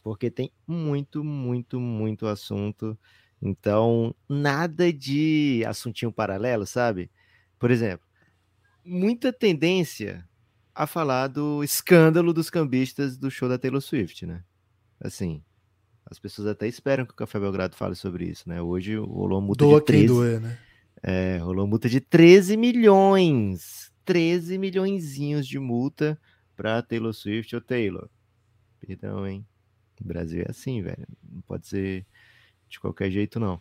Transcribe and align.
Porque 0.09 0.31
tem 0.31 0.51
muito, 0.67 1.23
muito, 1.23 1.79
muito 1.79 2.27
assunto. 2.27 2.99
Então, 3.41 4.15
nada 4.29 4.93
de 4.93 5.63
assuntinho 5.67 6.11
paralelo, 6.11 6.67
sabe? 6.67 7.11
Por 7.59 7.71
exemplo, 7.71 8.07
muita 8.85 9.33
tendência 9.33 10.27
a 10.75 10.87
falar 10.87 11.29
do 11.29 11.63
escândalo 11.63 12.33
dos 12.33 12.51
cambistas 12.51 13.17
do 13.17 13.31
show 13.31 13.49
da 13.49 13.59
Taylor 13.59 13.81
Swift, 13.81 14.25
né? 14.27 14.43
Assim, 15.01 15.43
as 16.07 16.19
pessoas 16.19 16.49
até 16.49 16.67
esperam 16.67 17.05
que 17.05 17.13
o 17.13 17.17
Café 17.17 17.39
Belgrado 17.39 17.77
fale 17.77 17.95
sobre 17.95 18.25
isso, 18.25 18.49
né? 18.49 18.63
Hoje 18.63 18.97
rolou 18.97 19.41
multa 19.41 19.65
doa 19.65 19.81
de 19.81 19.87
quem 19.87 19.95
13, 19.97 20.07
doer, 20.07 20.41
né? 20.41 20.59
é, 21.03 21.39
rolou 21.39 21.67
multa 21.67 21.89
de 21.89 22.01
13 22.01 22.57
milhões. 22.57 23.93
13 24.05 24.57
milhõezinhos 24.57 25.47
de 25.47 25.59
multa 25.59 26.19
para 26.57 26.81
Taylor 26.81 27.13
Swift 27.13 27.55
ou 27.55 27.61
Taylor. 27.61 28.09
Perdão, 28.81 29.27
hein? 29.27 29.47
O 30.03 30.09
Brasil 30.09 30.43
é 30.47 30.51
assim, 30.51 30.83
velho. 30.83 31.07
Não 31.31 31.41
pode 31.43 31.67
ser 31.67 32.05
de 32.69 32.79
qualquer 32.79 33.11
jeito, 33.11 33.41
não. 33.41 33.61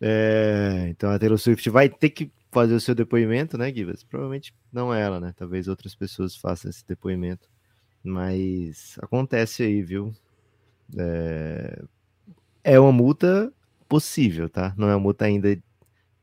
É, 0.00 0.86
então 0.90 1.10
a 1.10 1.18
Taylor 1.18 1.38
Swift 1.38 1.68
vai 1.70 1.88
ter 1.88 2.10
que 2.10 2.30
fazer 2.50 2.74
o 2.74 2.80
seu 2.80 2.94
depoimento, 2.94 3.56
né, 3.58 3.72
Gibas? 3.72 4.04
Provavelmente 4.04 4.54
não 4.72 4.92
ela, 4.92 5.20
né? 5.20 5.34
Talvez 5.36 5.68
outras 5.68 5.94
pessoas 5.94 6.36
façam 6.36 6.70
esse 6.70 6.86
depoimento. 6.86 7.48
Mas 8.02 8.96
acontece 9.02 9.62
aí, 9.62 9.82
viu? 9.82 10.14
É, 10.96 11.82
é 12.62 12.80
uma 12.80 12.92
multa 12.92 13.52
possível, 13.88 14.48
tá? 14.48 14.74
Não 14.76 14.88
é 14.88 14.94
uma 14.94 15.00
multa 15.00 15.24
ainda 15.24 15.58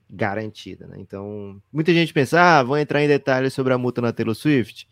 garantida, 0.10 0.88
né? 0.88 0.98
Então, 1.00 1.62
muita 1.72 1.94
gente 1.94 2.14
pensa, 2.14 2.40
ah, 2.40 2.64
vou 2.64 2.78
entrar 2.78 3.04
em 3.04 3.08
detalhes 3.08 3.54
sobre 3.54 3.74
a 3.74 3.78
multa 3.78 4.02
na 4.02 4.14
Taylor 4.14 4.36
Swift. 4.36 4.88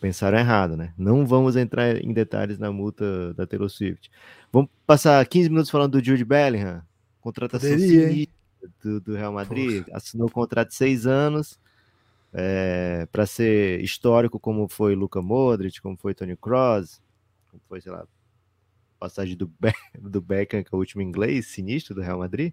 Pensaram 0.00 0.38
errado, 0.38 0.76
né? 0.76 0.94
Não 0.96 1.26
vamos 1.26 1.56
entrar 1.56 2.02
em 2.02 2.12
detalhes 2.12 2.58
na 2.58 2.72
multa 2.72 3.34
da 3.34 3.46
Taylor 3.46 3.68
Swift. 3.68 4.10
Vamos 4.50 4.70
passar 4.86 5.24
15 5.26 5.50
minutos 5.50 5.70
falando 5.70 6.00
do 6.00 6.04
Jude 6.04 6.24
Bellingham, 6.24 6.82
contratação 7.20 7.68
Poderia, 7.68 8.26
do, 8.82 9.00
do 9.00 9.14
Real 9.14 9.32
Madrid, 9.32 9.86
assinou 9.92 10.26
um 10.26 10.30
contrato 10.30 10.68
de 10.68 10.74
seis 10.74 11.06
anos 11.06 11.58
para 13.12 13.26
ser 13.26 13.80
histórico 13.82 14.38
como 14.40 14.68
foi 14.68 14.94
Luka 14.94 15.20
Modric, 15.20 15.80
como 15.80 15.96
foi 15.96 16.14
Tony 16.14 16.36
Kroos, 16.36 17.00
como 17.50 17.62
foi, 17.68 17.80
sei 17.80 17.92
lá, 17.92 18.06
passagem 18.98 19.36
do, 19.36 19.46
Be 19.46 19.72
do 20.00 20.20
Beckham, 20.20 20.62
que 20.62 20.72
é 20.72 20.76
o 20.76 20.78
último 20.78 21.02
inglês, 21.02 21.46
sinistro 21.48 21.94
do 21.94 22.00
Real 22.00 22.18
Madrid. 22.18 22.52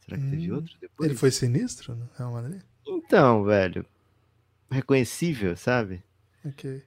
Será 0.00 0.18
que 0.18 0.28
teve 0.30 0.52
Hum, 0.52 0.56
outro 0.56 0.76
depois? 0.80 1.10
Ele 1.10 1.18
foi 1.18 1.30
sinistro 1.30 1.94
no 1.94 2.08
Real 2.16 2.32
Madrid? 2.32 2.60
Então, 2.86 3.44
velho, 3.44 3.86
reconhecível, 4.70 5.56
sabe? 5.56 6.02
Ok. 6.44 6.82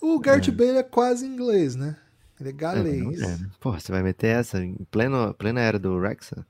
O 0.00 0.22
Gert 0.22 0.48
É. 0.48 0.50
Bale 0.50 0.78
é 0.78 0.82
quase 0.82 1.26
inglês, 1.26 1.74
né? 1.74 1.96
Ele 2.38 2.50
é 2.50 2.52
É, 2.52 2.54
galês. 2.54 3.20
é, 3.22 3.36
né? 3.38 3.50
Pô, 3.60 3.72
você 3.72 3.90
vai 3.90 4.02
meter 4.02 4.28
essa 4.28 4.62
em 4.62 4.74
pleno, 4.90 5.32
plena 5.34 5.60
era 5.60 5.78
do 5.78 5.94
Wrexham? 5.96 6.44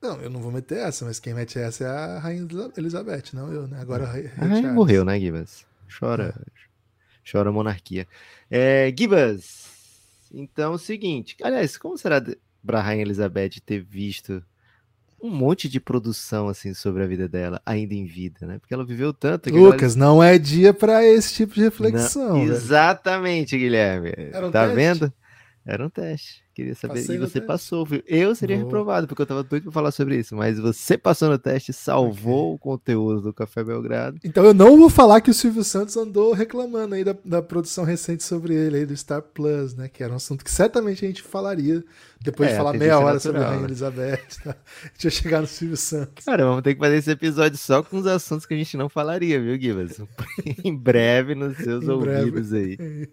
Não, 0.00 0.20
eu 0.22 0.30
não 0.30 0.40
vou 0.40 0.50
meter 0.50 0.78
essa, 0.78 1.04
mas 1.04 1.20
quem 1.20 1.34
mete 1.34 1.58
essa 1.58 1.84
é 1.84 1.86
a 1.86 2.18
Rainha 2.18 2.46
Elizabeth, 2.76 3.24
não 3.34 3.52
eu, 3.52 3.66
né? 3.68 3.80
Agora 3.80 4.06
Rei 4.10 4.30
Ah, 4.38 4.48
Charles. 4.48 4.74
morreu, 4.74 5.04
né, 5.04 5.18
Gibas? 5.20 5.66
Chora, 5.98 6.34
chora 7.30 7.52
monarquia. 7.52 8.06
É, 8.50 8.92
Gibas, 8.96 9.68
então 10.32 10.72
é 10.72 10.74
o 10.76 10.78
seguinte, 10.78 11.36
aliás, 11.42 11.76
como 11.76 11.98
será 11.98 12.22
para 12.64 12.78
a 12.78 12.82
Rainha 12.82 13.02
Elizabeth 13.02 13.60
ter 13.64 13.82
visto 13.82 14.42
um 15.22 15.30
monte 15.30 15.68
de 15.68 15.78
produção 15.78 16.48
assim 16.48 16.72
sobre 16.74 17.02
a 17.02 17.06
vida 17.06 17.28
dela 17.28 17.60
ainda 17.64 17.94
em 17.94 18.06
vida, 18.06 18.46
né? 18.46 18.58
Porque 18.58 18.72
ela 18.72 18.84
viveu 18.84 19.12
tanto. 19.12 19.50
Lucas, 19.50 19.94
não 19.94 20.22
é 20.22 20.38
dia 20.38 20.72
pra 20.72 21.04
esse 21.04 21.34
tipo 21.34 21.54
de 21.54 21.60
ela... 21.60 21.70
reflexão. 21.70 22.28
Não, 22.28 22.40
velho. 22.40 22.52
exatamente, 22.52 23.56
Guilherme. 23.56 24.12
Era 24.16 24.46
um 24.46 24.50
tá 24.50 24.62
teste? 24.64 24.76
vendo? 24.76 25.12
Era 25.64 25.86
um 25.86 25.90
teste. 25.90 26.42
Queria 26.60 26.74
saber. 26.74 26.94
Passei 27.00 27.16
e 27.16 27.18
você 27.18 27.40
passou, 27.40 27.86
viu? 27.86 28.02
Eu 28.06 28.34
seria 28.34 28.56
Boa. 28.56 28.66
reprovado, 28.66 29.06
porque 29.08 29.22
eu 29.22 29.26
tava 29.26 29.42
doido 29.42 29.62
pra 29.64 29.72
falar 29.72 29.90
sobre 29.92 30.16
isso. 30.18 30.36
Mas 30.36 30.58
você 30.58 30.98
passou 30.98 31.30
no 31.30 31.38
teste, 31.38 31.72
salvou 31.72 32.54
o 32.54 32.58
conteúdo 32.58 33.22
do 33.22 33.32
Café 33.32 33.64
Belgrado. 33.64 34.18
Então 34.22 34.44
eu 34.44 34.52
não 34.52 34.76
vou 34.76 34.90
falar 34.90 35.20
que 35.22 35.30
o 35.30 35.34
Silvio 35.34 35.64
Santos 35.64 35.96
andou 35.96 36.32
reclamando 36.34 36.94
aí 36.94 37.02
da, 37.02 37.16
da 37.24 37.40
produção 37.40 37.82
recente 37.84 38.22
sobre 38.22 38.54
ele 38.54 38.76
aí 38.78 38.86
do 38.86 38.94
Star 38.96 39.22
Plus, 39.22 39.74
né? 39.74 39.88
Que 39.88 40.02
era 40.04 40.12
um 40.12 40.16
assunto 40.16 40.44
que 40.44 40.50
certamente 40.50 41.02
a 41.04 41.08
gente 41.08 41.22
falaria 41.22 41.82
depois 42.22 42.50
É, 42.50 42.52
de 42.52 42.58
falar 42.58 42.74
meia 42.74 42.98
hora 42.98 43.18
sobre 43.18 43.38
a 43.38 43.40
natural, 43.40 43.50
Rainha 43.50 43.60
né? 43.62 43.68
Elizabeth. 43.68 44.20
Tá? 44.44 44.50
A 44.84 44.86
gente 44.92 45.04
ia 45.04 45.10
chegar 45.10 45.40
no 45.40 45.46
Silvio 45.46 45.76
Santos. 45.78 46.24
Cara, 46.26 46.44
vamos 46.44 46.62
ter 46.62 46.74
que 46.74 46.80
fazer 46.80 46.96
esse 46.96 47.10
episódio 47.10 47.56
só 47.56 47.82
com 47.82 47.96
os 47.96 48.06
assuntos 48.06 48.44
que 48.44 48.52
a 48.52 48.56
gente 48.56 48.76
não 48.76 48.88
falaria, 48.90 49.40
viu, 49.40 49.58
Gibas? 49.58 49.98
em 50.62 50.76
breve 50.76 51.34
nos 51.34 51.56
seus 51.56 51.82
Em 51.82 51.98
breve. 51.98 52.18
ouvidos 52.20 52.52
aí. 52.52 52.76
É, 52.78 53.08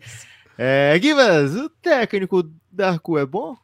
Gibas, 1.01 1.55
o 1.55 1.69
técnico 1.69 2.43
da 2.71 2.89
Arcu 2.89 3.17
é 3.17 3.25
bom? 3.25 3.55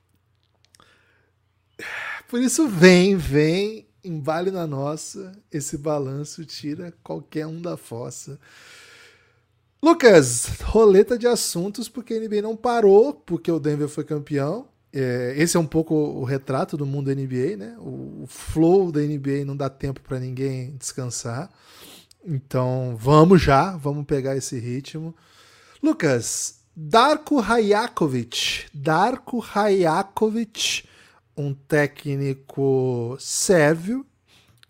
Por 2.28 2.42
isso 2.42 2.68
vem, 2.68 3.16
vem, 3.16 3.88
embale 4.04 4.52
na 4.52 4.68
nossa, 4.68 5.32
esse 5.52 5.78
balanço 5.78 6.46
tira 6.46 6.94
qualquer 7.04 7.48
um 7.48 7.62
da 7.62 7.78
fossa. 7.78 8.40
Lucas, 9.82 10.46
roleta 10.64 11.18
de 11.18 11.28
assuntos, 11.28 11.90
porque 11.90 12.14
a 12.14 12.20
NBA 12.20 12.42
não 12.42 12.56
parou, 12.56 13.14
porque 13.14 13.52
o 13.52 13.60
Denver 13.60 13.90
foi 13.90 14.04
campeão. 14.04 14.68
É, 14.94 15.34
esse 15.36 15.58
é 15.58 15.60
um 15.60 15.66
pouco 15.66 15.94
o 15.94 16.24
retrato 16.24 16.78
do 16.78 16.86
mundo 16.86 17.14
NBA, 17.14 17.58
né? 17.58 17.76
O, 17.80 18.24
o 18.24 18.28
flow 18.28 18.92
da 18.92 19.02
NBA 19.02 19.44
não 19.46 19.58
dá 19.58 19.70
tempo 19.70 20.00
para 20.02 20.20
ninguém 20.20 20.76
descansar. 20.78 21.50
Então, 22.24 22.96
vamos 22.98 23.42
já, 23.42 23.76
vamos 23.76 24.06
pegar 24.06 24.38
esse 24.38 24.58
ritmo. 24.58 25.14
Lucas, 25.82 26.63
Darko 26.76 27.40
Rajakovic. 27.40 28.66
Darko 28.74 29.40
Rajakovic, 29.40 30.84
um 31.38 31.54
técnico 31.54 33.16
sérvio, 33.20 34.06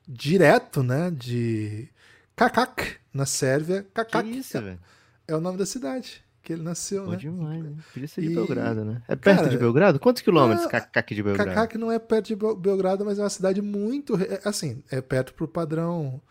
direto, 0.07 0.83
né? 0.83 1.11
De 1.11 1.87
Kakak, 2.35 2.97
na 3.13 3.25
Sérvia. 3.25 3.83
Que 3.83 3.89
Kakak 3.93 4.37
isso, 4.37 4.61
velho? 4.61 4.79
é 5.27 5.35
o 5.35 5.39
nome 5.39 5.57
da 5.57 5.65
cidade 5.65 6.21
que 6.41 6.51
ele 6.51 6.61
nasceu, 6.61 7.05
Bom 7.05 7.11
né? 7.11 7.15
demais, 7.17 7.63
né? 7.63 7.71
Podia 7.93 8.07
ser 8.09 8.19
de 8.21 8.27
E- 8.31 8.35
Belgrado, 8.35 8.83
né? 8.83 9.01
É 9.07 9.15
perto 9.15 9.37
Cara, 9.37 9.49
de 9.49 9.57
Belgrado? 9.57 9.97
Quantos 9.97 10.21
quilômetros, 10.21 10.63
não, 10.63 10.69
Cacaque 10.71 11.15
de 11.15 11.23
Belgrado? 11.23 11.49
Kakak 11.51 11.77
não 11.77 11.89
é 11.89 11.97
perto 11.97 12.27
de 12.27 12.35
Bel- 12.35 12.55
Belgrado, 12.57 13.05
mas 13.05 13.17
é 13.17 13.23
uma 13.23 13.29
cidade 13.29 13.61
muito. 13.61 14.17
é, 14.21 14.41
Assim, 14.43 14.83
é 14.91 14.99
perto 14.99 15.33
pro 15.33 15.47
padrão. 15.47 16.21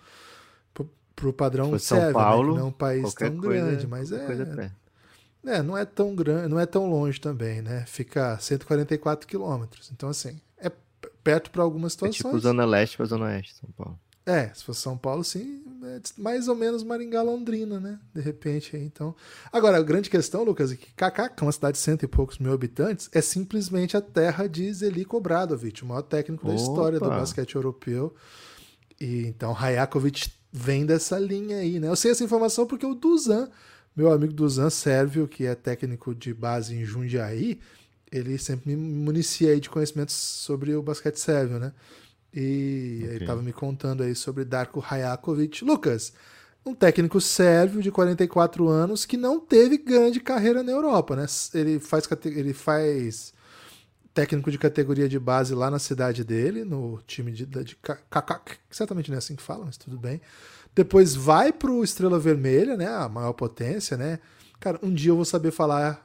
Pro, 0.74 0.90
pro 1.16 1.32
padrão 1.32 1.70
fosse 1.70 1.86
São 1.86 1.96
sérvio, 1.96 2.18
né? 2.18 2.22
Paulo, 2.24 2.52
Que 2.52 2.58
não 2.58 2.66
é 2.66 2.68
um 2.68 2.72
país 2.72 3.14
tão 3.14 3.36
coisa, 3.38 3.64
grande, 3.66 3.86
mas 3.86 4.10
qualquer 4.10 4.40
é. 4.42 4.70
É, 5.44 5.62
não 5.62 5.76
é 5.76 5.84
tão 5.84 6.14
grande, 6.14 6.48
não 6.48 6.58
é 6.60 6.66
tão 6.66 6.88
longe 6.88 7.20
também, 7.20 7.60
né? 7.62 7.84
Fica 7.86 8.34
a 8.34 8.38
144 8.38 9.26
quilômetros. 9.26 9.90
Então, 9.92 10.08
assim, 10.08 10.40
é 10.58 10.70
perto 11.24 11.50
para 11.50 11.62
algumas 11.62 11.92
É 11.92 11.94
situações. 11.94 12.16
tipo 12.16 12.38
Zona 12.38 12.64
Leste 12.64 12.96
pra 12.96 13.06
Zona 13.06 13.26
Oeste, 13.26 13.54
São 13.54 13.68
Paulo. 13.76 13.98
É, 14.24 14.50
se 14.54 14.62
fosse 14.62 14.80
São 14.80 14.96
Paulo, 14.96 15.24
sim, 15.24 15.60
é 15.82 16.00
mais 16.16 16.46
ou 16.46 16.54
menos 16.54 16.84
Maringá 16.84 17.22
Londrina, 17.22 17.80
né? 17.80 17.98
De 18.14 18.20
repente, 18.20 18.76
aí, 18.76 18.84
então. 18.84 19.16
Agora, 19.52 19.78
a 19.78 19.82
grande 19.82 20.08
questão, 20.08 20.44
Lucas, 20.44 20.70
é 20.70 20.76
que 20.76 20.92
Kaká, 20.94 21.28
que 21.28 21.42
é 21.42 21.46
uma 21.46 21.50
cidade 21.50 21.76
de 21.76 21.82
cento 21.82 22.04
e 22.04 22.06
poucos 22.06 22.38
mil 22.38 22.52
habitantes, 22.52 23.08
é 23.12 23.20
simplesmente 23.20 23.96
a 23.96 24.00
terra 24.00 24.46
de 24.48 24.72
Zeliko 24.72 25.16
Obradovic, 25.16 25.82
o 25.82 25.86
maior 25.86 26.02
técnico 26.02 26.46
da 26.46 26.54
história 26.54 27.00
do 27.00 27.06
Opa. 27.06 27.16
basquete 27.18 27.56
europeu. 27.56 28.14
E 29.00 29.26
então 29.26 29.52
Rajakovic 29.52 30.30
vem 30.52 30.86
dessa 30.86 31.18
linha 31.18 31.56
aí, 31.56 31.80
né? 31.80 31.88
Eu 31.88 31.96
sei 31.96 32.12
essa 32.12 32.22
informação 32.22 32.64
porque 32.64 32.86
o 32.86 32.94
Duzan, 32.94 33.50
meu 33.96 34.12
amigo 34.12 34.32
Duzan 34.32 34.70
Sérvio, 34.70 35.28
que 35.28 35.46
é 35.46 35.54
técnico 35.54 36.14
de 36.14 36.32
base 36.34 36.74
em 36.74 36.84
Jundiaí, 36.84 37.60
ele 38.10 38.38
sempre 38.38 38.74
me 38.74 38.76
municia 38.76 39.58
de 39.60 39.70
conhecimentos 39.70 40.14
sobre 40.14 40.74
o 40.74 40.82
basquete 40.82 41.16
sérvio, 41.18 41.58
né? 41.58 41.72
E 42.34 43.04
Ok. 43.04 43.10
ele 43.10 43.18
estava 43.18 43.42
me 43.42 43.52
contando 43.52 44.02
aí 44.02 44.14
sobre 44.14 44.44
Darko 44.44 44.80
Rajakovic. 44.80 45.64
Lucas, 45.64 46.12
um 46.64 46.74
técnico 46.74 47.20
sérvio 47.20 47.82
de 47.82 47.90
44 47.90 48.68
anos 48.68 49.04
que 49.06 49.16
não 49.16 49.40
teve 49.40 49.78
grande 49.78 50.20
carreira 50.20 50.62
na 50.62 50.72
Europa, 50.72 51.16
né? 51.16 51.26
Ele 51.54 51.80
faz, 51.80 52.08
ele 52.26 52.54
faz 52.54 53.34
técnico 54.14 54.50
de 54.50 54.58
categoria 54.58 55.08
de 55.08 55.18
base 55.18 55.54
lá 55.54 55.70
na 55.70 55.78
cidade 55.78 56.22
dele, 56.24 56.64
no 56.64 57.00
time 57.06 57.32
de, 57.32 57.46
de 57.46 57.76
Ka- 57.76 57.98
Kakak, 58.10 58.56
certamente 58.70 59.08
não 59.10 59.14
é 59.16 59.18
assim 59.18 59.34
que 59.36 59.42
fala, 59.42 59.64
mas 59.64 59.76
tudo 59.76 59.98
bem. 59.98 60.20
Depois 60.74 61.14
vai 61.14 61.52
pro 61.52 61.84
Estrela 61.84 62.18
Vermelha, 62.18 62.76
né? 62.76 62.86
A 62.86 63.08
maior 63.08 63.32
potência, 63.32 63.96
né? 63.96 64.18
Cara, 64.58 64.78
um 64.82 64.92
dia 64.92 65.10
eu 65.10 65.16
vou 65.16 65.24
saber 65.24 65.50
falar 65.50 66.04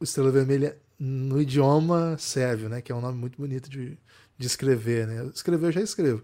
o 0.00 0.04
Estrela 0.04 0.30
Vermelha 0.30 0.78
no 0.98 1.40
idioma 1.40 2.16
sérvio, 2.18 2.68
né? 2.68 2.80
Que 2.80 2.92
é 2.92 2.94
um 2.94 3.00
nome 3.00 3.18
muito 3.18 3.36
bonito 3.36 3.68
de, 3.68 3.98
de 4.38 4.46
escrever, 4.46 5.06
né? 5.06 5.30
Escrever 5.34 5.66
eu 5.66 5.72
já 5.72 5.80
escrevo, 5.80 6.22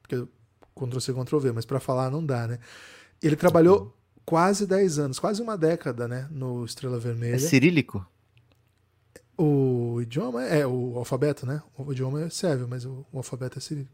porque 0.00 0.26
Ctrl-C, 0.74 1.12
Ctrl-V, 1.12 1.52
mas 1.52 1.64
para 1.64 1.80
falar 1.80 2.10
não 2.10 2.24
dá, 2.24 2.46
né? 2.46 2.58
Ele 3.22 3.34
trabalhou 3.34 3.96
quase 4.24 4.66
10 4.66 4.98
anos, 4.98 5.18
quase 5.18 5.42
uma 5.42 5.56
década, 5.56 6.06
né? 6.06 6.28
No 6.30 6.64
Estrela 6.64 6.98
Vermelha. 6.98 7.36
É 7.36 7.38
cirílico? 7.38 8.06
O 9.38 10.00
idioma 10.00 10.44
é 10.44 10.66
o 10.66 10.96
alfabeto, 10.96 11.44
né? 11.44 11.62
O 11.76 11.92
idioma 11.92 12.22
é 12.22 12.30
sérvio, 12.30 12.66
mas 12.68 12.84
o, 12.84 13.06
o 13.12 13.18
alfabeto 13.18 13.58
é 13.58 13.60
cirílico. 13.60 13.92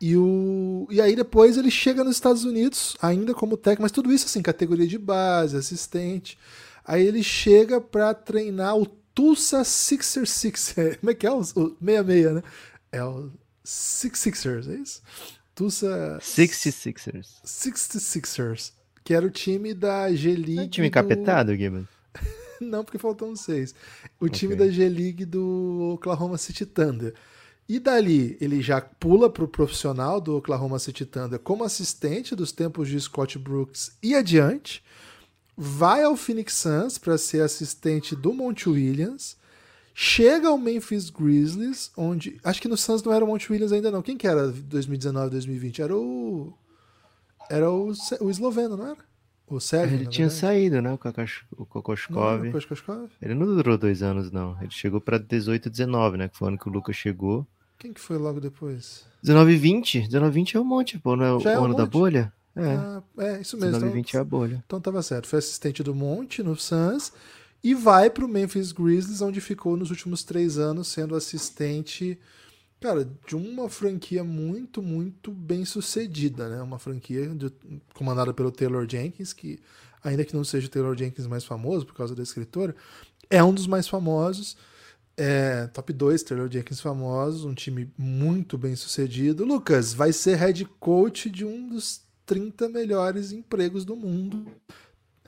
E, 0.00 0.16
o, 0.16 0.86
e 0.90 1.00
aí 1.00 1.16
depois 1.16 1.56
ele 1.56 1.70
chega 1.70 2.04
nos 2.04 2.16
Estados 2.16 2.44
Unidos, 2.44 2.96
ainda 3.00 3.32
como 3.32 3.56
técnico, 3.56 3.82
mas 3.82 3.92
tudo 3.92 4.12
isso 4.12 4.26
assim, 4.26 4.42
categoria 4.42 4.86
de 4.86 4.98
base, 4.98 5.56
assistente. 5.56 6.38
Aí 6.84 7.04
ele 7.06 7.22
chega 7.22 7.80
para 7.80 8.12
treinar 8.12 8.76
o 8.76 8.86
Tulsa 8.86 9.64
Sixer 9.64 10.26
Sixer. 10.26 10.98
Como 11.00 11.10
é 11.10 11.14
que 11.14 11.26
é? 11.26 11.30
O, 11.32 11.38
o 11.40 11.76
66, 11.80 12.34
né? 12.34 12.42
É 12.92 13.02
o 13.02 13.30
Six 13.64 14.18
Sixers, 14.18 14.68
é 14.68 14.74
isso? 14.74 15.02
Tulsa 15.54 16.18
66ers. 16.20 17.26
66ers, 17.44 18.72
que 19.02 19.14
era 19.14 19.26
o 19.26 19.30
time 19.30 19.72
da 19.72 20.12
G-League. 20.12 20.58
É 20.58 20.62
um 20.62 20.68
time 20.68 20.90
do- 20.90 20.92
capetado, 20.92 21.56
Gibbons? 21.56 21.86
não, 22.60 22.84
porque 22.84 22.98
faltam 22.98 23.34
seis. 23.34 23.74
O 24.20 24.28
time 24.28 24.54
Ok. 24.54 24.66
da 24.66 24.72
G-League 24.72 25.24
do 25.24 25.92
Oklahoma 25.94 26.36
City 26.38 26.66
Thunder. 26.66 27.14
E 27.68 27.80
dali 27.80 28.36
ele 28.40 28.62
já 28.62 28.80
pula 28.80 29.28
para 29.28 29.42
o 29.44 29.48
profissional 29.48 30.20
do 30.20 30.36
Oklahoma 30.36 30.78
City 30.78 31.04
Thunder 31.04 31.38
como 31.38 31.64
assistente 31.64 32.36
dos 32.36 32.52
tempos 32.52 32.88
de 32.88 33.00
Scott 33.00 33.38
Brooks 33.38 33.96
e 34.02 34.14
adiante. 34.14 34.82
Vai 35.56 36.02
ao 36.02 36.16
Phoenix 36.16 36.54
Suns 36.54 36.98
para 36.98 37.16
ser 37.18 37.40
assistente 37.42 38.14
do 38.14 38.32
Monte 38.32 38.68
Williams. 38.68 39.36
Chega 39.94 40.48
ao 40.48 40.58
Memphis 40.58 41.08
Grizzlies, 41.08 41.90
onde. 41.96 42.38
Acho 42.44 42.60
que 42.60 42.68
no 42.68 42.76
Suns 42.76 43.02
não 43.02 43.12
era 43.14 43.24
o 43.24 43.28
Monte 43.28 43.50
Williams 43.50 43.72
ainda, 43.72 43.90
não. 43.90 44.02
Quem 44.02 44.16
que 44.16 44.26
era 44.28 44.48
2019, 44.48 45.30
2020? 45.30 45.80
Era 45.82 45.96
o. 45.96 46.52
Era 47.48 47.70
o, 47.70 47.90
o 48.20 48.30
esloveno, 48.30 48.76
não 48.76 48.88
era? 48.88 48.98
O 49.48 49.58
Sérgio. 49.58 49.96
Ele 49.96 50.06
tinha 50.06 50.28
saído, 50.28 50.82
né? 50.82 50.92
O, 50.92 50.98
Kakash- 50.98 51.44
o 51.52 51.56
Não 51.56 51.62
era 51.62 51.66
Kokoshkov. 51.66 52.46
o? 52.48 52.52
Ele 53.22 53.34
não 53.34 53.46
durou 53.46 53.78
dois 53.78 54.02
anos, 54.02 54.30
não. 54.30 54.60
Ele 54.60 54.70
chegou 54.70 55.00
pra 55.00 55.16
18 55.18 55.70
19, 55.70 56.16
né? 56.18 56.28
Que 56.28 56.36
foi 56.36 56.46
o 56.46 56.48
ano 56.50 56.58
que 56.58 56.68
o 56.68 56.72
Lucas 56.72 56.94
chegou. 56.96 57.46
Quem 57.78 57.92
que 57.92 58.00
foi 58.00 58.16
logo 58.18 58.40
depois? 58.40 59.04
19 59.22 59.52
e 59.52 59.56
20. 59.56 60.00
19 60.08 60.30
e 60.30 60.34
20 60.34 60.56
é 60.56 60.60
um 60.60 60.64
monte, 60.64 60.98
pô. 60.98 61.14
Não 61.16 61.24
é 61.24 61.32
o 61.34 61.40
Já 61.40 61.52
é 61.52 61.58
um 61.60 61.64
ano 61.66 61.74
da 61.74 61.82
monte? 61.84 61.92
bolha? 61.92 62.32
É. 62.54 62.62
Ah, 62.74 63.02
é, 63.18 63.40
isso 63.40 63.56
mesmo. 63.56 63.72
19 63.72 63.86
e 63.86 63.88
Então, 63.88 63.92
20 64.02 64.16
é 64.16 64.20
a 64.20 64.24
bolha. 64.24 64.64
então 64.66 64.80
tava 64.80 65.02
certo. 65.02 65.26
Foi 65.26 65.38
assistente 65.38 65.82
do 65.82 65.94
Monte 65.94 66.42
no 66.42 66.56
Suns 66.56 67.12
e 67.62 67.74
vai 67.74 68.08
pro 68.08 68.26
Memphis 68.28 68.72
Grizzlies, 68.72 69.20
onde 69.20 69.40
ficou 69.40 69.76
nos 69.76 69.90
últimos 69.90 70.24
três 70.24 70.56
anos 70.56 70.88
sendo 70.88 71.14
assistente, 71.14 72.18
cara, 72.80 73.06
de 73.26 73.36
uma 73.36 73.68
franquia 73.68 74.24
muito, 74.24 74.80
muito 74.82 75.30
bem 75.30 75.66
sucedida, 75.66 76.48
né? 76.48 76.62
Uma 76.62 76.78
franquia 76.78 77.26
de- 77.28 77.52
comandada 77.92 78.32
pelo 78.32 78.50
Taylor 78.50 78.86
Jenkins, 78.88 79.34
que 79.34 79.58
ainda 80.02 80.24
que 80.24 80.34
não 80.34 80.44
seja 80.44 80.66
o 80.66 80.70
Taylor 80.70 80.96
Jenkins 80.96 81.26
mais 81.26 81.44
famoso 81.44 81.84
por 81.84 81.94
causa 81.94 82.14
da 82.14 82.22
escritora, 82.22 82.74
é 83.28 83.42
um 83.44 83.52
dos 83.52 83.66
mais 83.66 83.86
famosos. 83.86 84.56
É, 85.16 85.66
top 85.68 85.92
2 85.94 86.22
Taylor 86.22 86.50
Jenkins 86.50 86.80
famosos, 86.80 87.44
um 87.44 87.54
time 87.54 87.90
muito 87.96 88.58
bem 88.58 88.76
sucedido. 88.76 89.44
Lucas 89.44 89.94
vai 89.94 90.12
ser 90.12 90.36
head 90.36 90.64
coach 90.78 91.30
de 91.30 91.44
um 91.44 91.68
dos 91.68 92.02
30 92.26 92.68
melhores 92.68 93.32
empregos 93.32 93.84
do 93.84 93.96
mundo. 93.96 94.46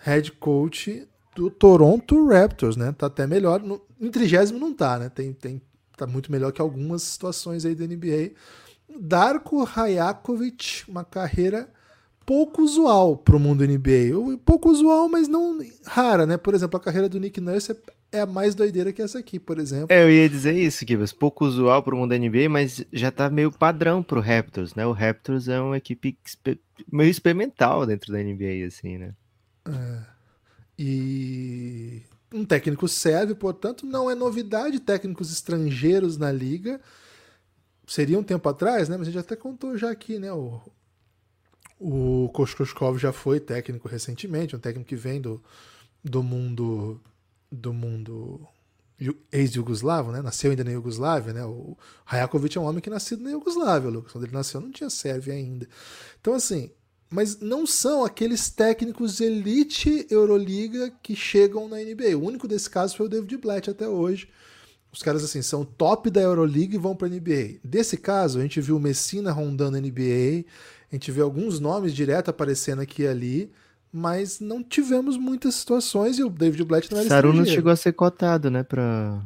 Head 0.00 0.32
coach 0.32 1.08
do 1.34 1.50
Toronto 1.50 2.26
Raptors, 2.26 2.76
né? 2.76 2.92
Tá 2.92 3.06
até 3.06 3.26
melhor. 3.26 3.60
No, 3.60 3.80
em 4.00 4.10
trigésimo 4.10 4.58
não 4.58 4.74
tá, 4.74 4.98
né? 4.98 5.08
Tem, 5.08 5.32
tem, 5.32 5.62
tá 5.96 6.06
muito 6.06 6.30
melhor 6.30 6.52
que 6.52 6.60
algumas 6.60 7.02
situações 7.02 7.64
aí 7.64 7.74
da 7.74 7.86
NBA. 7.86 8.32
Darko 9.00 9.62
Rajakovic, 9.62 10.84
uma 10.88 11.04
carreira 11.04 11.68
pouco 12.26 12.60
usual 12.60 13.16
para 13.16 13.36
o 13.36 13.40
mundo 13.40 13.64
NBA. 13.64 14.14
Ou 14.14 14.36
Pouco 14.36 14.70
usual, 14.70 15.08
mas 15.08 15.28
não 15.28 15.58
rara, 15.86 16.26
né? 16.26 16.36
Por 16.36 16.54
exemplo, 16.54 16.76
a 16.76 16.82
carreira 16.82 17.08
do 17.08 17.18
Nick 17.18 17.40
Nurse 17.40 17.72
é 17.72 17.76
é 18.10 18.24
mais 18.24 18.54
doideira 18.54 18.92
que 18.92 19.02
essa 19.02 19.18
aqui, 19.18 19.38
por 19.38 19.58
exemplo. 19.58 19.88
É, 19.90 20.02
eu 20.02 20.10
ia 20.10 20.28
dizer 20.28 20.54
isso, 20.54 20.84
Gibbons. 20.86 21.12
Pouco 21.12 21.44
usual 21.44 21.82
pro 21.82 21.96
mundo 21.96 22.10
da 22.10 22.18
NBA, 22.18 22.48
mas 22.48 22.84
já 22.92 23.10
tá 23.10 23.28
meio 23.28 23.52
padrão 23.52 24.02
pro 24.02 24.20
Raptors, 24.20 24.74
né? 24.74 24.86
O 24.86 24.92
Raptors 24.92 25.48
é 25.48 25.60
uma 25.60 25.76
equipe 25.76 26.16
meio 26.90 27.10
experimental 27.10 27.84
dentro 27.86 28.12
da 28.12 28.18
NBA, 28.18 28.66
assim, 28.66 28.98
né? 28.98 29.14
E 30.78 32.02
um 32.32 32.44
técnico 32.44 32.88
sérvio, 32.88 33.36
portanto, 33.36 33.84
não 33.84 34.10
é 34.10 34.14
novidade 34.14 34.80
técnicos 34.80 35.32
estrangeiros 35.32 36.16
na 36.16 36.32
liga. 36.32 36.80
Seria 37.86 38.18
um 38.18 38.22
tempo 38.22 38.48
atrás, 38.48 38.88
né? 38.88 38.96
Mas 38.96 39.08
a 39.08 39.10
gente 39.10 39.20
até 39.20 39.36
contou 39.36 39.76
já 39.76 39.90
aqui, 39.90 40.18
né? 40.18 40.32
O, 40.32 40.60
o 41.78 42.30
Koskoskov 42.32 42.98
já 42.98 43.12
foi 43.12 43.38
técnico 43.40 43.88
recentemente, 43.88 44.56
um 44.56 44.58
técnico 44.58 44.88
que 44.88 44.96
vem 44.96 45.20
do, 45.20 45.42
do 46.02 46.22
mundo 46.22 47.00
do 47.50 47.72
mundo 47.72 48.46
ex-jugoslavo, 49.30 50.10
né? 50.10 50.20
Nasceu 50.20 50.50
ainda 50.50 50.64
na 50.64 50.72
Iugoslávia, 50.72 51.32
né? 51.32 51.44
O 51.44 51.76
Rajakovic 52.04 52.56
é 52.56 52.60
um 52.60 52.64
homem 52.64 52.80
que 52.80 52.90
nascido 52.90 53.22
na 53.22 53.30
Iugoslávia, 53.30 53.90
Lucas. 53.90 54.12
Quando 54.12 54.24
ele 54.24 54.32
nasceu 54.32 54.60
não 54.60 54.72
tinha 54.72 54.90
Sérvia 54.90 55.34
ainda. 55.34 55.68
Então, 56.20 56.34
assim, 56.34 56.70
mas 57.08 57.38
não 57.40 57.66
são 57.66 58.04
aqueles 58.04 58.50
técnicos 58.50 59.20
elite 59.20 60.06
Euroliga 60.10 60.92
que 61.02 61.14
chegam 61.14 61.68
na 61.68 61.76
NBA. 61.76 62.16
O 62.16 62.24
único 62.24 62.48
desse 62.48 62.68
caso 62.68 62.96
foi 62.96 63.06
o 63.06 63.08
David 63.08 63.36
Blatt 63.38 63.70
até 63.70 63.88
hoje. 63.88 64.28
Os 64.92 65.02
caras, 65.02 65.22
assim, 65.22 65.42
são 65.42 65.64
top 65.64 66.10
da 66.10 66.20
Euroliga 66.20 66.74
e 66.74 66.78
vão 66.78 66.96
para 66.96 67.08
NBA. 67.08 67.60
Desse 67.62 67.96
caso, 67.96 68.38
a 68.38 68.42
gente 68.42 68.60
viu 68.60 68.76
o 68.76 68.80
Messina 68.80 69.30
rondando 69.30 69.76
a 69.76 69.80
NBA, 69.80 70.44
a 70.90 70.94
gente 70.94 71.10
vê 71.12 71.20
alguns 71.20 71.60
nomes 71.60 71.94
direto 71.94 72.30
aparecendo 72.30 72.80
aqui 72.80 73.02
e 73.02 73.06
ali, 73.06 73.52
mas 73.98 74.38
não 74.40 74.62
tivemos 74.62 75.16
muitas 75.16 75.54
situações 75.56 76.18
e 76.18 76.22
o 76.22 76.30
David 76.30 76.64
Blatt 76.64 76.90
não 76.90 76.98
era 77.00 77.08
Sarunas 77.08 77.34
estrangeiro. 77.38 77.56
chegou 77.58 77.72
a 77.72 77.76
ser 77.76 77.92
cotado, 77.92 78.50
né, 78.50 78.62
pra, 78.62 79.22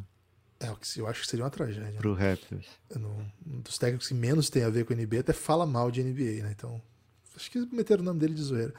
É, 0.60 0.70
o 0.70 0.76
eu 0.96 1.06
acho 1.06 1.22
que 1.22 1.26
seria 1.28 1.44
uma 1.44 1.50
tragédia. 1.50 1.98
pro 1.98 2.14
Raptors. 2.14 2.66
Eu 2.90 3.00
não- 3.00 3.26
um 3.46 3.60
dos 3.60 3.76
técnicos 3.78 4.08
que 4.08 4.14
menos 4.14 4.48
tem 4.48 4.62
a 4.64 4.70
ver 4.70 4.84
com 4.84 4.92
a 4.92 4.96
NBA 4.96 5.20
até 5.20 5.32
fala 5.32 5.66
mal 5.66 5.90
de 5.90 6.00
NBA, 6.02 6.42
né? 6.42 6.54
Então, 6.56 6.80
acho 7.36 7.50
que 7.50 7.58
meteram 7.74 8.02
o 8.02 8.04
nome 8.04 8.20
dele 8.20 8.34
de 8.34 8.42
zoeira. 8.42 8.72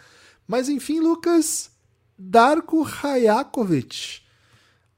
Mas 0.47 0.69
enfim, 0.69 0.99
Lucas, 0.99 1.69
Darko 2.17 2.81
Rajakovic 2.83 4.21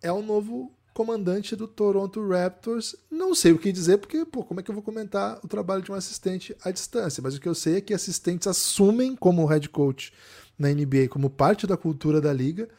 é 0.02 0.12
o 0.12 0.22
novo 0.22 0.72
comandante 0.94 1.56
do 1.56 1.68
Toronto 1.68 2.26
Raptors. 2.28 2.96
Não 3.12 3.36
sei 3.36 3.52
o 3.52 3.58
que 3.58 3.72
dizer, 3.72 3.98
porque, 3.98 4.24
pô, 4.26 4.44
como 4.44 4.60
é 4.60 4.64
que 4.64 4.70
eu 4.72 4.76
vou 4.76 4.84
comentar 4.84 5.40
o 5.44 5.48
trabalho 5.48 5.82
de 5.82 5.92
um 5.92 5.96
assistente 5.96 6.56
à 6.64 6.72
distância? 6.72 7.22
Mas 7.22 7.36
o 7.36 7.42
que 7.42 7.50
eu 7.50 7.56
sei 7.56 7.78
é 7.78 7.82
que 7.82 7.94
assistentes 7.94 8.48
assumem 8.48 9.16
como 9.16 9.46
head 9.46 9.68
coach 9.70 10.14
na 10.58 10.70
NBA, 10.70 11.08
como 11.10 11.30
parte 11.30 11.68
da 11.68 11.76
cultura 11.78 12.22
da 12.22 12.32
liga, 12.32 12.70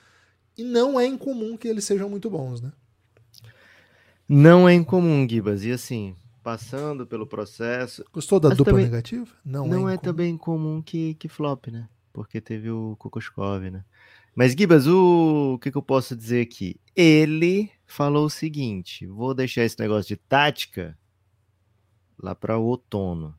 e 0.57 0.65
não 0.65 0.99
é 0.99 1.07
incomum 1.07 1.57
que 1.57 1.69
eles 1.69 1.85
sejam 1.85 2.09
muito 2.09 2.31
bons, 2.31 2.61
né? 2.61 2.73
Não 4.29 4.69
é 4.69 4.75
incomum, 4.75 5.27
Gibas. 5.29 5.65
E 5.65 5.71
assim, 5.71 6.17
passando 6.43 7.07
pelo 7.07 7.27
processo, 7.27 8.05
Gostou 8.13 8.41
da 8.41 8.49
dupla 8.51 8.73
também- 8.73 8.85
negativa? 8.87 9.27
Não, 9.45 9.67
não, 9.67 9.89
é, 9.89 9.93
é, 9.93 9.95
incomum. 9.95 9.99
também 9.99 10.37
comum 10.37 10.83
que, 10.83 11.15
que 11.15 11.29
flop, 11.29 11.69
né? 11.69 11.89
Porque 12.13 12.41
teve 12.41 12.71
o 12.71 12.97
Kokoskov, 12.99 13.71
né? 13.71 13.85
Mas, 14.35 14.53
Gibas, 14.53 14.87
o... 14.87 15.55
o 15.55 15.59
que, 15.59 15.71
que 15.71 15.77
eu 15.79 15.83
posso 15.83 16.17
dizer 16.17 16.43
aqui? 16.43 16.81
Ele 16.95 17.71
falou 17.87 18.27
o 18.27 18.31
seguinte: 18.31 19.07
vou 19.07 19.35
deixar 19.35 19.65
esse 19.65 19.79
negócio 19.79 20.09
de 20.09 20.17
tática 20.17 20.99
lá 22.19 22.35
para 22.35 22.59
o 22.59 22.65
outono, 22.65 23.35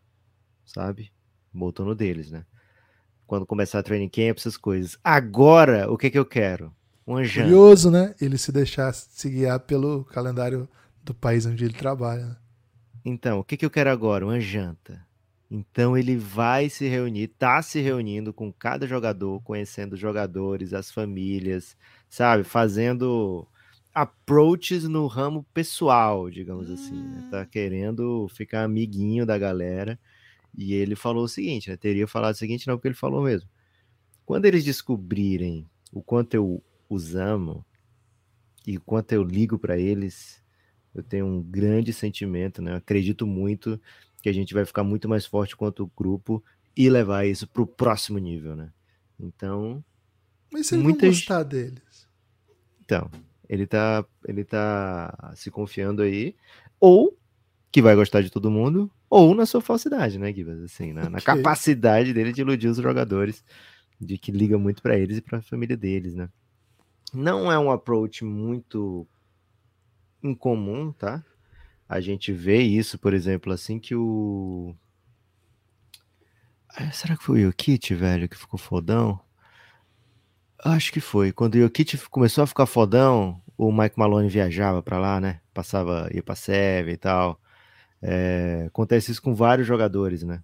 sabe? 0.65 1.11
O 1.53 1.63
outono 1.63 1.93
deles, 1.95 2.31
né? 2.31 2.45
Quando 3.27 3.45
começar 3.45 3.79
a 3.79 3.83
training 3.83 4.09
camp, 4.09 4.37
essas 4.37 4.57
coisas. 4.57 4.97
Agora, 5.03 5.91
o 5.91 5.97
que, 5.97 6.09
que 6.09 6.17
eu 6.17 6.25
quero? 6.25 6.73
Um 7.05 7.23
janta. 7.23 7.49
Curioso, 7.49 7.91
né? 7.91 8.15
Ele 8.19 8.37
se 8.37 8.51
deixar 8.51 8.93
se 8.93 9.29
guiar 9.29 9.59
pelo 9.59 10.03
calendário 10.05 10.67
do 11.03 11.13
país 11.13 11.45
onde 11.45 11.63
ele 11.63 11.73
trabalha. 11.73 12.25
né? 12.25 12.37
Então, 13.05 13.39
o 13.39 13.43
que, 13.43 13.55
que 13.55 13.65
eu 13.65 13.69
quero 13.69 13.89
agora? 13.89 14.25
Uma 14.25 14.39
janta. 14.39 15.05
Então 15.49 15.97
ele 15.97 16.17
vai 16.17 16.69
se 16.69 16.87
reunir, 16.87 17.29
tá 17.29 17.61
se 17.61 17.79
reunindo 17.79 18.33
com 18.33 18.51
cada 18.51 18.85
jogador, 18.85 19.41
conhecendo 19.41 19.93
os 19.93 19.99
jogadores, 19.99 20.73
as 20.73 20.91
famílias, 20.91 21.77
sabe? 22.09 22.43
Fazendo 22.43 23.47
approaches 23.93 24.83
no 24.83 25.07
ramo 25.07 25.45
pessoal, 25.53 26.29
digamos 26.29 26.69
assim. 26.69 27.01
Né? 27.01 27.27
Tá 27.31 27.45
querendo 27.45 28.27
ficar 28.29 28.63
amiguinho 28.63 29.25
da 29.25 29.37
galera. 29.37 29.97
E 30.55 30.73
ele 30.73 30.95
falou 30.95 31.23
o 31.23 31.27
seguinte, 31.27 31.69
né? 31.69 31.77
Teria 31.77 32.07
falado 32.07 32.33
o 32.35 32.37
seguinte, 32.37 32.67
não, 32.67 32.75
porque 32.75 32.87
ele 32.87 32.95
falou 32.95 33.23
mesmo. 33.23 33.49
Quando 34.25 34.45
eles 34.45 34.63
descobrirem 34.63 35.65
o 35.91 36.01
quanto 36.01 36.33
eu 36.33 36.63
os 36.89 37.15
amo 37.15 37.65
e 38.65 38.77
o 38.77 38.81
quanto 38.81 39.11
eu 39.13 39.23
ligo 39.23 39.57
para 39.57 39.77
eles, 39.77 40.43
eu 40.93 41.01
tenho 41.03 41.25
um 41.25 41.41
grande 41.41 41.93
sentimento, 41.93 42.61
né? 42.61 42.71
Eu 42.71 42.77
acredito 42.77 43.25
muito 43.25 43.79
que 44.21 44.29
a 44.29 44.33
gente 44.33 44.53
vai 44.53 44.65
ficar 44.65 44.83
muito 44.83 45.07
mais 45.07 45.25
forte 45.25 45.55
quanto 45.55 45.91
grupo 45.95 46.43
e 46.75 46.89
levar 46.89 47.25
isso 47.25 47.47
para 47.47 47.61
o 47.61 47.67
próximo 47.67 48.17
nível, 48.19 48.55
né? 48.55 48.71
Então, 49.19 49.83
Mas 50.51 50.67
se 50.67 50.75
ele 50.75 50.83
Muitas- 50.83 51.01
não 51.03 51.09
gostar 51.11 51.43
deles. 51.43 52.07
então, 52.83 53.09
ele 53.49 53.65
tá, 53.67 54.05
ele 54.27 54.43
tá 54.43 55.33
se 55.35 55.49
confiando 55.51 56.01
aí, 56.01 56.35
ou 56.79 57.17
que 57.71 57.81
vai 57.81 57.95
gostar 57.95 58.21
de 58.21 58.29
todo 58.29 58.51
mundo, 58.51 58.91
ou 59.09 59.35
na 59.35 59.45
sua 59.45 59.61
falsidade, 59.61 60.17
né, 60.17 60.33
Gibas? 60.33 60.59
Assim, 60.61 60.93
na, 60.93 61.09
na 61.09 61.17
Ok. 61.19 61.35
capacidade 61.35 62.13
dele 62.13 62.31
de 62.31 62.41
iludir 62.41 62.67
os 62.67 62.77
jogadores, 62.77 63.43
de 63.99 64.17
que 64.17 64.31
liga 64.31 64.57
muito 64.57 64.81
para 64.81 64.97
eles 64.97 65.17
e 65.17 65.21
para 65.21 65.39
a 65.39 65.41
família 65.41 65.75
deles, 65.77 66.13
né? 66.15 66.29
Não 67.13 67.51
é 67.51 67.57
um 67.57 67.71
approach 67.71 68.23
muito 68.25 69.07
incomum, 70.21 70.91
tá? 70.91 71.23
A 71.87 72.01
gente 72.01 72.33
vê 72.33 72.61
isso, 72.61 72.99
por 72.99 73.13
exemplo, 73.13 73.53
assim 73.53 73.79
que 73.79 73.95
o. 73.95 74.75
Ah, 76.69 76.91
Será 76.91 77.15
que 77.17 77.23
foi 77.23 77.41
o 77.43 77.47
Jokic, 77.47 77.93
velho, 77.95 78.27
que 78.27 78.37
ficou 78.37 78.59
fodão? 78.59 79.19
Acho 80.63 80.91
que 80.91 80.99
foi. 80.99 81.31
Quando 81.31 81.55
o 81.55 81.59
Jokic 81.59 81.97
começou 82.09 82.43
a 82.43 82.47
ficar 82.47 82.65
fodão, 82.65 83.41
o 83.57 83.71
Mike 83.71 83.97
Malone 83.97 84.27
viajava 84.27 84.81
pra 84.83 84.99
lá, 84.99 85.19
né? 85.19 85.39
Passava, 85.53 86.09
ia 86.13 86.21
pra 86.21 86.35
Sérvia 86.35 86.93
e 86.93 86.97
tal. 86.97 87.39
É, 88.01 88.65
acontece 88.67 89.11
isso 89.11 89.21
com 89.21 89.33
vários 89.33 89.67
jogadores, 89.67 90.23
né? 90.23 90.43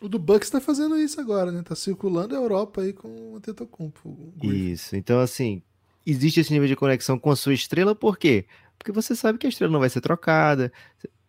O 0.00 0.08
do 0.08 0.18
Bucks 0.18 0.48
tá 0.48 0.60
fazendo 0.60 0.96
isso 0.96 1.20
agora, 1.20 1.50
né? 1.50 1.62
Tá 1.62 1.74
circulando 1.74 2.34
a 2.34 2.38
Europa 2.38 2.82
aí 2.82 2.92
com 2.92 3.32
o 3.32 3.36
Antetokounmpo. 3.36 4.32
Isso. 4.42 4.94
Então, 4.96 5.18
assim, 5.20 5.62
existe 6.06 6.40
esse 6.40 6.52
nível 6.52 6.68
de 6.68 6.76
conexão 6.76 7.18
com 7.18 7.30
a 7.30 7.36
sua 7.36 7.52
estrela, 7.52 7.94
por 7.94 8.16
quê? 8.16 8.46
Porque 8.78 8.92
você 8.92 9.16
sabe 9.16 9.38
que 9.38 9.46
a 9.46 9.50
estrela 9.50 9.72
não 9.72 9.80
vai 9.80 9.90
ser 9.90 10.00
trocada, 10.00 10.72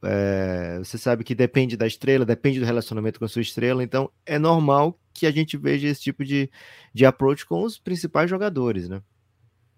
é, 0.03 0.77
você 0.77 0.97
sabe 0.97 1.23
que 1.23 1.33
depende 1.33 1.75
da 1.75 1.87
estrela, 1.87 2.25
depende 2.25 2.59
do 2.59 2.65
relacionamento 2.65 3.19
com 3.19 3.25
a 3.25 3.27
sua 3.27 3.41
estrela, 3.41 3.83
então 3.83 4.09
é 4.25 4.37
normal 4.37 4.97
que 5.13 5.25
a 5.25 5.31
gente 5.31 5.57
veja 5.57 5.87
esse 5.87 6.01
tipo 6.01 6.23
de, 6.23 6.49
de 6.93 7.05
approach 7.05 7.45
com 7.45 7.63
os 7.63 7.77
principais 7.77 8.29
jogadores, 8.29 8.87
né? 8.87 9.01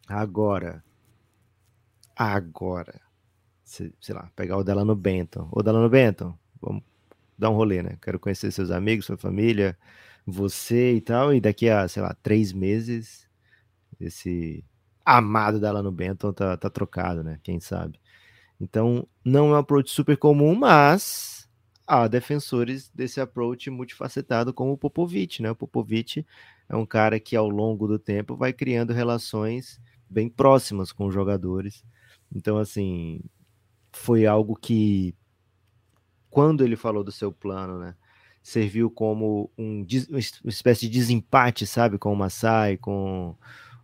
Agora, 0.08 0.84
agora, 2.16 3.00
sei 3.72 4.16
lá, 4.16 4.30
pegar 4.36 4.58
o 4.58 4.64
Delano 4.64 4.96
Benton. 4.96 5.48
Ô, 5.52 5.64
Delano 5.64 5.90
Benton, 5.90 6.38
vamos 6.62 6.84
dar 7.38 7.50
um 7.50 7.56
rolê, 7.56 7.82
né? 7.82 7.98
Quero 8.02 8.20
conhecer 8.20 8.52
seus 8.52 8.70
amigos, 8.70 9.06
sua 9.06 9.18
família, 9.18 9.78
você 10.26 10.96
e 10.96 11.02
tal, 11.02 11.34
e 11.34 11.40
daqui 11.40 11.70
a, 11.70 11.88
sei 11.88 12.04
lá, 12.04 12.16
três 12.22 12.54
meses, 12.54 13.28
esse 14.00 14.64
amado 15.06 15.60
Delano 15.60 15.92
Benton 15.92 16.34
tá, 16.34 16.58
tá 16.58 16.70
trocado, 16.70 17.24
né? 17.24 17.40
Quem 17.44 17.60
sabe? 17.60 18.00
Então, 18.60 19.08
não 19.26 19.48
é 19.48 19.52
um 19.54 19.56
approach 19.56 19.90
super 19.90 20.18
comum, 20.18 20.54
mas 20.54 21.50
há 21.88 22.08
defensores 22.08 22.90
desse 22.94 23.20
approach 23.20 23.70
multifacetado, 23.70 24.54
como 24.54 24.74
o 24.74 24.78
Popovich, 24.78 25.42
né? 25.42 25.50
O 25.50 25.56
Popovich 25.56 26.26
é 26.70 26.76
um 26.76 26.86
cara 26.86 27.20
que, 27.20 27.36
ao 27.36 27.50
longo 27.50 27.88
do 27.88 27.98
tempo, 27.98 28.36
vai 28.36 28.54
criando 28.54 28.94
relações 28.94 29.82
bem 30.10 30.30
próximas 30.30 30.92
com 30.92 31.08
os 31.08 31.14
jogadores. 31.14 31.84
Então, 32.34 32.58
assim, 32.58 33.22
foi 33.92 34.26
algo 34.26 34.56
que, 34.56 35.14
quando 36.30 36.64
ele 36.64 36.76
falou 36.76 37.04
do 37.04 37.12
seu 37.12 37.32
plano, 37.32 37.80
né? 37.80 37.96
Serviu 38.44 38.90
como 38.90 39.52
um, 39.58 39.86
uma 40.10 40.20
espécie 40.50 40.82
de 40.82 40.90
desempate, 40.90 41.68
sabe? 41.68 41.98
Com 41.98 42.12
o 42.12 42.16
Masai, 42.16 42.78
com 42.78 43.36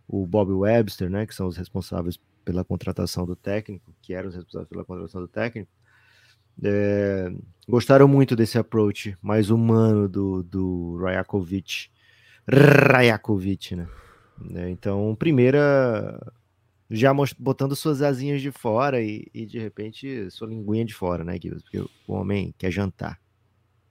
o 0.08 0.26
Bob 0.26 0.52
Webster, 0.52 1.08
né? 1.08 1.26
Que 1.26 1.34
são 1.34 1.46
os 1.46 1.56
responsáveis 1.56 2.18
pela 2.44 2.64
contratação 2.64 3.26
do 3.26 3.36
técnico, 3.36 3.94
que 4.00 4.14
eram 4.14 4.30
os 4.30 4.34
responsáveis 4.34 4.68
pela 4.68 4.84
contratação 4.84 5.20
do 5.20 5.28
técnico. 5.28 5.70
É, 6.62 7.30
gostaram 7.68 8.08
muito 8.08 8.34
desse 8.34 8.58
approach 8.58 9.16
mais 9.22 9.50
humano 9.50 10.08
do, 10.08 10.42
do 10.42 10.96
Rajakovic. 10.96 11.90
Rajakovic, 12.48 13.76
né? 13.76 13.86
Né, 14.40 14.70
Então, 14.70 15.14
primeira, 15.18 16.18
já 16.90 17.12
botando 17.38 17.76
suas 17.76 18.00
asinhas 18.02 18.40
de 18.40 18.50
fora 18.50 19.02
e, 19.02 19.26
e, 19.34 19.44
de 19.46 19.58
repente 19.58 20.30
sua 20.30 20.48
linguinha 20.48 20.84
de 20.84 20.94
fora, 20.94 21.22
né, 21.24 21.38
Gibbs? 21.40 21.62
Porque 21.62 21.78
o 21.78 22.12
homem 22.12 22.54
quer 22.58 22.70
jantar. 22.70 23.20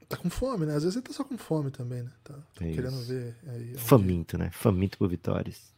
Tá 0.09 0.15
com 0.17 0.29
fome, 0.29 0.65
né? 0.65 0.73
Às 0.75 0.83
vezes 0.83 0.95
ele 0.95 1.05
tá 1.05 1.13
só 1.13 1.23
com 1.23 1.37
fome 1.37 1.69
também, 1.69 2.01
né? 2.03 2.11
Tá, 2.23 2.33
tá 2.33 2.65
É 2.65 2.71
querendo 2.71 2.95
isso. 2.95 3.07
ver 3.07 3.35
aí. 3.47 3.69
onde- 3.71 3.77
Faminto, 3.79 4.37
né? 4.37 4.49
Faminto 4.51 4.97
por 4.97 5.09
vitórias. 5.09 5.73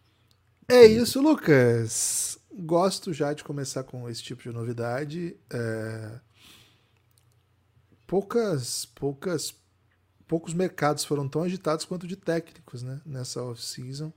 É 0.68 0.86
isso, 0.86 1.20
Lucas. 1.20 2.38
Gosto 2.54 3.12
já 3.12 3.34
de 3.34 3.44
começar 3.44 3.84
com 3.84 4.08
esse 4.08 4.22
tipo 4.22 4.44
de 4.44 4.52
novidade. 4.52 5.36
É, 5.52 6.20
Poucas, 8.08 8.86
poucas, 8.86 9.54
poucos 10.28 10.54
mercados 10.54 11.04
foram 11.06 11.28
tão 11.28 11.44
agitados 11.44 11.86
quanto 11.86 12.08
de 12.08 12.16
técnicos, 12.16 12.82
né? 12.82 13.02
Nessa 13.06 13.42
off-season. 13.44 14.12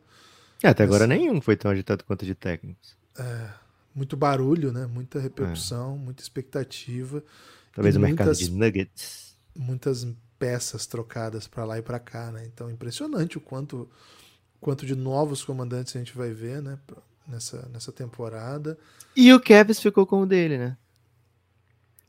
É, 0.62 0.68
até 0.68 0.84
agora 0.84 1.06
nenhum 1.06 1.40
foi 1.40 1.56
tão 1.56 1.70
agitado 1.70 2.04
quanto 2.04 2.24
de 2.24 2.34
técnicos. 2.34 2.96
Muito 3.94 4.16
barulho, 4.16 4.72
né? 4.72 4.86
Muita 4.86 5.18
repercussão, 5.20 5.98
muita 5.98 6.22
expectativa, 6.22 7.22
Talvez 7.74 7.96
o 7.96 8.00
mercado 8.00 8.26
muitas- 8.28 8.38
de 8.38 8.50
nuggets. 8.50 9.34
muitas 9.54 10.06
peças 10.38 10.86
trocadas 10.86 11.46
para 11.46 11.64
lá 11.64 11.78
e 11.78 11.82
para 11.82 11.98
cá, 11.98 12.30
né? 12.32 12.44
Então, 12.46 12.70
impressionante 12.70 13.36
o 13.38 13.40
quanto, 13.40 13.88
quanto 14.60 14.86
de 14.86 14.94
novos 14.96 15.44
comandantes 15.44 15.94
a 15.94 15.98
gente 15.98 16.16
vai 16.16 16.32
ver, 16.32 16.62
né? 16.62 16.78
Nessa, 17.28 17.68
nessa 17.72 17.92
temporada. 17.92 18.76
E 19.14 19.32
o 19.32 19.38
Kevs 19.40 19.78
ficou 19.80 20.04
com 20.06 20.22
o 20.22 20.26
dele, 20.26 20.58
né? 20.58 20.76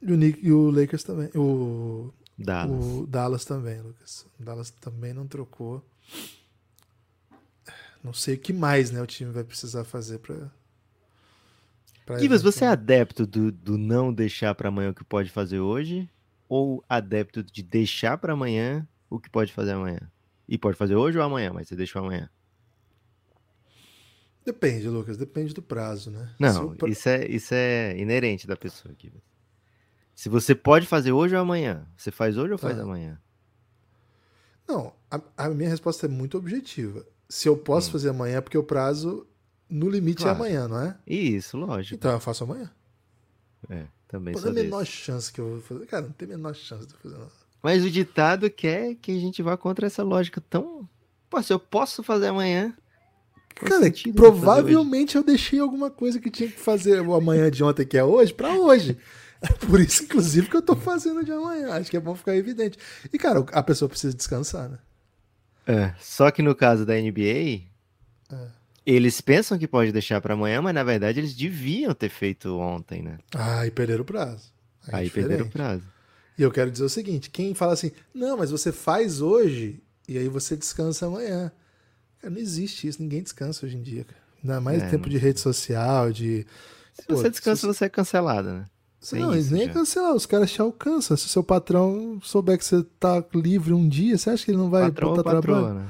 E 0.01 0.11
o, 0.11 0.17
Nick, 0.17 0.39
e 0.45 0.51
o 0.51 0.69
Lakers 0.71 1.03
também. 1.03 1.29
O, 1.35 2.11
Dallas. 2.37 2.85
O 2.85 3.05
Dallas 3.07 3.45
também, 3.45 3.79
Lucas. 3.81 4.25
O 4.39 4.43
Dallas 4.43 4.69
também 4.71 5.13
não 5.13 5.27
trocou. 5.27 5.83
Não 8.03 8.13
sei 8.13 8.35
o 8.35 8.39
que 8.39 8.51
mais, 8.51 8.91
né, 8.91 9.01
o 9.01 9.07
time 9.07 9.31
vai 9.31 9.43
precisar 9.43 9.83
fazer 9.83 10.19
para 10.19 10.51
Givas, 12.19 12.41
você 12.43 12.65
é 12.65 12.67
adepto 12.67 13.25
do, 13.25 13.51
do 13.51 13.77
não 13.77 14.13
deixar 14.13 14.53
para 14.55 14.67
amanhã 14.67 14.89
o 14.89 14.93
que 14.93 15.03
pode 15.03 15.29
fazer 15.31 15.59
hoje? 15.59 16.09
Ou 16.49 16.83
adepto 16.87 17.41
de 17.41 17.63
deixar 17.63 18.17
para 18.17 18.33
amanhã 18.33 18.87
o 19.09 19.19
que 19.19 19.29
pode 19.29 19.53
fazer 19.53 19.71
amanhã? 19.71 19.99
E 20.47 20.57
pode 20.57 20.77
fazer 20.77 20.95
hoje 20.95 21.17
ou 21.17 21.23
amanhã, 21.23 21.51
mas 21.53 21.67
você 21.67 21.75
deixou 21.75 22.01
amanhã. 22.01 22.29
Depende, 24.45 24.89
Lucas, 24.89 25.15
depende 25.15 25.53
do 25.53 25.61
prazo, 25.61 26.11
né? 26.11 26.29
Não, 26.37 26.75
pra- 26.75 26.89
isso 26.89 27.07
é, 27.07 27.25
isso 27.25 27.53
é 27.53 27.97
inerente 27.97 28.45
da 28.45 28.57
pessoa, 28.57 28.93
Givas. 28.99 29.21
Se 30.13 30.27
você 30.29 30.53
pode 30.53 30.85
fazer 30.85 31.13
hoje 31.13 31.33
ou 31.35 31.41
amanhã, 31.41 31.87
você 31.97 32.11
faz 32.11 32.37
hoje 32.37 32.51
ou 32.51 32.57
faz 32.57 32.75
Tá. 32.75 32.83
amanhã? 32.83 33.19
Não, 34.67 34.93
a, 35.09 35.21
a 35.37 35.49
minha 35.49 35.69
resposta 35.69 36.05
é 36.05 36.09
muito 36.09 36.37
objetiva. 36.37 37.05
Se 37.33 37.49
eu 37.49 37.57
posso 37.57 37.89
fazer 37.89 38.09
amanhã 38.09 38.37
é 38.37 38.41
porque 38.41 38.59
o 38.59 38.63
prazo 38.63 39.25
no 39.67 39.89
limite 39.89 40.21
Hum. 40.21 40.25
Claro. 40.25 40.37
é 40.37 40.39
amanhã, 40.39 40.67
não 40.67 40.79
é? 40.79 40.95
Isso, 41.07 41.57
lógico. 41.57 41.95
Então 41.95 42.11
eu 42.11 42.19
faço 42.19 42.43
amanhã. 42.43 42.69
É, 43.67 43.85
também 44.07 44.35
Pô, 44.35 44.39
sou 44.39 44.49
não 44.49 44.53
tem 44.53 44.61
a 44.61 44.65
menor 44.65 44.79
desse. 44.81 44.91
chance 44.91 45.33
que 45.33 45.41
eu 45.41 45.49
vou 45.49 45.61
fazer. 45.61 45.87
Cara, 45.87 46.03
não 46.05 46.11
tem 46.11 46.27
a 46.27 46.37
menor 46.37 46.53
chance 46.53 46.85
de 46.85 46.93
eu 46.93 46.99
fazer 46.99 47.17
nada. 47.17 47.31
Mas 47.63 47.83
o 47.83 47.89
ditado 47.89 48.51
quer 48.51 48.93
que 49.01 49.11
a 49.11 49.19
gente 49.19 49.41
vá 49.41 49.57
contra 49.57 49.87
essa 49.87 50.03
lógica 50.03 50.39
tão. 50.47 50.87
Pô, 51.27 51.41
se 51.41 51.51
eu 51.51 51.57
posso 51.57 52.03
fazer 52.03 52.27
amanhã. 52.27 52.71
Cara, 53.55 53.91
provavelmente 54.13 55.15
eu 55.15 55.23
deixei 55.23 55.57
alguma 55.57 55.89
coisa 55.89 56.19
que 56.19 56.29
tinha 56.29 56.49
que 56.49 56.59
fazer 56.59 57.01
o 57.01 57.15
amanhã 57.15 57.49
de 57.49 57.63
ontem, 57.63 57.83
que 57.83 57.97
é 57.97 58.03
hoje, 58.03 58.31
pra 58.31 58.53
hoje. 58.53 58.95
É 59.41 59.51
por 59.65 59.77
isso, 59.81 60.03
inclusive, 60.03 60.49
que 60.49 60.55
eu 60.55 60.61
tô 60.61 60.73
fazendo 60.73 61.21
de 61.21 61.29
amanhã. 61.29 61.73
Acho 61.73 61.91
que 61.91 61.97
é 61.97 61.99
bom 61.99 62.15
ficar 62.15 62.33
evidente. 62.33 62.77
E, 63.11 63.17
cara, 63.17 63.45
a 63.51 63.61
pessoa 63.61 63.89
precisa 63.89 64.13
descansar, 64.13 64.69
né? 64.69 64.79
É, 65.65 65.93
só 65.99 66.29
que 66.31 66.41
no 66.41 66.53
caso 66.55 66.85
da 66.85 66.93
NBA, 66.95 67.61
É. 68.31 68.47
Eles 68.85 69.21
pensam 69.21 69.57
que 69.57 69.65
pode 69.67 69.93
deixar 69.93 70.19
pra 70.19 70.33
amanhã, 70.33 70.61
mas 70.61 70.73
na 70.75 70.83
verdade 70.83 71.19
eles 71.19 71.33
deviam 71.33 71.93
ter 71.93 72.09
feito 72.09 72.57
ontem, 72.59 73.01
né? 73.01 73.17
Ah, 73.33 73.65
e 73.65 73.71
perderam 73.71 74.01
o 74.01 74.05
prazo. 74.05 74.51
Aí, 74.87 74.93
é 74.93 74.97
Aí 74.97 75.09
perderam 75.09 75.45
o 75.45 75.49
prazo. 75.49 75.83
E 76.37 76.41
eu 76.41 76.51
quero 76.51 76.69
dizer 76.69 76.83
o 76.83 76.89
seguinte: 76.89 77.29
quem 77.29 77.53
fala 77.53 77.73
assim, 77.73 77.91
não, 78.13 78.35
mas 78.37 78.51
você 78.51 78.73
faz 78.73 79.21
hoje 79.21 79.81
e 80.07 80.17
aí 80.17 80.27
você 80.27 80.57
descansa 80.57 81.05
amanhã. 81.05 81.49
Cara, 82.19 82.33
não 82.33 82.41
existe 82.41 82.85
isso, 82.87 83.01
ninguém 83.01 83.23
descansa 83.23 83.65
hoje 83.65 83.77
em 83.77 83.81
dia, 83.81 84.03
cara. 84.03 84.19
Ainda 84.43 84.59
mais 84.59 84.83
É, 84.83 84.89
tempo 84.89 85.03
não 85.07 85.09
de 85.09 85.17
rede 85.17 85.39
social, 85.39 86.11
de. 86.11 86.45
Se 86.93 87.03
Pô, 87.07 87.15
você 87.15 87.29
descansa, 87.29 87.61
se- 87.61 87.67
você 87.67 87.85
é 87.85 87.89
cancelado, 87.89 88.51
né? 88.51 88.65
Tem 89.11 89.19
não, 89.21 89.33
eles 89.33 89.45
isso 89.47 89.53
nem 89.55 89.65
já. 89.67 89.73
cancelar, 89.73 90.13
os 90.15 90.25
caras 90.25 90.51
te 90.51 90.61
alcançam. 90.61 91.15
Se 91.17 91.25
o 91.25 91.29
seu 91.29 91.43
patrão 91.43 92.19
souber 92.21 92.57
que 92.57 92.65
você 92.65 92.83
tá 92.99 93.23
livre 93.33 93.73
um 93.73 93.87
dia, 93.87 94.17
você 94.17 94.29
acha 94.29 94.45
que 94.45 94.51
ele 94.51 94.57
não 94.57 94.69
vai 94.69 94.83
Patroa, 94.83 95.15
botar 95.15 95.23
patroa, 95.23 95.41
trabalho? 95.59 95.73
né? 95.79 95.87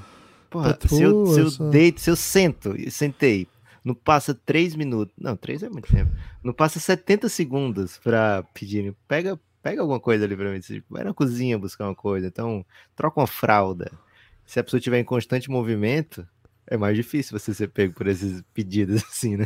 Porra, 0.50 0.70
Patroa, 0.70 0.89
se 0.98 1.01
eu, 1.03 1.25
se 1.27 1.39
eu 1.39 1.50
só. 1.50 1.70
deito, 1.70 2.01
se 2.01 2.10
eu 2.10 2.15
sento 2.15 2.75
e 2.79 2.89
sentei, 2.91 3.48
não 3.84 3.93
passa 3.96 4.34
três 4.34 4.75
minutos. 4.75 5.13
Não, 5.20 5.36
três 5.36 5.63
é 5.63 5.70
muito 5.70 5.91
tempo. 5.91 6.12
Não 6.43 6.53
passa 6.53 6.79
70 6.79 7.27
segundos 7.29 7.98
pra 7.98 8.43
pedir. 8.53 8.96
Pega, 9.08 9.39
pega 9.62 9.82
alguma 9.82 10.00
coisa 10.00 10.25
ali 10.25 10.36
pra 10.36 10.51
mim. 10.51 10.60
Vai 10.89 11.03
na 11.03 11.13
cozinha 11.13 11.58
buscar 11.60 11.86
uma 11.88 11.96
coisa. 11.96 12.27
Então, 12.27 12.65
troca 12.96 13.20
uma 13.20 13.27
fralda. 13.27 13.91
Se 14.46 14.60
a 14.60 14.63
pessoa 14.63 14.77
estiver 14.77 15.00
em 15.00 15.03
constante 15.03 15.50
movimento, 15.50 16.27
é 16.67 16.77
mais 16.77 16.96
difícil 16.96 17.38
você 17.38 17.53
ser 17.53 17.67
pego 17.70 17.93
por 17.93 18.08
esses 18.08 18.41
pedidos 18.53 19.03
assim, 19.10 19.38
né? 19.38 19.46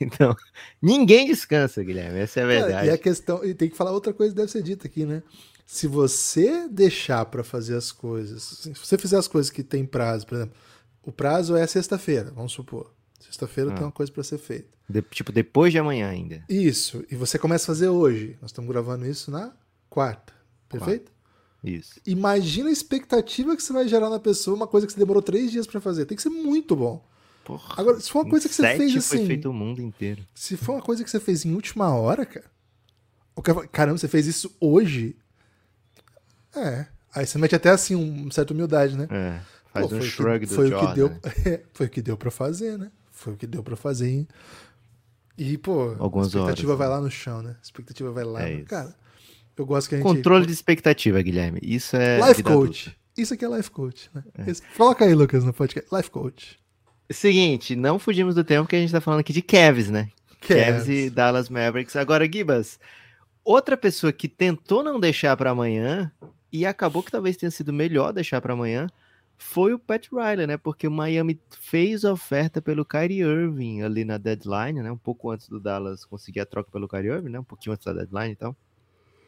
Então, 0.00 0.34
ninguém 0.80 1.26
descansa, 1.26 1.82
Guilherme. 1.82 2.18
Essa 2.18 2.40
é 2.40 2.42
a 2.42 2.46
verdade. 2.46 2.86
e 2.88 2.90
a 2.90 2.98
questão, 2.98 3.44
e 3.44 3.54
tem 3.54 3.68
que 3.70 3.76
falar 3.76 3.92
outra 3.92 4.12
coisa 4.12 4.32
que 4.32 4.36
deve 4.40 4.50
ser 4.52 4.62
dita 4.62 4.86
aqui, 4.86 5.04
né? 5.06 5.22
Se 5.66 5.86
você 5.86 6.68
deixar 6.68 7.24
pra 7.26 7.44
fazer 7.44 7.76
as 7.76 7.92
coisas, 7.92 8.42
se 8.42 8.72
você 8.74 8.98
fizer 8.98 9.16
as 9.18 9.28
coisas 9.28 9.50
que 9.50 9.62
tem 9.62 9.84
prazo, 9.86 10.26
por 10.26 10.34
exemplo, 10.36 10.54
o 11.02 11.12
prazo 11.12 11.54
é 11.56 11.66
sexta-feira, 11.66 12.32
vamos 12.34 12.52
supor. 12.52 12.92
Sexta-feira 13.20 13.70
Ah. 13.70 13.74
tem 13.74 13.84
uma 13.84 13.92
coisa 13.92 14.10
pra 14.10 14.24
ser 14.24 14.38
feita. 14.38 14.68
De- 14.88 15.02
tipo, 15.02 15.30
depois 15.30 15.70
de 15.72 15.78
amanhã 15.78 16.08
ainda. 16.08 16.42
Isso, 16.48 17.04
e 17.10 17.14
você 17.14 17.38
começa 17.38 17.64
a 17.64 17.66
fazer 17.68 17.88
hoje. 17.88 18.36
Nós 18.42 18.50
estamos 18.50 18.68
gravando 18.68 19.06
isso 19.06 19.30
na 19.30 19.52
quarta. 19.88 20.32
Perfeito? 20.68 21.12
Isso. 21.62 22.00
Imagina 22.06 22.68
a 22.68 22.72
expectativa 22.72 23.54
que 23.56 23.62
você 23.62 23.72
vai 23.72 23.86
gerar 23.86 24.08
na 24.08 24.18
pessoa, 24.18 24.56
uma 24.56 24.66
coisa 24.66 24.86
que 24.86 24.92
você 24.92 24.98
demorou 24.98 25.22
três 25.22 25.50
dias 25.50 25.66
pra 25.66 25.80
fazer. 25.80 26.06
Tem 26.06 26.16
que 26.16 26.22
ser 26.22 26.30
muito 26.30 26.74
bom. 26.74 27.04
Porra, 27.44 27.74
Agora, 27.76 28.00
se 28.00 28.10
for 28.10 28.20
uma 28.24 28.30
coisa 28.30 28.48
que 28.48 28.54
você 28.54 28.76
fez 28.76 28.92
foi 29.06 29.18
assim, 29.18 29.26
feito 29.26 29.50
o 29.50 29.52
mundo 29.52 29.80
inteiro. 29.82 30.26
se 30.34 30.56
for 30.56 30.72
uma 30.74 30.82
coisa 30.82 31.02
que 31.04 31.10
você 31.10 31.20
fez 31.20 31.44
em 31.44 31.52
última 31.54 31.92
hora, 31.94 32.24
cara. 32.26 32.46
Caramba, 33.72 33.98
você 33.98 34.08
fez 34.08 34.26
isso 34.26 34.54
hoje? 34.60 35.16
É. 36.54 36.86
Aí 37.14 37.26
você 37.26 37.38
mete 37.38 37.54
até 37.54 37.70
assim 37.70 37.94
uma 37.94 38.30
certa 38.30 38.52
humildade, 38.52 38.96
né? 38.96 39.06
É, 39.10 39.40
faz 39.72 39.86
Pô, 39.88 39.94
um 39.94 39.98
foi 39.98 39.98
o 39.98 40.02
que- 40.02 40.08
shrug 40.16 40.46
do 40.46 40.54
foi 40.54 40.68
Jordan. 40.68 40.84
o 40.86 40.88
que 40.88 40.94
deu, 40.94 41.08
né? 41.08 41.60
foi 41.74 41.86
o 41.86 41.90
que 41.90 42.02
deu 42.02 42.16
para 42.16 42.30
fazer, 42.30 42.78
né? 42.78 42.90
Foi 43.10 43.32
o 43.32 43.36
que 43.36 43.46
deu 43.46 43.62
pra 43.62 43.76
fazer. 43.76 44.26
E 45.36 45.56
pô, 45.58 45.96
Algumas 45.98 46.26
a 46.26 46.30
expectativa 46.30 46.68
horas, 46.72 46.78
vai 46.78 46.88
né? 46.88 46.94
lá 46.94 47.00
no 47.00 47.10
chão, 47.10 47.42
né? 47.42 47.56
A 47.58 47.62
expectativa 47.62 48.12
vai 48.12 48.24
lá, 48.24 48.42
É 48.42 48.58
no- 48.58 48.64
cara. 48.66 48.94
Eu 49.60 49.66
gosto 49.66 49.88
que 49.90 49.94
a 49.96 49.98
gente 49.98 50.06
Controle 50.06 50.46
de 50.46 50.52
expectativa, 50.52 51.20
Guilherme. 51.20 51.60
Isso 51.62 51.94
é. 51.96 52.16
Life 52.26 52.42
coach. 52.42 52.88
adulta. 52.88 53.00
Isso 53.18 53.34
aqui 53.34 53.44
é 53.44 53.48
life 53.48 53.70
coach, 53.70 54.10
né? 54.14 54.24
Esse- 54.46 54.62
Coloca 54.76 55.04
aí, 55.04 55.14
Lucas, 55.14 55.44
no 55.44 55.52
podcast. 55.52 55.94
Life 55.94 56.10
coach. 56.10 56.58
Seguinte, 57.10 57.74
não 57.76 57.98
fugimos 57.98 58.34
do 58.34 58.44
tempo 58.44 58.68
que 58.68 58.76
a 58.76 58.78
gente 58.78 58.92
tá 58.92 59.00
falando 59.00 59.20
aqui 59.20 59.32
de 59.32 59.42
Cavs, 59.42 59.90
né? 59.90 60.08
Cavs, 60.40 60.64
Cavs. 60.64 60.88
e 60.88 61.10
Dallas 61.10 61.48
Mavericks. 61.50 61.96
Agora, 61.96 62.24
Gibas, 62.30 62.78
outra 63.44 63.76
pessoa 63.76 64.12
que 64.12 64.28
tentou 64.28 64.82
não 64.82 64.98
deixar 64.98 65.36
pra 65.36 65.50
amanhã 65.50 66.10
e 66.52 66.64
acabou 66.64 67.02
que 67.02 67.10
talvez 67.10 67.36
tenha 67.36 67.50
sido 67.50 67.72
melhor 67.72 68.12
deixar 68.12 68.40
pra 68.40 68.54
amanhã 68.54 68.86
foi 69.36 69.74
o 69.74 69.78
Pat 69.78 70.06
Riley, 70.12 70.46
né? 70.46 70.56
Porque 70.56 70.86
o 70.86 70.90
Miami 70.90 71.38
fez 71.60 72.04
oferta 72.04 72.62
pelo 72.62 72.84
Kyrie 72.84 73.20
Irving 73.22 73.82
ali 73.82 74.04
na 74.04 74.16
deadline, 74.16 74.82
né? 74.82 74.90
Um 74.92 74.96
pouco 74.98 75.30
antes 75.30 75.48
do 75.48 75.58
Dallas 75.60 76.04
conseguir 76.04 76.40
a 76.40 76.46
troca 76.46 76.70
pelo 76.70 76.86
Kyrie 76.88 77.10
Irving, 77.10 77.30
né? 77.30 77.40
Um 77.40 77.44
pouquinho 77.44 77.72
antes 77.74 77.84
da 77.84 77.92
deadline, 77.92 78.30
então. 78.32 78.54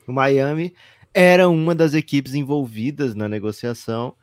O 0.07 0.12
Miami 0.12 0.75
era 1.15 1.49
uma 1.49 1.75
das 1.75 1.95
equipes 1.95 2.35
envolvidas 2.35 3.15
na 3.15 3.29
negociação, 3.29 4.15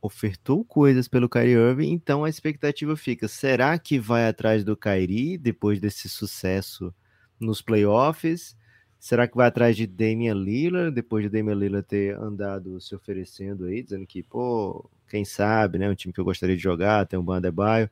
ofertou 0.00 0.64
coisas 0.64 1.08
pelo 1.08 1.28
Kyrie 1.28 1.54
Irving, 1.54 1.90
então 1.90 2.24
a 2.24 2.28
expectativa 2.28 2.96
fica: 2.96 3.28
será 3.28 3.78
que 3.78 3.98
vai 3.98 4.28
atrás 4.28 4.64
do 4.64 4.76
Kyrie 4.76 5.38
depois 5.38 5.80
desse 5.80 6.08
sucesso 6.08 6.94
nos 7.38 7.62
playoffs? 7.62 8.56
Será 8.98 9.28
que 9.28 9.36
vai 9.36 9.46
atrás 9.46 9.76
de 9.76 9.86
Damian 9.86 10.34
Lillard 10.34 10.92
depois 10.92 11.24
de 11.24 11.30
Damian 11.30 11.54
Lillard 11.54 11.86
ter 11.86 12.16
andado 12.16 12.80
se 12.80 12.94
oferecendo 12.96 13.66
aí, 13.66 13.82
dizendo 13.82 14.04
que, 14.06 14.24
pô, 14.24 14.90
quem 15.08 15.24
sabe, 15.24 15.78
né, 15.78 15.88
um 15.88 15.94
time 15.94 16.12
que 16.12 16.20
eu 16.20 16.24
gostaria 16.24 16.56
de 16.56 16.62
jogar, 16.62 17.06
tem 17.06 17.18
um 17.18 17.22
Bandebaio, 17.22 17.88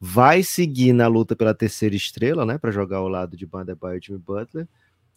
vai 0.00 0.42
seguir 0.42 0.94
na 0.94 1.06
luta 1.08 1.36
pela 1.36 1.54
terceira 1.54 1.94
estrela, 1.94 2.46
né, 2.46 2.56
para 2.56 2.70
jogar 2.70 2.98
ao 2.98 3.08
lado 3.08 3.36
de 3.36 3.44
Bandebaio 3.44 3.98
e 3.98 4.06
Jimmy 4.06 4.18
Butler, 4.18 4.66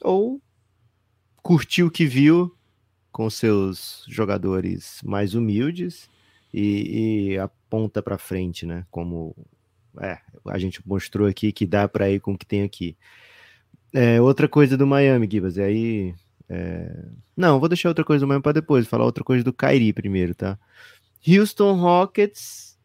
ou 0.01 0.41
curtiu 1.41 1.87
o 1.87 1.91
que 1.91 2.05
viu 2.05 2.55
com 3.11 3.29
seus 3.29 4.05
jogadores 4.07 5.01
mais 5.03 5.33
humildes 5.33 6.09
e, 6.53 7.31
e 7.31 7.37
aponta 7.39 8.01
para 8.01 8.17
frente, 8.17 8.65
né? 8.65 8.85
Como 8.91 9.35
é, 9.99 10.19
a 10.47 10.57
gente 10.57 10.85
mostrou 10.87 11.27
aqui 11.27 11.51
que 11.51 11.65
dá 11.65 11.87
para 11.87 12.09
ir 12.09 12.19
com 12.19 12.33
o 12.33 12.37
que 12.37 12.45
tem 12.45 12.63
aqui. 12.63 12.95
É, 13.93 14.21
outra 14.21 14.47
coisa 14.47 14.77
do 14.77 14.85
Miami, 14.85 15.27
Gibas, 15.29 15.57
e 15.57 15.61
aí. 15.61 16.15
é, 16.47 17.05
Não, 17.35 17.59
vou 17.59 17.67
deixar 17.67 17.89
outra 17.89 18.05
coisa 18.05 18.25
do 18.25 18.27
Miami 18.27 18.43
para 18.43 18.53
depois, 18.53 18.87
falar 18.87 19.05
outra 19.05 19.23
coisa 19.23 19.43
do 19.43 19.53
Kyrie 19.53 19.93
primeiro, 19.93 20.35
tá? 20.35 20.57
Houston 21.27 21.73
Rockets 21.73 22.77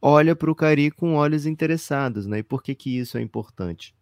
olha 0.00 0.34
para 0.34 0.50
o 0.50 0.54
Kyrie 0.54 0.90
com 0.90 1.14
olhos 1.14 1.46
interessados, 1.46 2.26
né? 2.26 2.38
E 2.38 2.42
por 2.42 2.62
que, 2.62 2.74
que 2.74 2.98
isso 2.98 3.18
é 3.18 3.20
importante? 3.20 3.94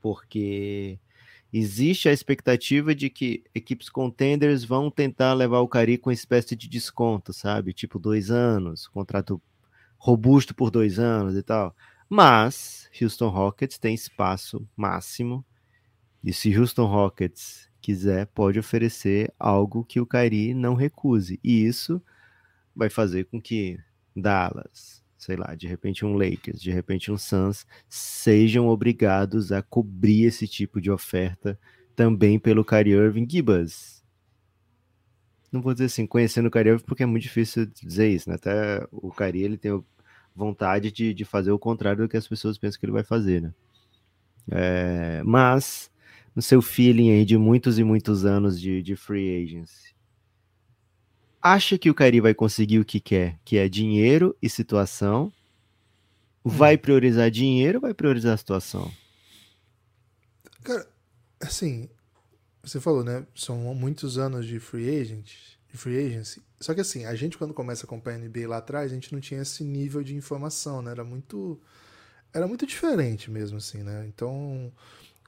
Porque 0.00 0.98
existe 1.52 2.08
a 2.08 2.12
expectativa 2.12 2.94
de 2.94 3.10
que 3.10 3.44
equipes 3.54 3.88
contenders 3.88 4.64
vão 4.64 4.90
tentar 4.90 5.34
levar 5.34 5.60
o 5.60 5.68
Cari 5.68 5.98
com 5.98 6.10
uma 6.10 6.14
espécie 6.14 6.54
de 6.54 6.68
desconto, 6.68 7.32
sabe? 7.32 7.72
Tipo 7.72 7.98
dois 7.98 8.30
anos, 8.30 8.86
contrato 8.88 9.40
robusto 9.98 10.54
por 10.54 10.70
dois 10.70 10.98
anos 10.98 11.36
e 11.36 11.42
tal. 11.42 11.74
Mas 12.08 12.88
Houston 13.00 13.28
Rockets 13.28 13.78
tem 13.78 13.94
espaço 13.94 14.66
máximo 14.76 15.44
e 16.22 16.32
se 16.32 16.56
Houston 16.56 16.86
Rockets 16.86 17.70
quiser, 17.80 18.26
pode 18.26 18.58
oferecer 18.58 19.32
algo 19.38 19.84
que 19.84 20.00
o 20.00 20.06
Kyrie 20.06 20.54
não 20.54 20.74
recuse. 20.74 21.40
E 21.42 21.64
isso 21.64 22.02
vai 22.74 22.90
fazer 22.90 23.24
com 23.24 23.40
que 23.40 23.78
Dallas, 24.14 24.99
sei 25.20 25.36
lá, 25.36 25.54
de 25.54 25.66
repente 25.66 26.04
um 26.04 26.14
Lakers, 26.14 26.60
de 26.60 26.70
repente 26.70 27.12
um 27.12 27.18
Suns, 27.18 27.66
sejam 27.88 28.68
obrigados 28.68 29.52
a 29.52 29.60
cobrir 29.60 30.24
esse 30.24 30.48
tipo 30.48 30.80
de 30.80 30.90
oferta 30.90 31.58
também 31.94 32.38
pelo 32.38 32.64
Kyrie 32.64 32.94
Irving 32.94 33.28
Gibas. 33.28 34.02
Não 35.52 35.60
vou 35.60 35.74
dizer 35.74 35.86
assim, 35.86 36.06
conhecendo 36.06 36.46
o 36.46 36.50
Kyrie 36.50 36.72
Irving, 36.72 36.84
porque 36.84 37.02
é 37.02 37.06
muito 37.06 37.24
difícil 37.24 37.66
dizer 37.66 38.08
isso, 38.08 38.30
né? 38.30 38.36
Até 38.36 38.86
o 38.90 39.10
Kyrie, 39.10 39.42
ele 39.42 39.58
tem 39.58 39.84
vontade 40.34 40.90
de, 40.90 41.12
de 41.12 41.24
fazer 41.26 41.50
o 41.50 41.58
contrário 41.58 42.04
do 42.04 42.08
que 42.08 42.16
as 42.16 42.26
pessoas 42.26 42.56
pensam 42.56 42.80
que 42.80 42.86
ele 42.86 42.92
vai 42.92 43.04
fazer, 43.04 43.42
né? 43.42 43.52
É, 44.50 45.22
mas, 45.22 45.90
no 46.34 46.40
seu 46.40 46.62
feeling 46.62 47.10
aí 47.10 47.26
de 47.26 47.36
muitos 47.36 47.78
e 47.78 47.84
muitos 47.84 48.24
anos 48.24 48.58
de, 48.58 48.82
de 48.82 48.96
free 48.96 49.44
agency, 49.44 49.94
acha 51.42 51.78
que 51.78 51.90
o 51.90 51.94
Kyrie 51.94 52.20
vai 52.20 52.34
conseguir 52.34 52.78
o 52.78 52.84
que 52.84 53.00
quer, 53.00 53.38
que 53.44 53.56
é 53.56 53.68
dinheiro 53.68 54.36
e 54.40 54.48
situação? 54.48 55.32
Vai 56.44 56.76
priorizar 56.76 57.30
dinheiro 57.30 57.78
ou 57.78 57.82
vai 57.82 57.94
priorizar 57.94 58.34
a 58.34 58.36
situação? 58.36 58.90
Cara, 60.62 60.86
assim, 61.40 61.88
você 62.62 62.80
falou, 62.80 63.04
né? 63.04 63.26
São 63.34 63.58
muitos 63.74 64.18
anos 64.18 64.46
de 64.46 64.58
free 64.58 65.00
agent, 65.00 65.32
de 65.70 65.78
free 65.78 66.06
agency. 66.06 66.42
Só 66.60 66.74
que 66.74 66.80
assim, 66.80 67.04
a 67.04 67.14
gente 67.14 67.38
quando 67.38 67.54
começa 67.54 67.84
a 67.84 67.86
acompanhar 67.86 68.16
a 68.16 68.20
NBA 68.20 68.48
lá 68.48 68.58
atrás, 68.58 68.90
a 68.90 68.94
gente 68.94 69.12
não 69.12 69.20
tinha 69.20 69.40
esse 69.40 69.64
nível 69.64 70.02
de 70.02 70.14
informação, 70.14 70.82
né? 70.82 70.90
Era 70.90 71.04
muito 71.04 71.60
era 72.32 72.46
muito 72.46 72.66
diferente 72.66 73.30
mesmo 73.30 73.56
assim, 73.58 73.82
né? 73.82 74.06
Então, 74.06 74.72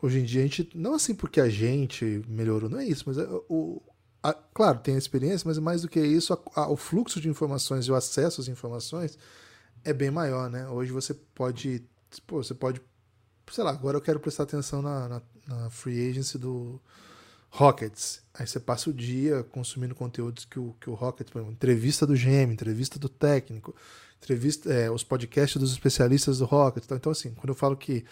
hoje 0.00 0.20
em 0.20 0.24
dia 0.24 0.40
a 0.40 0.44
gente 0.44 0.70
não 0.74 0.94
assim 0.94 1.14
porque 1.14 1.40
a 1.40 1.48
gente 1.48 2.22
melhorou, 2.28 2.68
não 2.68 2.78
é 2.78 2.84
isso, 2.86 3.04
mas 3.06 3.18
é 3.18 3.26
o 3.48 3.82
a, 4.22 4.32
claro, 4.32 4.78
tem 4.78 4.94
a 4.94 4.98
experiência, 4.98 5.46
mas 5.46 5.58
mais 5.58 5.82
do 5.82 5.88
que 5.88 6.00
isso, 6.00 6.38
a, 6.54 6.70
o 6.70 6.76
fluxo 6.76 7.20
de 7.20 7.28
informações 7.28 7.86
e 7.86 7.90
o 7.90 7.94
acesso 7.94 8.40
às 8.40 8.48
informações 8.48 9.18
é 9.84 9.92
bem 9.92 10.10
maior, 10.10 10.48
né? 10.48 10.68
Hoje 10.68 10.92
você 10.92 11.12
pode, 11.12 11.82
pô, 12.26 12.42
você 12.42 12.54
pode, 12.54 12.80
sei 13.50 13.64
lá, 13.64 13.70
agora 13.70 13.96
eu 13.96 14.00
quero 14.00 14.20
prestar 14.20 14.44
atenção 14.44 14.80
na, 14.80 15.08
na, 15.08 15.22
na 15.48 15.70
free 15.70 16.08
agency 16.08 16.38
do 16.38 16.80
Rockets. 17.50 18.22
Aí 18.32 18.46
você 18.46 18.60
passa 18.60 18.90
o 18.90 18.92
dia 18.92 19.42
consumindo 19.44 19.94
conteúdos 19.94 20.44
que 20.44 20.58
o, 20.58 20.74
que 20.80 20.88
o 20.88 20.94
Rockets, 20.94 21.32
por 21.32 21.38
exemplo, 21.40 21.52
entrevista 21.52 22.06
do 22.06 22.14
GM, 22.14 22.52
entrevista 22.52 22.98
do 22.98 23.08
técnico, 23.08 23.74
entrevista, 24.22 24.72
é, 24.72 24.88
os 24.88 25.02
podcasts 25.02 25.60
dos 25.60 25.72
especialistas 25.72 26.38
do 26.38 26.44
Rockets. 26.44 26.88
Então, 26.90 27.10
assim, 27.10 27.34
quando 27.34 27.48
eu 27.48 27.54
falo 27.56 27.76
que 27.76 28.04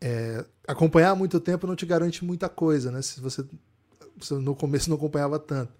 é, 0.00 0.44
acompanhar 0.66 1.14
muito 1.14 1.38
tempo 1.38 1.66
não 1.66 1.76
te 1.76 1.84
garante 1.84 2.24
muita 2.24 2.48
coisa, 2.48 2.90
né? 2.90 3.02
Se 3.02 3.20
você 3.20 3.44
no 4.40 4.54
começo 4.54 4.88
não 4.88 4.96
acompanhava 4.96 5.38
tanto. 5.38 5.72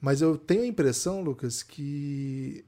Mas 0.00 0.20
eu 0.20 0.36
tenho 0.36 0.62
a 0.62 0.66
impressão, 0.66 1.22
Lucas, 1.22 1.62
que 1.62 2.64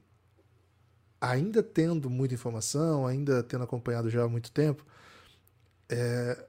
ainda 1.19 1.61
tendo 1.61 2.09
muita 2.09 2.33
informação, 2.33 3.05
ainda 3.05 3.43
tendo 3.43 3.63
acompanhado 3.63 4.09
já 4.09 4.23
há 4.23 4.27
muito 4.27 4.51
tempo, 4.51 4.83
é, 5.89 6.45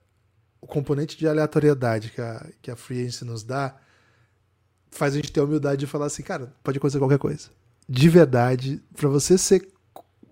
o 0.61 0.67
componente 0.67 1.17
de 1.17 1.29
aleatoriedade 1.29 2.11
que 2.11 2.21
a, 2.21 2.47
que 2.63 2.71
a 2.71 2.77
Free 2.77 3.01
Agency 3.01 3.25
nos 3.25 3.43
dá 3.43 3.77
faz 4.91 5.15
a 5.15 5.17
gente 5.17 5.33
ter 5.33 5.41
a 5.41 5.45
humildade 5.45 5.81
de 5.81 5.87
falar 5.87 6.07
assim, 6.07 6.23
cara, 6.23 6.55
pode 6.63 6.79
acontecer 6.79 6.99
qualquer 6.99 7.19
coisa. 7.19 7.49
De 7.89 8.09
verdade, 8.09 8.81
para 8.95 9.09
você 9.09 9.37
ser, 9.37 9.69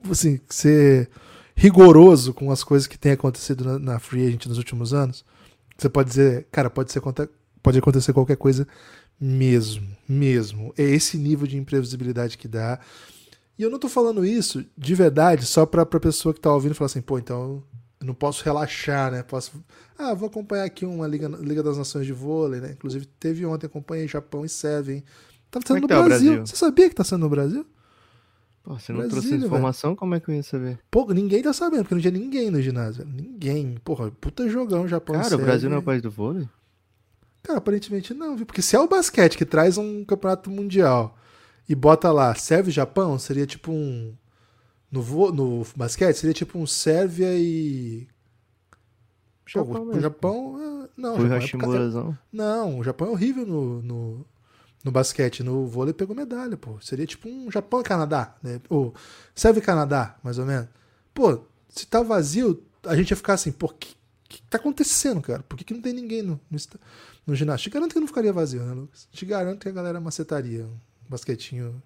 assim, 0.08 0.40
ser 0.48 1.10
rigoroso 1.54 2.32
com 2.32 2.50
as 2.50 2.62
coisas 2.62 2.86
que 2.86 2.98
têm 2.98 3.12
acontecido 3.12 3.64
na, 3.64 3.78
na 3.78 3.98
Free 3.98 4.26
Agent 4.26 4.46
nos 4.46 4.58
últimos 4.58 4.94
anos, 4.94 5.24
você 5.76 5.88
pode 5.88 6.10
dizer, 6.10 6.46
cara, 6.52 6.70
pode, 6.70 6.92
ser, 6.92 7.00
pode 7.62 7.78
acontecer 7.78 8.12
qualquer 8.12 8.36
coisa 8.36 8.66
mesmo, 9.20 9.86
mesmo. 10.08 10.72
É 10.76 10.82
esse 10.82 11.18
nível 11.18 11.46
de 11.46 11.56
imprevisibilidade 11.56 12.38
que 12.38 12.48
dá. 12.48 12.78
E 13.58 13.62
eu 13.62 13.70
não 13.70 13.78
tô 13.78 13.88
falando 13.88 14.24
isso 14.24 14.64
de 14.76 14.94
verdade 14.94 15.44
só 15.44 15.66
pra, 15.66 15.84
pra 15.84 16.00
pessoa 16.00 16.32
que 16.32 16.40
tá 16.40 16.52
ouvindo 16.52 16.74
falar 16.74 16.86
assim, 16.86 17.02
pô, 17.02 17.18
então 17.18 17.62
eu 18.00 18.06
não 18.06 18.14
posso 18.14 18.42
relaxar, 18.42 19.12
né? 19.12 19.22
Posso. 19.22 19.52
Ah, 19.98 20.14
vou 20.14 20.28
acompanhar 20.28 20.64
aqui 20.64 20.86
uma 20.86 21.06
Liga, 21.06 21.28
Liga 21.28 21.62
das 21.62 21.76
Nações 21.76 22.06
de 22.06 22.12
Vôlei, 22.14 22.60
né? 22.60 22.72
Inclusive 22.72 23.04
teve 23.04 23.44
ontem, 23.44 23.66
acompanhei 23.66 24.08
Japão 24.08 24.44
e 24.44 24.48
Sérvia, 24.48 24.94
hein? 24.94 25.04
Tá 25.50 25.60
sendo 25.66 25.76
é 25.76 25.80
no 25.82 25.88
tá 25.88 26.02
Brasil. 26.02 26.32
Brasil. 26.32 26.46
Você 26.46 26.56
sabia 26.56 26.88
que 26.88 26.94
tá 26.94 27.04
sendo 27.04 27.20
no 27.20 27.28
Brasil? 27.28 27.66
Pô, 28.62 28.78
você 28.78 28.92
não 28.92 29.00
Brasília, 29.00 29.22
trouxe 29.22 29.46
informação, 29.46 29.96
como 29.96 30.14
é 30.14 30.20
que 30.20 30.30
eu 30.30 30.34
ia 30.34 30.42
saber? 30.42 30.78
Pô, 30.90 31.12
ninguém 31.12 31.42
tá 31.42 31.52
sabendo, 31.52 31.82
porque 31.82 31.94
não 31.94 32.00
tinha 32.00 32.12
ninguém 32.12 32.50
no 32.50 32.62
ginásio. 32.62 33.04
Ninguém. 33.04 33.76
Porra, 33.84 34.10
puta 34.10 34.48
jogão, 34.48 34.88
Japão. 34.88 35.16
Cara, 35.20 35.34
o 35.34 35.38
Brasil 35.38 35.68
não 35.68 35.76
é 35.76 35.80
o 35.80 35.82
país 35.82 36.00
do 36.00 36.10
vôlei? 36.10 36.48
Cara, 37.42 37.58
aparentemente 37.58 38.12
não, 38.12 38.36
viu? 38.36 38.46
Porque 38.46 38.62
se 38.62 38.76
é 38.76 38.80
o 38.80 38.88
basquete 38.88 39.36
que 39.36 39.44
traz 39.44 39.78
um 39.78 40.04
campeonato 40.04 40.50
mundial 40.50 41.16
e 41.68 41.74
bota 41.74 42.10
lá 42.12 42.34
Sérvia 42.34 42.70
e 42.70 42.74
Japão, 42.74 43.18
seria 43.18 43.46
tipo 43.46 43.72
um. 43.72 44.14
No, 44.90 45.00
vo... 45.00 45.30
no 45.32 45.64
basquete, 45.76 46.16
seria 46.16 46.34
tipo 46.34 46.58
um 46.58 46.66
Sérvia 46.66 47.32
e. 47.38 48.06
Japão, 49.46 49.86
Pô, 49.86 49.96
o 49.96 50.00
Japão. 50.00 50.58
É, 50.60 50.88
não, 50.96 51.16
Foi 51.16 51.40
Japão 51.40 51.74
é... 51.74 52.18
Não, 52.32 52.78
o 52.78 52.84
Japão 52.84 53.08
é 53.08 53.10
horrível 53.10 53.46
no, 53.46 53.82
no, 53.82 54.26
no 54.84 54.92
basquete. 54.92 55.42
No 55.42 55.66
vôlei 55.66 55.92
pegou 55.92 56.14
medalha, 56.14 56.56
pô. 56.56 56.78
Seria 56.80 57.06
tipo 57.06 57.28
um 57.28 57.50
Japão 57.50 57.80
e 57.80 57.84
Canadá, 57.84 58.36
né? 58.42 58.60
Ou 58.68 58.94
Sérvia 59.34 59.60
e 59.60 59.64
Canadá, 59.64 60.16
mais 60.22 60.38
ou 60.38 60.46
menos. 60.46 60.68
Pô, 61.12 61.40
se 61.68 61.86
tá 61.86 62.02
vazio, 62.02 62.62
a 62.84 62.94
gente 62.94 63.10
ia 63.10 63.16
ficar 63.16 63.34
assim, 63.34 63.50
pô, 63.50 63.68
que, 63.68 63.94
que 64.30 64.42
tá 64.42 64.58
acontecendo, 64.58 65.20
cara? 65.20 65.42
Por 65.42 65.56
que, 65.58 65.64
que 65.64 65.74
não 65.74 65.82
tem 65.82 65.92
ninguém 65.92 66.22
no, 66.22 66.40
no, 66.50 66.58
no 67.26 67.34
ginásio? 67.34 67.64
Te 67.64 67.70
garanto 67.70 67.92
que 67.92 68.00
não 68.00 68.06
ficaria 68.06 68.32
vazio, 68.32 68.62
né, 68.62 68.72
Lucas? 68.72 69.08
Te 69.10 69.26
garanto 69.26 69.60
que 69.60 69.68
a 69.68 69.72
galera 69.72 70.00
macetaria 70.00 70.64
um 70.64 70.78
basquetinho 71.08 71.82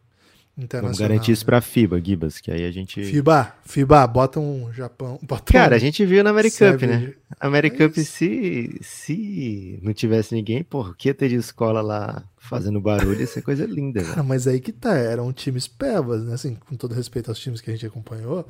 internacional. 0.56 0.82
Vamos 0.82 0.98
garantir 0.98 1.32
isso 1.32 1.44
pra 1.44 1.60
FIBA, 1.62 2.00
Gibas, 2.04 2.40
que 2.40 2.50
aí 2.50 2.64
a 2.64 2.70
gente. 2.70 3.02
FIBA, 3.02 3.54
FIBA, 3.64 4.06
bota 4.06 4.38
um 4.38 4.70
Japão. 4.72 5.18
Bota 5.22 5.52
Cara, 5.52 5.72
um 5.72 5.76
a 5.76 5.78
gente 5.78 6.04
viu 6.04 6.22
na 6.22 6.30
Americup, 6.30 6.86
né? 6.86 7.14
Americup, 7.40 7.98
é 7.98 8.04
se, 8.04 8.78
se 8.82 9.80
não 9.82 9.94
tivesse 9.94 10.34
ninguém, 10.34 10.62
porra, 10.62 10.94
que 10.96 11.08
ia 11.08 11.14
ter 11.14 11.30
de 11.30 11.36
escola 11.36 11.80
lá 11.80 12.22
fazendo 12.36 12.80
barulho, 12.80 13.18
ia 13.18 13.26
ser 13.26 13.42
coisa 13.42 13.64
linda. 13.64 14.04
Cara, 14.04 14.22
mas 14.22 14.46
aí 14.46 14.60
que 14.60 14.70
tá, 14.70 14.94
eram 14.94 15.32
times 15.32 15.66
pebas, 15.66 16.24
né? 16.24 16.34
Assim, 16.34 16.54
com 16.54 16.76
todo 16.76 16.94
respeito 16.94 17.30
aos 17.30 17.38
times 17.38 17.62
que 17.62 17.70
a 17.70 17.72
gente 17.72 17.86
acompanhou, 17.86 18.46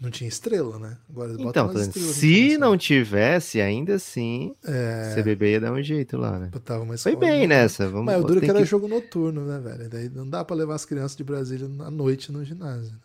não 0.00 0.10
tinha 0.10 0.28
estrela, 0.28 0.78
né? 0.78 0.98
Agora 1.08 1.32
então, 1.38 1.72
se 1.92 2.58
não 2.58 2.76
tivesse, 2.76 3.60
ainda 3.60 3.94
assim, 3.94 4.54
é... 4.62 5.14
CBB 5.14 5.52
ia 5.52 5.60
dar 5.60 5.72
um 5.72 5.82
jeito 5.82 6.18
lá, 6.18 6.38
né? 6.38 6.50
Foi 6.98 7.16
bem 7.16 7.46
nessa. 7.46 7.88
Vamos, 7.88 8.06
Mas 8.06 8.22
o 8.22 8.26
duro 8.26 8.40
que 8.40 8.50
era 8.50 8.58
que... 8.58 8.66
jogo 8.66 8.86
noturno, 8.86 9.46
né, 9.46 9.58
velho? 9.58 9.88
Daí 9.88 10.08
não 10.10 10.28
dá 10.28 10.44
pra 10.44 10.54
levar 10.54 10.74
as 10.74 10.84
crianças 10.84 11.16
de 11.16 11.24
Brasília 11.24 11.66
à 11.66 11.90
noite 11.90 12.30
no 12.30 12.44
ginásio. 12.44 12.92
Né? 12.92 12.98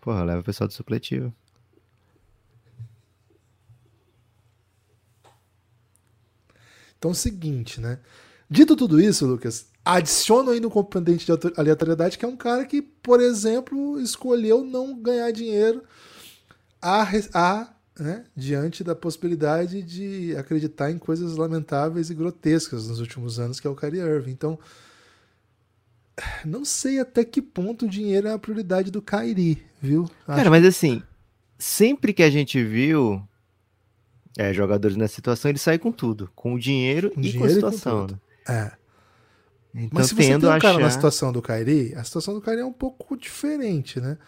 Porra, 0.00 0.24
leva 0.24 0.40
o 0.40 0.44
pessoal 0.44 0.66
do 0.66 0.72
supletivo. 0.72 1.32
Então 6.98 7.10
é 7.10 7.12
o 7.12 7.16
seguinte, 7.16 7.80
né? 7.80 7.98
Dito 8.48 8.74
tudo 8.74 9.00
isso, 9.00 9.26
Lucas, 9.26 9.66
adiciona 9.84 10.52
aí 10.52 10.60
no 10.60 10.70
componente 10.70 11.24
de 11.24 11.32
aleatoriedade 11.56 12.18
que 12.18 12.24
é 12.24 12.28
um 12.28 12.36
cara 12.36 12.64
que, 12.64 12.82
por 12.82 13.20
exemplo, 13.20 14.00
escolheu 14.00 14.64
não 14.64 14.98
ganhar 15.00 15.30
dinheiro 15.30 15.82
a, 16.80 17.06
a 17.34 17.68
né, 17.98 18.24
diante 18.34 18.82
da 18.82 18.94
possibilidade 18.94 19.82
de 19.82 20.34
acreditar 20.36 20.90
em 20.90 20.98
coisas 20.98 21.36
lamentáveis 21.36 22.10
e 22.10 22.14
grotescas 22.14 22.88
nos 22.88 23.00
últimos 23.00 23.38
anos, 23.38 23.60
que 23.60 23.66
é 23.66 23.70
o 23.70 23.76
Kyrie 23.76 24.00
Irving. 24.00 24.30
Então, 24.30 24.58
não 26.44 26.64
sei 26.64 26.98
até 26.98 27.24
que 27.24 27.42
ponto 27.42 27.86
o 27.86 27.88
dinheiro 27.88 28.28
é 28.28 28.32
a 28.32 28.38
prioridade 28.38 28.90
do 28.90 29.02
Kyrie, 29.02 29.62
viu? 29.80 30.04
Acho 30.26 30.36
Cara, 30.38 30.50
mas 30.50 30.64
assim, 30.64 31.02
sempre 31.58 32.12
que 32.12 32.22
a 32.22 32.30
gente 32.30 32.62
viu 32.62 33.22
é, 34.38 34.52
jogadores 34.52 34.96
nessa 34.96 35.14
situação, 35.14 35.50
ele 35.50 35.58
sai 35.58 35.78
com 35.78 35.92
tudo, 35.92 36.30
com 36.34 36.54
o 36.54 36.58
dinheiro 36.58 37.10
com 37.10 37.20
e 37.20 37.24
dinheiro 37.24 37.40
com 37.40 37.46
a 37.46 37.72
situação. 37.72 38.06
Com 38.06 38.12
né? 38.12 38.18
é. 38.48 38.80
Então, 39.72 39.90
mas 39.92 40.08
se 40.08 40.14
você 40.14 40.38
tem 40.38 40.48
um 40.48 40.50
achar... 40.50 40.60
cara 40.60 40.78
na 40.78 40.90
situação 40.90 41.32
do 41.32 41.40
Kyrie, 41.40 41.94
a 41.94 42.02
situação 42.02 42.34
do 42.34 42.40
Kyrie 42.40 42.60
é 42.60 42.64
um 42.64 42.72
pouco 42.72 43.16
diferente, 43.16 44.00
né? 44.00 44.18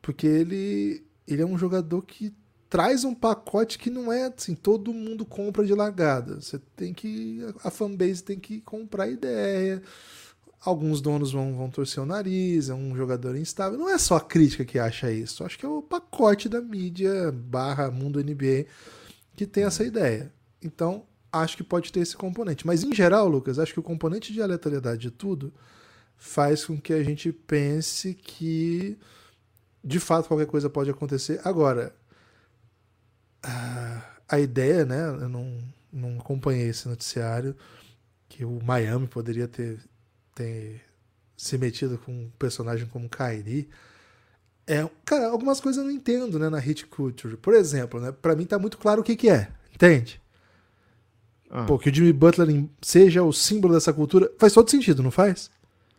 Porque 0.00 0.26
ele 0.26 1.04
ele 1.26 1.42
é 1.42 1.46
um 1.46 1.58
jogador 1.58 2.02
que 2.02 2.34
traz 2.68 3.04
um 3.04 3.14
pacote 3.14 3.78
que 3.78 3.90
não 3.90 4.12
é 4.12 4.26
assim, 4.26 4.54
todo 4.54 4.94
mundo 4.94 5.26
compra 5.26 5.66
de 5.66 5.74
largada. 5.74 6.40
Você 6.40 6.58
tem 6.76 6.94
que. 6.94 7.44
A 7.64 7.70
fanbase 7.70 8.22
tem 8.22 8.38
que 8.38 8.60
comprar 8.60 9.08
ideia. 9.08 9.82
Alguns 10.62 11.00
donos 11.00 11.32
vão, 11.32 11.56
vão 11.56 11.70
torcer 11.70 12.02
o 12.02 12.06
nariz, 12.06 12.68
é 12.68 12.74
um 12.74 12.94
jogador 12.94 13.34
instável. 13.34 13.78
Não 13.78 13.88
é 13.88 13.96
só 13.98 14.16
a 14.16 14.20
crítica 14.20 14.64
que 14.64 14.78
acha 14.78 15.10
isso. 15.10 15.42
Acho 15.42 15.58
que 15.58 15.64
é 15.64 15.68
o 15.68 15.82
pacote 15.82 16.48
da 16.48 16.60
mídia 16.60 17.32
barra 17.32 17.90
mundo 17.90 18.22
NBA 18.22 18.66
que 19.34 19.46
tem 19.46 19.64
essa 19.64 19.82
ideia. 19.82 20.32
Então, 20.62 21.06
acho 21.32 21.56
que 21.56 21.64
pode 21.64 21.90
ter 21.90 22.00
esse 22.00 22.14
componente. 22.14 22.66
Mas, 22.66 22.84
em 22.84 22.94
geral, 22.94 23.26
Lucas, 23.26 23.58
acho 23.58 23.72
que 23.72 23.80
o 23.80 23.82
componente 23.82 24.32
de 24.32 24.42
aleatoriedade 24.42 25.00
de 25.00 25.10
tudo 25.10 25.52
faz 26.16 26.66
com 26.66 26.78
que 26.78 26.92
a 26.92 27.02
gente 27.02 27.32
pense 27.32 28.12
que 28.12 28.98
de 29.82 30.00
fato 30.00 30.28
qualquer 30.28 30.46
coisa 30.46 30.68
pode 30.68 30.90
acontecer. 30.90 31.40
Agora, 31.44 31.94
a 34.28 34.38
ideia, 34.38 34.84
né? 34.84 35.08
Eu 35.08 35.28
não, 35.28 35.58
não 35.92 36.18
acompanhei 36.18 36.68
esse 36.68 36.88
noticiário 36.88 37.56
que 38.28 38.44
o 38.44 38.60
Miami 38.62 39.08
poderia 39.08 39.48
ter, 39.48 39.80
ter 40.34 40.80
se 41.36 41.58
metido 41.58 41.98
com 41.98 42.12
um 42.12 42.30
personagem 42.38 42.86
como 42.86 43.08
Kyrie. 43.08 43.68
É, 44.66 44.88
cara, 45.04 45.28
algumas 45.28 45.60
coisas 45.60 45.82
eu 45.82 45.90
não 45.90 45.96
entendo, 45.96 46.38
né, 46.38 46.48
na 46.48 46.58
hit 46.58 46.86
culture. 46.86 47.36
Por 47.36 47.54
exemplo, 47.54 48.00
né, 48.00 48.12
para 48.12 48.36
mim 48.36 48.46
tá 48.46 48.58
muito 48.58 48.78
claro 48.78 49.00
o 49.00 49.04
que 49.04 49.16
que 49.16 49.28
é, 49.28 49.50
entende? 49.74 50.20
Ah. 51.50 51.64
Pô, 51.64 51.76
que 51.76 51.90
o 51.90 51.94
Jimmy 51.94 52.12
Butler 52.12 52.68
seja 52.80 53.24
o 53.24 53.32
símbolo 53.32 53.74
dessa 53.74 53.92
cultura, 53.92 54.30
faz 54.38 54.52
todo 54.52 54.70
sentido, 54.70 55.02
não 55.02 55.10
faz? 55.10 55.50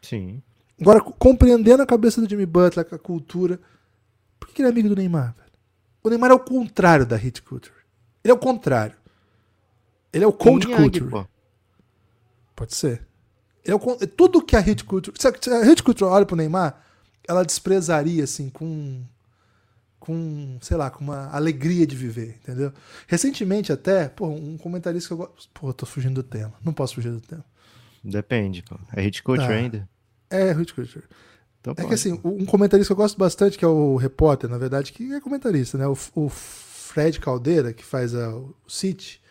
Sim. 0.02 0.42
Agora, 0.82 1.00
compreendendo 1.00 1.84
a 1.84 1.86
cabeça 1.86 2.20
do 2.20 2.28
Jimmy 2.28 2.46
Butler, 2.48 2.88
a 2.92 2.98
cultura, 2.98 3.60
por 4.40 4.50
que 4.50 4.62
ele 4.64 4.68
é 4.68 4.72
amigo 4.72 4.90
do 4.90 4.96
Neymar? 4.96 5.36
Velho? 5.38 5.52
O 6.04 6.10
Neymar 6.10 6.32
é 6.32 6.34
o 6.34 6.40
contrário 6.40 7.06
da 7.06 7.16
hit 7.16 7.44
culture. 7.44 7.76
Ele 8.24 8.32
é 8.32 8.34
o 8.34 8.40
contrário. 8.40 8.96
Ele 10.12 10.24
é 10.24 10.28
o 10.28 10.34
cold 10.34 10.66
culture. 10.66 11.08
Pô. 11.08 11.26
Pode 12.56 12.76
ser. 12.76 13.06
Ele 13.64 13.74
é 13.74 13.76
o, 13.76 14.08
tudo 14.08 14.44
que 14.44 14.56
a 14.56 14.60
hit 14.60 14.84
culture. 14.84 15.16
Se 15.20 15.28
a 15.28 15.64
hit 15.64 15.84
culture 15.84 16.10
olha 16.10 16.26
pro 16.26 16.36
Neymar, 16.36 16.82
ela 17.28 17.46
desprezaria, 17.46 18.24
assim, 18.24 18.50
com. 18.50 19.04
Com, 20.00 20.58
sei 20.62 20.76
lá, 20.76 20.90
com 20.90 21.04
uma 21.04 21.30
alegria 21.30 21.86
de 21.86 21.96
viver, 21.96 22.40
entendeu? 22.42 22.74
Recentemente, 23.06 23.72
até, 23.72 24.10
pô, 24.10 24.30
um 24.30 24.58
comentarista 24.58 25.10
que 25.10 25.14
eu 25.14 25.18
gosto. 25.18 25.48
Pô, 25.54 25.70
eu 25.70 25.74
tô 25.76 25.86
fugindo 25.86 26.16
do 26.16 26.24
tema. 26.24 26.54
Não 26.66 26.74
posso 26.74 26.96
fugir 26.96 27.12
do 27.12 27.22
tema. 27.22 27.46
Depende, 28.04 28.64
pô. 28.64 28.80
É 28.96 29.02
hit 29.04 29.22
culture 29.22 29.54
ah. 29.54 29.56
ainda? 29.56 29.88
É, 30.32 30.54
Culture. 30.54 31.04
Então, 31.60 31.76
é 31.78 31.86
que 31.86 31.94
assim, 31.94 32.20
um 32.24 32.46
comentarista 32.46 32.88
que 32.88 33.00
eu 33.00 33.04
gosto 33.04 33.18
bastante, 33.18 33.58
que 33.58 33.64
é 33.64 33.68
o 33.68 33.96
repórter, 33.96 34.50
na 34.50 34.58
verdade, 34.58 34.92
que 34.92 35.14
é 35.14 35.22
comentarista, 35.22 35.78
né? 35.78 35.88
O, 35.88 35.96
o 36.16 36.28
Fred 36.28 37.20
Caldeira, 37.20 37.72
que 37.72 37.86
faz 37.86 38.16
a, 38.16 38.36
o 38.36 38.56
City, 38.68 39.22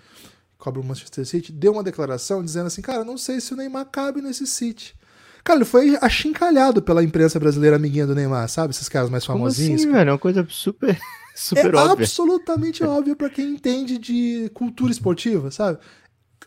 cobra 0.57 0.81
o 0.81 0.85
Manchester 0.85 1.27
City, 1.27 1.51
deu 1.51 1.73
uma 1.73 1.83
declaração 1.83 2.45
dizendo 2.45 2.69
assim, 2.69 2.83
cara, 2.83 3.05
não 3.05 3.19
sei 3.19 3.41
se 3.41 3.53
o 3.53 3.57
Neymar 3.57 3.87
cabe 3.87 4.23
nesse 4.23 4.47
City. 4.47 4.95
Cara, 5.43 5.59
ele 5.59 5.65
foi 5.65 5.99
achincalhado 6.01 6.83
pela 6.83 7.03
imprensa 7.03 7.41
brasileira 7.41 7.77
amiguinha 7.77 8.07
do 8.07 8.15
Neymar, 8.15 8.49
sabe? 8.49 8.73
Esses 8.73 8.89
caras 8.89 9.11
mais 9.11 9.25
famosinhos. 9.25 9.81
Como 9.81 9.91
assim, 9.91 9.99
velho? 9.99 10.11
É 10.11 10.13
uma 10.13 10.19
coisa 10.19 10.47
super, 10.49 11.01
super 11.35 11.75
é 11.75 11.79
óbvia. 11.79 12.05
absolutamente 12.05 12.85
óbvia 12.85 13.17
para 13.17 13.31
quem 13.31 13.55
entende 13.55 13.99
de 13.99 14.51
cultura 14.55 14.93
esportiva, 14.93 15.51
sabe? 15.51 15.79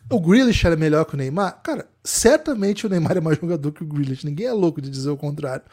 O 0.09 0.19
Grealish 0.19 0.65
era 0.65 0.75
melhor 0.75 1.05
que 1.05 1.15
o 1.15 1.17
Neymar? 1.17 1.61
Cara, 1.63 1.87
certamente 2.03 2.85
o 2.85 2.89
Neymar 2.89 3.17
é 3.17 3.21
mais 3.21 3.37
jogador 3.39 3.71
que 3.71 3.83
o 3.83 3.87
Grealish. 3.87 4.25
Ninguém 4.25 4.47
é 4.47 4.53
louco 4.53 4.81
de 4.81 4.89
dizer 4.89 5.09
o 5.09 5.17
contrário. 5.17 5.63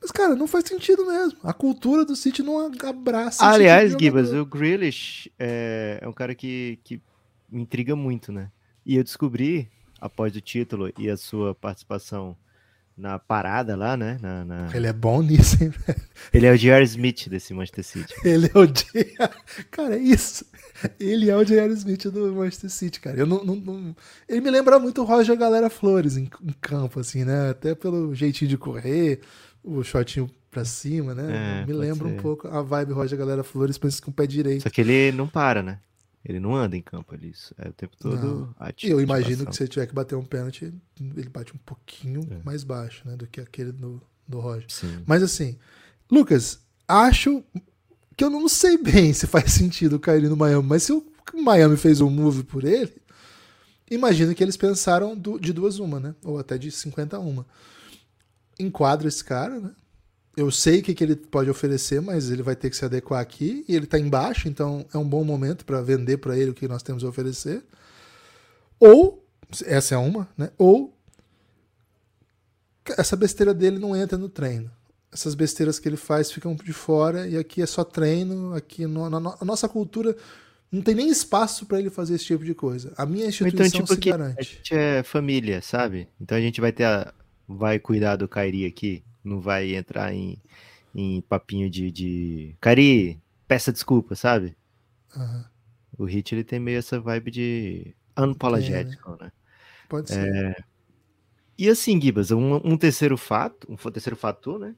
Mas, 0.00 0.10
cara, 0.10 0.34
não 0.34 0.48
faz 0.48 0.64
sentido 0.64 1.06
mesmo. 1.06 1.38
A 1.44 1.52
cultura 1.52 2.04
do 2.04 2.16
City 2.16 2.42
não 2.42 2.58
abraça. 2.84 3.44
Aliás, 3.44 3.90
tipo 3.90 4.02
Gibas, 4.02 4.32
o 4.32 4.44
Grealish 4.44 5.30
é, 5.38 6.00
é 6.02 6.08
um 6.08 6.12
cara 6.12 6.34
que, 6.34 6.80
que 6.82 7.00
me 7.48 7.62
intriga 7.62 7.94
muito, 7.94 8.32
né? 8.32 8.50
E 8.84 8.96
eu 8.96 9.04
descobri, 9.04 9.70
após 10.00 10.34
o 10.34 10.40
título 10.40 10.92
e 10.98 11.08
a 11.08 11.16
sua 11.16 11.54
participação 11.54 12.36
na 12.96 13.18
parada 13.18 13.76
lá, 13.76 13.96
né? 13.96 14.18
Na, 14.20 14.44
na... 14.44 14.70
Ele 14.74 14.86
é 14.86 14.92
bom 14.92 15.22
nisso, 15.22 15.62
hein, 15.62 15.72
Ele 16.32 16.46
é 16.46 16.52
o 16.52 16.56
J.R. 16.56 16.84
Smith 16.84 17.28
desse 17.28 17.54
Manchester 17.54 17.84
City. 17.84 18.14
Ele 18.24 18.50
é 18.52 18.58
o 18.58 18.66
J.R. 18.66 19.30
Cara, 19.70 19.96
é 19.96 19.98
isso. 19.98 20.44
Ele 20.98 21.30
é 21.30 21.36
o 21.36 21.44
J.R. 21.44 21.72
Smith 21.72 22.06
do 22.08 22.32
Manchester 22.34 22.70
City, 22.70 23.00
cara. 23.00 23.16
Eu 23.16 23.26
não, 23.26 23.44
não, 23.44 23.54
não... 23.54 23.96
Ele 24.28 24.40
me 24.40 24.50
lembra 24.50 24.78
muito 24.78 25.00
o 25.00 25.04
Roger 25.04 25.36
Galera 25.36 25.70
Flores 25.70 26.16
em, 26.16 26.24
em, 26.24 26.54
campo, 26.60 26.98
assim, 26.98 27.24
né? 27.24 27.50
Até 27.50 27.74
pelo 27.74 28.14
jeitinho 28.14 28.48
de 28.48 28.58
correr, 28.58 29.20
o 29.62 29.84
shotinho 29.84 30.28
pra 30.50 30.64
cima, 30.64 31.14
né? 31.14 31.62
É, 31.62 31.66
me 31.66 31.72
lembra 31.72 32.08
ser. 32.08 32.14
um 32.14 32.16
pouco 32.18 32.48
a 32.48 32.62
vibe 32.62 32.92
Roger 32.92 33.18
Galera 33.18 33.44
Flores, 33.44 33.78
pensa 33.78 34.02
com 34.02 34.10
o 34.10 34.14
pé 34.14 34.26
direito. 34.26 34.62
Só 34.62 34.70
que 34.70 34.80
ele 34.80 35.12
não 35.12 35.28
para, 35.28 35.62
né? 35.62 35.78
Ele 36.24 36.38
não 36.38 36.54
anda 36.54 36.76
em 36.76 36.82
campo 36.82 37.14
ali, 37.14 37.32
é 37.58 37.68
o 37.68 37.72
tempo 37.72 37.96
todo 37.96 38.54
ativo. 38.58 38.92
Eu 38.92 39.00
imagino 39.00 39.44
que 39.44 39.56
se 39.56 39.62
ele 39.64 39.70
tiver 39.70 39.86
que 39.86 39.94
bater 39.94 40.14
um 40.14 40.24
pênalti, 40.24 40.72
ele 41.00 41.28
bate 41.28 41.52
um 41.52 41.58
pouquinho 41.58 42.26
é. 42.30 42.44
mais 42.44 42.62
baixo, 42.62 43.06
né, 43.08 43.16
do 43.16 43.26
que 43.26 43.40
aquele 43.40 43.72
do, 43.72 44.00
do 44.26 44.38
Roger. 44.38 44.66
Sim. 44.68 45.02
Mas 45.04 45.22
assim, 45.22 45.58
Lucas, 46.08 46.60
acho 46.86 47.42
que 48.16 48.22
eu 48.22 48.30
não 48.30 48.48
sei 48.48 48.78
bem 48.82 49.12
se 49.12 49.26
faz 49.26 49.52
sentido 49.52 49.98
cair 49.98 50.28
no 50.28 50.36
Miami, 50.36 50.66
mas 50.66 50.84
se 50.84 50.92
o 50.92 51.04
Miami 51.34 51.76
fez 51.76 52.00
um 52.00 52.08
move 52.08 52.44
por 52.44 52.62
ele, 52.62 53.02
imagino 53.90 54.32
que 54.32 54.44
eles 54.44 54.56
pensaram 54.56 55.16
do, 55.16 55.40
de 55.40 55.52
duas 55.52 55.80
uma, 55.80 55.98
né? 55.98 56.14
Ou 56.22 56.38
até 56.38 56.56
de 56.56 56.70
50 56.70 57.16
a 57.16 57.20
uma. 57.20 57.44
Enquadra 58.60 59.08
esse 59.08 59.24
cara, 59.24 59.58
né? 59.58 59.70
Eu 60.36 60.50
sei 60.50 60.80
o 60.80 60.82
que, 60.82 60.94
que 60.94 61.04
ele 61.04 61.16
pode 61.16 61.50
oferecer, 61.50 62.00
mas 62.00 62.30
ele 62.30 62.42
vai 62.42 62.56
ter 62.56 62.70
que 62.70 62.76
se 62.76 62.84
adequar 62.84 63.20
aqui. 63.20 63.64
E 63.68 63.76
ele 63.76 63.84
está 63.84 63.98
embaixo, 63.98 64.48
então 64.48 64.86
é 64.92 64.98
um 64.98 65.06
bom 65.06 65.22
momento 65.24 65.64
para 65.64 65.82
vender 65.82 66.18
para 66.18 66.36
ele 66.36 66.50
o 66.50 66.54
que 66.54 66.66
nós 66.66 66.82
temos 66.82 67.04
a 67.04 67.08
oferecer. 67.08 67.62
Ou, 68.80 69.24
essa 69.64 69.94
é 69.94 69.98
uma, 69.98 70.28
né? 70.36 70.50
Ou 70.56 70.96
essa 72.96 73.14
besteira 73.14 73.52
dele 73.52 73.78
não 73.78 73.94
entra 73.94 74.16
no 74.16 74.28
treino. 74.28 74.70
Essas 75.12 75.34
besteiras 75.34 75.78
que 75.78 75.88
ele 75.88 75.98
faz 75.98 76.32
ficam 76.32 76.54
de 76.54 76.72
fora 76.72 77.28
e 77.28 77.36
aqui 77.36 77.60
é 77.60 77.66
só 77.66 77.84
treino. 77.84 78.54
Aqui 78.54 78.86
no, 78.86 79.10
na, 79.10 79.20
na 79.20 79.36
nossa 79.42 79.68
cultura 79.68 80.16
não 80.70 80.80
tem 80.80 80.94
nem 80.94 81.10
espaço 81.10 81.66
para 81.66 81.78
ele 81.78 81.90
fazer 81.90 82.14
esse 82.14 82.24
tipo 82.24 82.42
de 82.42 82.54
coisa. 82.54 82.94
A 82.96 83.04
minha 83.04 83.26
então, 83.26 83.46
instituição 83.46 83.66
então, 83.66 83.80
tipo, 83.82 83.94
se 83.94 84.10
garante. 84.10 84.38
A 84.38 84.42
gente 84.42 84.74
é 84.74 85.02
família, 85.02 85.60
sabe? 85.60 86.08
Então 86.18 86.38
a 86.38 86.40
gente 86.40 86.62
vai 86.62 86.72
ter 86.72 86.84
a, 86.84 87.12
vai 87.46 87.78
cuidar 87.78 88.16
do 88.16 88.26
Kairi 88.26 88.64
aqui 88.64 89.04
não 89.24 89.40
vai 89.40 89.74
entrar 89.74 90.12
em, 90.12 90.40
em 90.94 91.20
papinho 91.22 91.70
de, 91.70 91.90
de. 91.90 92.56
Cari, 92.60 93.20
peça 93.46 93.72
desculpa, 93.72 94.14
sabe? 94.14 94.56
Uhum. 95.16 95.44
O 95.98 96.04
Hit 96.04 96.34
ele 96.34 96.44
tem 96.44 96.58
meio 96.58 96.78
essa 96.78 97.00
vibe 97.00 97.30
de 97.30 97.94
unapologético, 98.16 99.16
né? 99.20 99.30
Pode 99.88 100.10
ser. 100.10 100.34
É... 100.34 100.56
E 101.58 101.68
assim, 101.68 102.00
Gibas, 102.00 102.30
um, 102.30 102.56
um, 102.56 102.76
terceiro 102.76 103.16
fato, 103.16 103.70
um 103.70 103.76
terceiro 103.76 104.16
fator, 104.16 104.58
né? 104.58 104.74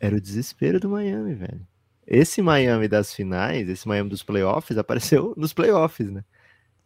Era 0.00 0.16
o 0.16 0.20
desespero 0.20 0.80
do 0.80 0.88
Miami, 0.88 1.34
velho. 1.34 1.66
Esse 2.06 2.40
Miami 2.40 2.88
das 2.88 3.12
finais, 3.12 3.68
esse 3.68 3.86
Miami 3.86 4.08
dos 4.08 4.22
playoffs, 4.22 4.78
apareceu 4.78 5.34
nos 5.36 5.52
playoffs, 5.52 6.10
né? 6.10 6.24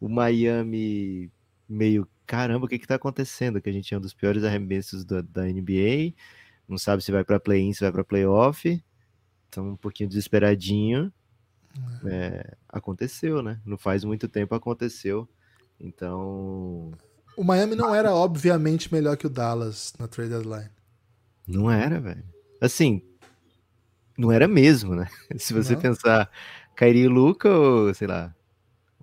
O 0.00 0.08
Miami 0.08 1.30
meio 1.68 2.08
caramba, 2.32 2.64
o 2.64 2.68
que 2.68 2.78
que 2.78 2.86
tá 2.86 2.94
acontecendo? 2.94 3.60
Que 3.60 3.68
a 3.68 3.72
gente 3.72 3.92
é 3.92 3.98
um 3.98 4.00
dos 4.00 4.14
piores 4.14 4.42
arremessos 4.42 5.04
da, 5.04 5.20
da 5.20 5.42
NBA, 5.42 6.14
não 6.66 6.78
sabe 6.78 7.04
se 7.04 7.12
vai 7.12 7.22
para 7.22 7.38
play-in, 7.38 7.74
se 7.74 7.80
vai 7.80 7.92
para 7.92 8.02
playoff, 8.02 8.82
então 9.46 9.72
um 9.72 9.76
pouquinho 9.76 10.08
desesperadinho. 10.08 11.12
É. 12.06 12.08
é, 12.10 12.56
aconteceu, 12.70 13.42
né? 13.42 13.60
Não 13.66 13.76
faz 13.76 14.02
muito 14.02 14.28
tempo 14.28 14.54
aconteceu. 14.54 15.28
Então. 15.78 16.92
O 17.36 17.44
Miami 17.44 17.74
não 17.74 17.94
era 17.94 18.14
obviamente 18.14 18.90
melhor 18.90 19.18
que 19.18 19.26
o 19.26 19.30
Dallas 19.30 19.92
na 19.98 20.08
trade 20.08 20.30
deadline. 20.30 20.70
Não 21.46 21.70
era, 21.70 22.00
velho. 22.00 22.24
Assim, 22.62 23.02
não 24.16 24.32
era 24.32 24.48
mesmo, 24.48 24.94
né? 24.94 25.06
Se 25.36 25.52
você 25.52 25.74
não. 25.74 25.82
pensar 25.82 26.30
Kyrie 26.74 27.08
Luca 27.08 27.50
ou, 27.50 27.92
sei 27.92 28.08
lá, 28.08 28.34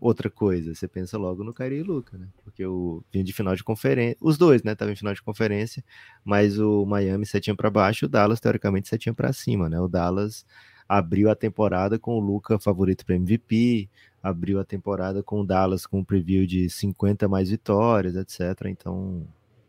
outra 0.02 0.30
coisa, 0.30 0.74
você 0.74 0.88
pensa 0.88 1.18
logo 1.18 1.44
no 1.44 1.54
Kyrie 1.54 1.80
e 1.80 1.84
Luca, 1.84 2.18
né? 2.18 2.28
Porque 2.44 2.66
o 2.66 3.04
vinha 3.12 3.24
de 3.24 3.34
final 3.34 3.56
de 3.56 3.64
conferência, 3.64 4.18
os 4.22 4.38
dois, 4.38 4.64
né, 4.64 4.74
estavam 4.74 4.94
em 4.94 4.96
final 4.96 5.14
de 5.14 5.22
conferência, 5.22 5.84
mas 6.24 6.60
o 6.60 6.86
Miami 6.86 7.26
setinha 7.26 7.56
para 7.56 7.70
baixo, 7.70 8.06
o 8.06 8.10
Dallas 8.10 8.40
teoricamente 8.40 8.88
setinha 8.88 9.14
para 9.14 9.32
cima, 9.34 9.70
né? 9.70 9.80
O 9.80 9.88
Dallas 9.88 10.46
abriu 10.88 11.30
a 11.30 11.36
temporada 11.36 12.00
com 12.00 12.18
o 12.18 12.20
Luca 12.20 12.58
favorito 12.60 13.06
para 13.06 13.16
MVP, 13.16 13.90
abriu 14.22 14.60
a 14.60 14.66
temporada 14.66 15.22
com 15.22 15.42
o 15.42 15.46
Dallas 15.46 15.86
com 15.86 16.00
um 16.00 16.04
preview 16.04 16.46
de 16.46 16.70
50 16.70 17.28
mais 17.28 17.50
vitórias, 17.50 18.16
etc. 18.16 18.66
Então, 18.68 19.28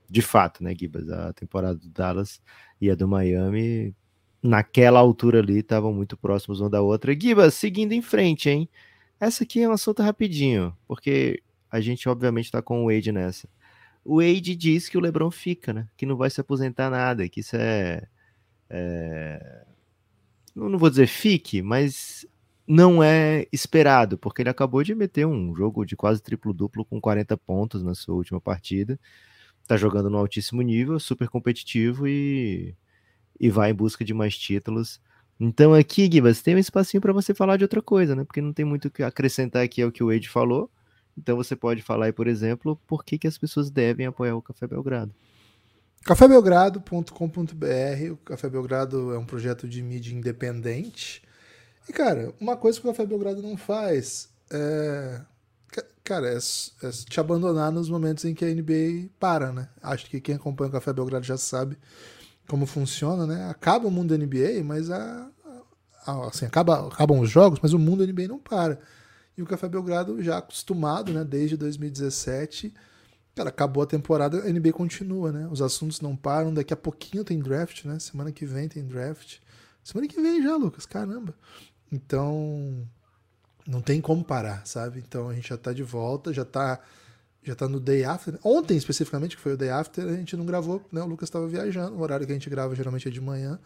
de 0.08 0.22
fato, 0.22 0.64
né, 0.64 0.74
Gibas, 0.74 1.08
a 1.10 1.32
temporada 1.32 1.78
do 1.78 1.88
Dallas 1.88 2.40
e 2.80 2.90
a 2.90 2.94
do 2.94 3.06
Miami 3.06 3.94
naquela 4.42 4.98
altura 4.98 5.40
ali 5.40 5.58
estavam 5.58 5.92
muito 5.92 6.16
próximos 6.16 6.60
uma 6.60 6.70
da 6.70 6.80
outra. 6.80 7.14
Gibas, 7.18 7.54
seguindo 7.54 7.92
em 7.92 8.02
frente, 8.02 8.48
hein? 8.48 8.68
Essa 9.20 9.44
aqui 9.44 9.60
é 9.60 9.68
um 9.68 9.72
assunto 9.72 10.02
rapidinho, 10.02 10.74
porque 10.88 11.42
a 11.70 11.78
gente 11.80 12.08
obviamente 12.08 12.46
está 12.46 12.62
com 12.62 12.84
o 12.84 12.86
Wade 12.92 13.12
nessa. 13.12 13.46
O 14.02 14.16
Wade 14.16 14.56
diz 14.56 14.88
que 14.88 14.96
o 14.96 15.00
LeBron 15.00 15.30
fica, 15.30 15.74
né? 15.74 15.88
Que 15.96 16.06
não 16.06 16.16
vai 16.16 16.30
se 16.30 16.40
aposentar 16.40 16.88
nada, 16.88 17.28
que 17.28 17.40
isso 17.40 17.54
é, 17.54 18.08
é... 18.70 19.66
não 20.54 20.78
vou 20.78 20.88
dizer 20.88 21.06
fique, 21.06 21.60
mas 21.60 22.26
não 22.66 23.02
é 23.02 23.46
esperado, 23.52 24.16
porque 24.16 24.42
ele 24.42 24.48
acabou 24.48 24.82
de 24.82 24.94
meter 24.94 25.26
um 25.26 25.54
jogo 25.54 25.84
de 25.84 25.96
quase 25.96 26.22
triplo-duplo 26.22 26.84
com 26.84 27.00
40 27.00 27.36
pontos 27.36 27.82
na 27.82 27.94
sua 27.94 28.14
última 28.14 28.40
partida. 28.40 28.98
Tá 29.66 29.76
jogando 29.76 30.08
no 30.08 30.18
altíssimo 30.18 30.62
nível, 30.62 30.98
super 30.98 31.28
competitivo 31.28 32.08
e, 32.08 32.74
e 33.38 33.50
vai 33.50 33.70
em 33.70 33.74
busca 33.74 34.04
de 34.04 34.14
mais 34.14 34.36
títulos. 34.38 35.00
Então 35.40 35.72
aqui, 35.72 36.08
Gibas, 36.12 36.42
tem 36.42 36.54
um 36.54 36.58
espacinho 36.58 37.00
para 37.00 37.14
você 37.14 37.32
falar 37.32 37.56
de 37.56 37.64
outra 37.64 37.80
coisa, 37.80 38.14
né? 38.14 38.24
Porque 38.24 38.42
não 38.42 38.52
tem 38.52 38.66
muito 38.66 38.88
o 38.88 38.90
que 38.90 39.02
acrescentar 39.02 39.64
aqui 39.64 39.80
ao 39.80 39.90
que 39.90 40.04
o 40.04 40.08
Wade 40.08 40.28
falou. 40.28 40.70
Então 41.16 41.34
você 41.34 41.56
pode 41.56 41.80
falar 41.80 42.06
aí, 42.06 42.12
por 42.12 42.26
exemplo, 42.26 42.78
por 42.86 43.02
que, 43.02 43.18
que 43.18 43.26
as 43.26 43.38
pessoas 43.38 43.70
devem 43.70 44.04
apoiar 44.04 44.36
o 44.36 44.42
Café 44.42 44.66
Belgrado. 44.66 45.14
cafébelgrado.com.br 46.04 48.12
O 48.12 48.16
Café 48.18 48.50
Belgrado 48.50 49.14
é 49.14 49.18
um 49.18 49.24
projeto 49.24 49.66
de 49.66 49.82
mídia 49.82 50.14
independente. 50.14 51.22
E, 51.88 51.92
cara, 51.92 52.34
uma 52.38 52.56
coisa 52.56 52.78
que 52.78 52.86
o 52.86 52.90
Café 52.90 53.06
Belgrado 53.06 53.40
não 53.40 53.56
faz 53.56 54.28
é. 54.50 55.22
Cara, 56.02 56.28
é, 56.28 56.36
é 56.36 56.90
te 56.90 57.20
abandonar 57.20 57.70
nos 57.70 57.88
momentos 57.88 58.24
em 58.24 58.34
que 58.34 58.44
a 58.44 58.52
NBA 58.52 59.10
para, 59.18 59.52
né? 59.52 59.68
Acho 59.80 60.10
que 60.10 60.20
quem 60.20 60.34
acompanha 60.34 60.68
o 60.68 60.72
Café 60.72 60.92
Belgrado 60.92 61.24
já 61.24 61.38
sabe 61.38 61.78
como 62.50 62.66
funciona, 62.66 63.26
né? 63.26 63.48
Acaba 63.48 63.86
o 63.86 63.90
mundo 63.90 64.16
da 64.16 64.22
NBA, 64.22 64.64
mas 64.64 64.90
a, 64.90 65.30
a, 66.04 66.26
assim, 66.26 66.44
acaba, 66.44 66.88
acabam 66.88 67.20
os 67.20 67.30
jogos, 67.30 67.60
mas 67.62 67.72
o 67.72 67.78
mundo 67.78 68.04
da 68.04 68.12
NBA 68.12 68.26
não 68.26 68.40
para. 68.40 68.80
E 69.38 69.42
o 69.42 69.46
Café 69.46 69.68
Belgrado 69.68 70.20
já 70.20 70.38
acostumado, 70.38 71.12
né? 71.12 71.22
Desde 71.22 71.56
2017, 71.56 72.74
cara, 73.36 73.50
acabou 73.50 73.84
a 73.84 73.86
temporada, 73.86 74.38
a 74.44 74.52
NBA 74.52 74.72
continua, 74.72 75.30
né? 75.30 75.48
Os 75.48 75.62
assuntos 75.62 76.00
não 76.00 76.16
param. 76.16 76.52
Daqui 76.52 76.74
a 76.74 76.76
pouquinho 76.76 77.22
tem 77.22 77.38
draft, 77.38 77.84
né? 77.84 78.00
Semana 78.00 78.32
que 78.32 78.44
vem 78.44 78.68
tem 78.68 78.84
draft. 78.84 79.38
Semana 79.84 80.08
que 80.08 80.20
vem 80.20 80.42
já, 80.42 80.56
Lucas, 80.56 80.84
caramba. 80.84 81.34
Então, 81.92 82.84
não 83.64 83.80
tem 83.80 84.00
como 84.00 84.24
parar, 84.24 84.66
sabe? 84.66 85.02
Então 85.06 85.28
a 85.28 85.34
gente 85.34 85.48
já 85.48 85.56
tá 85.56 85.72
de 85.72 85.84
volta, 85.84 86.32
já 86.32 86.44
tá 86.44 86.80
já 87.42 87.54
tá 87.54 87.68
no 87.68 87.80
day 87.80 88.04
after. 88.04 88.38
Ontem, 88.44 88.76
especificamente, 88.76 89.36
que 89.36 89.42
foi 89.42 89.54
o 89.54 89.56
day 89.56 89.70
after, 89.70 90.06
a 90.06 90.16
gente 90.16 90.36
não 90.36 90.44
gravou, 90.44 90.84
né? 90.92 91.02
O 91.02 91.06
Lucas 91.06 91.28
estava 91.28 91.46
viajando. 91.48 91.96
O 91.96 92.00
horário 92.00 92.26
que 92.26 92.32
a 92.32 92.34
gente 92.34 92.50
grava 92.50 92.74
geralmente 92.74 93.08
é 93.08 93.10
de 93.10 93.20
manhã. 93.20 93.58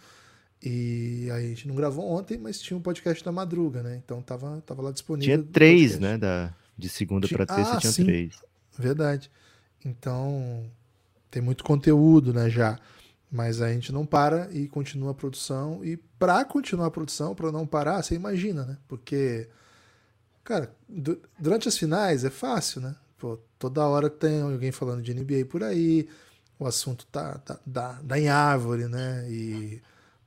E 0.63 1.29
aí 1.31 1.47
a 1.47 1.49
gente 1.49 1.69
não 1.69 1.75
gravou 1.75 2.09
ontem, 2.09 2.39
mas 2.39 2.61
tinha 2.61 2.77
um 2.77 2.81
podcast 2.81 3.23
da 3.25 3.33
madruga, 3.33 3.83
né? 3.83 4.01
Então 4.03 4.23
tava, 4.23 4.63
tava 4.65 4.81
lá 4.81 4.91
disponível. 4.93 5.37
Tinha 5.37 5.53
três, 5.53 5.99
né? 5.99 6.17
Da, 6.17 6.55
de 6.77 6.89
segunda 6.89 7.29
para 7.29 7.45
terça 7.45 7.77
ah, 7.77 7.79
tinha 7.79 7.93
sim, 7.93 8.05
três. 8.05 8.37
Verdade. 8.79 9.31
Então 9.85 10.65
tem 11.31 11.43
muito 11.43 11.65
conteúdo, 11.65 12.33
né? 12.33 12.49
Já. 12.49 12.79
Mas 13.31 13.61
a 13.61 13.73
gente 13.73 13.93
não 13.93 14.07
para 14.07 14.49
e 14.53 14.69
continua 14.69 15.11
a 15.11 15.15
produção. 15.15 15.85
E 15.85 15.97
para 15.97 16.45
continuar 16.45 16.87
a 16.87 16.91
produção, 16.91 17.35
para 17.35 17.51
não 17.51 17.67
parar, 17.67 18.03
você 18.03 18.15
imagina, 18.15 18.65
né? 18.65 18.79
Porque, 18.87 19.49
cara, 20.45 20.73
durante 21.37 21.67
as 21.67 21.77
finais 21.77 22.25
é 22.25 22.31
fácil, 22.31 22.81
né? 22.81 22.95
Pô, 23.25 23.39
toda 23.59 23.87
hora 23.87 24.11
tem 24.11 24.43
alguém 24.43 24.71
falando 24.71 25.01
de 25.01 25.15
NBA 25.15 25.47
por 25.49 25.63
aí, 25.63 26.07
o 26.59 26.67
assunto 26.67 27.07
tá, 27.07 27.39
tá, 27.39 27.55
tá, 27.55 28.03
tá 28.07 28.19
em 28.19 28.29
árvore, 28.29 28.87
né? 28.87 29.27
E 29.31 29.81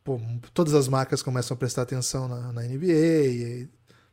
pô, 0.03 0.19
todas 0.51 0.73
as 0.73 0.87
marcas 0.87 1.21
começam 1.21 1.53
a 1.53 1.57
prestar 1.59 1.83
atenção 1.83 2.27
na, 2.27 2.51
na 2.51 2.63
NBA 2.63 2.87
e 2.87 3.69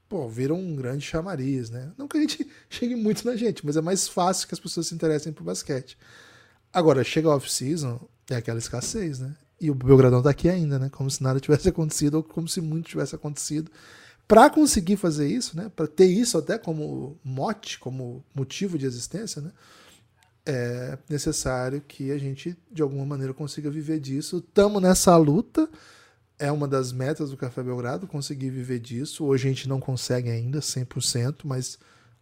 pô, 0.07 0.29
viram 0.29 0.57
um 0.57 0.77
grande 0.77 1.03
chamariz, 1.03 1.71
né? 1.71 1.93
Não 1.97 2.07
que 2.07 2.19
a 2.19 2.21
gente 2.21 2.47
chegue 2.69 2.95
muito 2.95 3.27
na 3.27 3.35
gente, 3.37 3.65
mas 3.65 3.79
é 3.79 3.81
mais 3.81 4.07
fácil 4.07 4.47
que 4.47 4.53
as 4.53 4.61
pessoas 4.61 4.89
se 4.89 4.95
interessem 4.95 5.33
por 5.33 5.45
basquete. 5.45 5.97
Agora, 6.71 7.03
chega 7.03 7.29
a 7.29 7.37
off-season, 7.37 7.99
é 8.29 8.37
aquela 8.37 8.59
escassez, 8.59 9.19
né? 9.19 9.35
E 9.59 9.71
o 9.71 9.75
Belgradão 9.75 10.21
tá 10.21 10.29
aqui 10.29 10.47
ainda, 10.47 10.79
né? 10.79 10.91
Como 10.91 11.11
se 11.11 11.23
nada 11.23 11.41
tivesse 11.41 11.67
acontecido 11.71 12.17
ou 12.17 12.23
como 12.23 12.47
se 12.47 12.61
muito 12.61 12.91
tivesse 12.91 13.15
acontecido 13.15 13.71
para 14.27 14.49
conseguir 14.51 14.97
fazer 14.97 15.29
isso, 15.29 15.57
né, 15.57 15.71
para 15.75 15.87
ter 15.87 16.07
isso 16.07 16.39
até 16.39 16.59
como 16.59 17.19
mote, 17.23 17.79
como 17.79 18.25
motivo 18.35 18.79
de 18.79 18.87
existência, 18.87 19.43
né, 19.43 19.53
é 20.47 20.99
necessário 21.09 21.81
que 21.81 22.11
a 22.11 22.19
gente, 22.19 22.57
de 22.71 22.83
alguma 22.83 23.07
maneira, 23.07 23.33
consiga 23.33 23.71
viver 23.71 23.99
disso. 23.99 24.45
Estamos 24.47 24.83
nessa 24.83 25.17
luta. 25.17 25.69
É 26.39 26.53
uma 26.53 26.69
das 26.69 26.93
metas 26.93 27.31
do 27.31 27.37
Café 27.37 27.63
Belgrado, 27.63 28.07
conseguir 28.07 28.51
viver 28.51 28.79
disso. 28.79 29.25
Hoje 29.25 29.47
a 29.47 29.51
gente 29.51 29.69
não 29.69 29.81
consegue 29.81 30.29
ainda 30.29 30.59
100%, 30.59 31.45
mas 31.45 31.79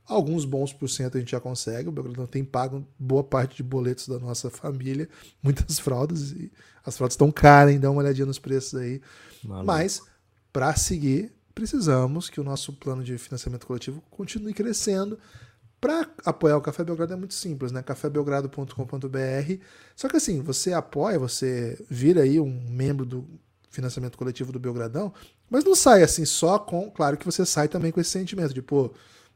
alguns 0.06 0.44
bons 0.44 0.72
por 0.72 0.88
cento 0.88 1.16
a 1.16 1.20
gente 1.20 1.32
já 1.32 1.40
consegue. 1.40 1.88
O 1.88 1.92
Belgrado 1.92 2.28
tem 2.28 2.44
pago 2.44 2.86
boa 2.98 3.24
parte 3.24 3.56
de 3.56 3.62
boletos 3.62 4.06
da 4.06 4.18
nossa 4.18 4.50
família, 4.50 5.08
muitas 5.42 5.80
fraldas. 5.80 6.30
E 6.30 6.52
as 6.84 6.96
fraldas 6.96 7.14
estão 7.14 7.32
caras, 7.32 7.72
hein? 7.72 7.80
Dá 7.80 7.90
uma 7.90 8.02
olhadinha 8.02 8.26
nos 8.26 8.38
preços 8.38 8.78
aí. 8.78 9.00
Maluco. 9.42 9.66
Mas, 9.66 10.00
para 10.52 10.76
seguir, 10.76 11.32
precisamos 11.54 12.28
que 12.28 12.40
o 12.40 12.44
nosso 12.44 12.72
plano 12.72 13.02
de 13.02 13.16
financiamento 13.18 13.66
coletivo 13.66 14.02
continue 14.10 14.54
crescendo. 14.54 15.18
Para 15.80 16.08
apoiar 16.24 16.56
o 16.56 16.60
Café 16.60 16.84
Belgrado 16.84 17.12
é 17.12 17.16
muito 17.16 17.34
simples, 17.34 17.72
né? 17.72 17.82
cafébelgrado.com.br. 17.82 19.64
Só 19.96 20.08
que 20.08 20.16
assim, 20.16 20.40
você 20.40 20.72
apoia, 20.72 21.18
você 21.18 21.76
vira 21.90 22.22
aí 22.22 22.38
um 22.38 22.64
membro 22.68 23.04
do 23.04 23.28
financiamento 23.68 24.16
coletivo 24.16 24.52
do 24.52 24.60
Belgradão, 24.60 25.12
mas 25.50 25.64
não 25.64 25.74
sai 25.74 26.02
assim 26.02 26.24
só 26.24 26.58
com. 26.58 26.90
Claro 26.90 27.16
que 27.16 27.26
você 27.26 27.44
sai 27.44 27.66
também 27.68 27.90
com 27.90 28.00
esse 28.00 28.10
sentimento 28.10 28.54
de, 28.54 28.62
pô, 28.62 28.92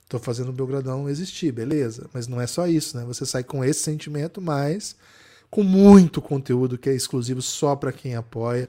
tô 0.08 0.18
fazendo 0.18 0.50
o 0.50 0.52
Belgradão 0.52 1.08
existir, 1.08 1.50
beleza. 1.50 2.08
Mas 2.12 2.28
não 2.28 2.40
é 2.40 2.46
só 2.46 2.66
isso, 2.66 2.96
né? 2.96 3.04
Você 3.04 3.26
sai 3.26 3.42
com 3.42 3.64
esse 3.64 3.80
sentimento, 3.80 4.40
mas 4.40 4.94
com 5.50 5.62
muito 5.62 6.22
conteúdo 6.22 6.78
que 6.78 6.88
é 6.88 6.94
exclusivo 6.94 7.42
só 7.42 7.74
para 7.74 7.92
quem 7.92 8.14
apoia. 8.14 8.68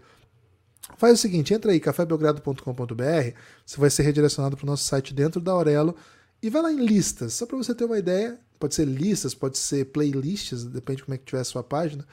Faz 0.96 1.14
o 1.14 1.18
seguinte, 1.18 1.54
entra 1.54 1.72
aí, 1.72 1.80
cafébelgrado.com.br, 1.80 3.34
você 3.66 3.78
vai 3.78 3.90
ser 3.90 4.04
redirecionado 4.04 4.56
para 4.56 4.64
o 4.64 4.68
nosso 4.68 4.86
site 4.86 5.14
dentro 5.14 5.42
da 5.42 5.52
Aurelo 5.52 5.96
e 6.42 6.50
vai 6.50 6.62
lá 6.62 6.72
em 6.72 6.86
listas, 6.86 7.34
só 7.34 7.46
para 7.46 7.58
você 7.58 7.76
ter 7.76 7.86
uma 7.86 7.98
ideia. 7.98 8.40
Pode 8.60 8.74
ser 8.74 8.86
listas, 8.86 9.36
pode 9.36 9.58
ser 9.58 9.86
playlists, 9.86 10.64
depende 10.64 10.98
de 10.98 11.04
como 11.04 11.14
é 11.14 11.18
que 11.18 11.26
tiver 11.26 11.42
a 11.42 11.44
sua 11.44 11.64
página. 11.64 12.06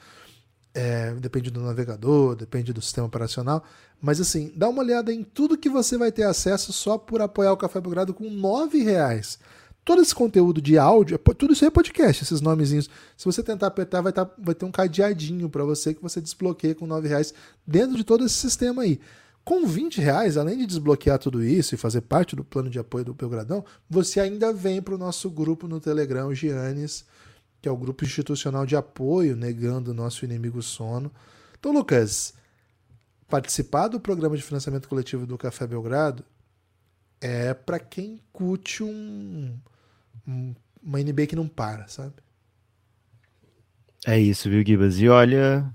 É, 0.73 1.13
depende 1.13 1.49
do 1.49 1.61
navegador, 1.61 2.35
depende 2.35 2.73
do 2.73 2.81
sistema 2.81 3.07
operacional. 3.07 3.63
Mas 4.01 4.19
assim, 4.19 4.51
dá 4.55 4.67
uma 4.67 4.83
olhada 4.83 5.11
em 5.11 5.23
tudo 5.23 5.57
que 5.57 5.69
você 5.69 5.97
vai 5.97 6.11
ter 6.11 6.23
acesso 6.23 6.73
só 6.73 6.97
por 6.97 7.21
apoiar 7.21 7.53
o 7.53 7.57
Café 7.57 7.79
Belgrado 7.79 8.13
com 8.13 8.25
R$ 8.25 8.83
reais. 8.83 9.39
Todo 9.85 10.01
esse 10.01 10.15
conteúdo 10.15 10.59
de 10.59 10.79
áudio, 10.79 11.19
tudo 11.37 11.53
isso 11.53 11.63
é 11.63 11.69
podcast, 11.69 12.23
esses 12.23 12.41
nomezinhos. 12.41 12.89
Se 13.15 13.23
você 13.23 13.43
tentar 13.43 13.67
apertar, 13.67 14.01
vai, 14.01 14.11
tá, 14.11 14.27
vai 14.35 14.55
ter 14.55 14.65
um 14.65 14.71
cadeadinho 14.71 15.47
para 15.47 15.63
você 15.63 15.93
que 15.93 16.01
você 16.01 16.19
desbloqueia 16.19 16.73
com 16.73 16.87
R$ 16.87 17.07
reais 17.07 17.35
dentro 17.67 17.95
de 17.95 18.03
todo 18.03 18.25
esse 18.25 18.33
sistema 18.33 18.81
aí. 18.81 18.99
Com 19.43 19.67
20 19.67 20.01
reais, 20.01 20.37
além 20.37 20.57
de 20.57 20.65
desbloquear 20.65 21.19
tudo 21.19 21.43
isso 21.43 21.75
e 21.75 21.77
fazer 21.77 22.01
parte 22.01 22.35
do 22.35 22.43
plano 22.43 22.67
de 22.67 22.79
apoio 22.79 23.05
do 23.05 23.13
Belgradão, 23.13 23.63
você 23.87 24.19
ainda 24.19 24.51
vem 24.51 24.81
para 24.81 24.95
o 24.95 24.97
nosso 24.97 25.29
grupo 25.29 25.67
no 25.67 25.79
Telegram, 25.79 26.33
Giannis, 26.33 27.05
que 27.61 27.69
é 27.69 27.71
o 27.71 27.77
grupo 27.77 28.03
institucional 28.03 28.65
de 28.65 28.75
apoio, 28.75 29.35
negando 29.35 29.91
o 29.91 29.93
nosso 29.93 30.25
inimigo 30.25 30.63
sono. 30.63 31.11
Então, 31.59 31.71
Lucas, 31.71 32.33
participar 33.27 33.87
do 33.87 33.99
programa 33.99 34.35
de 34.35 34.41
financiamento 34.41 34.89
coletivo 34.89 35.27
do 35.27 35.37
Café 35.37 35.67
Belgrado 35.67 36.25
é 37.21 37.53
para 37.53 37.77
quem 37.77 38.19
curte 38.33 38.83
um, 38.83 39.55
uma 40.25 40.99
NBA 40.99 41.27
que 41.27 41.35
não 41.35 41.47
para, 41.47 41.87
sabe? 41.87 42.13
É 44.05 44.19
isso, 44.19 44.49
viu, 44.49 44.63
Gibas? 44.65 44.99
E 44.99 45.09
olha, 45.09 45.71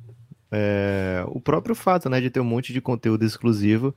é, 0.51 1.25
o 1.29 1.41
próprio 1.41 1.75
fato 1.75 2.09
né, 2.09 2.21
de 2.21 2.31
ter 2.31 2.41
um 2.41 2.45
monte 2.45 2.73
de 2.73 2.81
conteúdo 2.81 3.25
exclusivo 3.25 3.95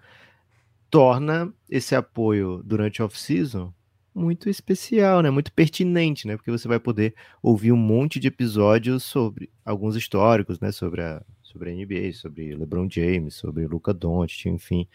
torna 0.89 1.53
esse 1.69 1.95
apoio 1.95 2.61
durante 2.63 3.01
a 3.01 3.05
off-season 3.05 3.73
muito 4.13 4.49
especial, 4.49 5.21
né? 5.21 5.29
Muito 5.29 5.51
pertinente, 5.51 6.27
né? 6.27 6.37
Porque 6.37 6.51
você 6.51 6.67
vai 6.67 6.79
poder 6.79 7.15
ouvir 7.41 7.71
um 7.71 7.77
monte 7.77 8.19
de 8.19 8.27
episódios 8.27 9.03
sobre 9.03 9.49
alguns 9.65 9.95
históricos, 9.95 10.59
né? 10.59 10.71
Sobre 10.71 11.01
a, 11.01 11.23
sobre 11.41 11.71
a 11.71 11.73
NBA, 11.73 12.13
sobre 12.13 12.55
LeBron 12.55 12.87
James, 12.89 13.35
sobre 13.35 13.65
Luca 13.65 13.93
Doncic, 13.93 14.45
enfim. 14.47 14.87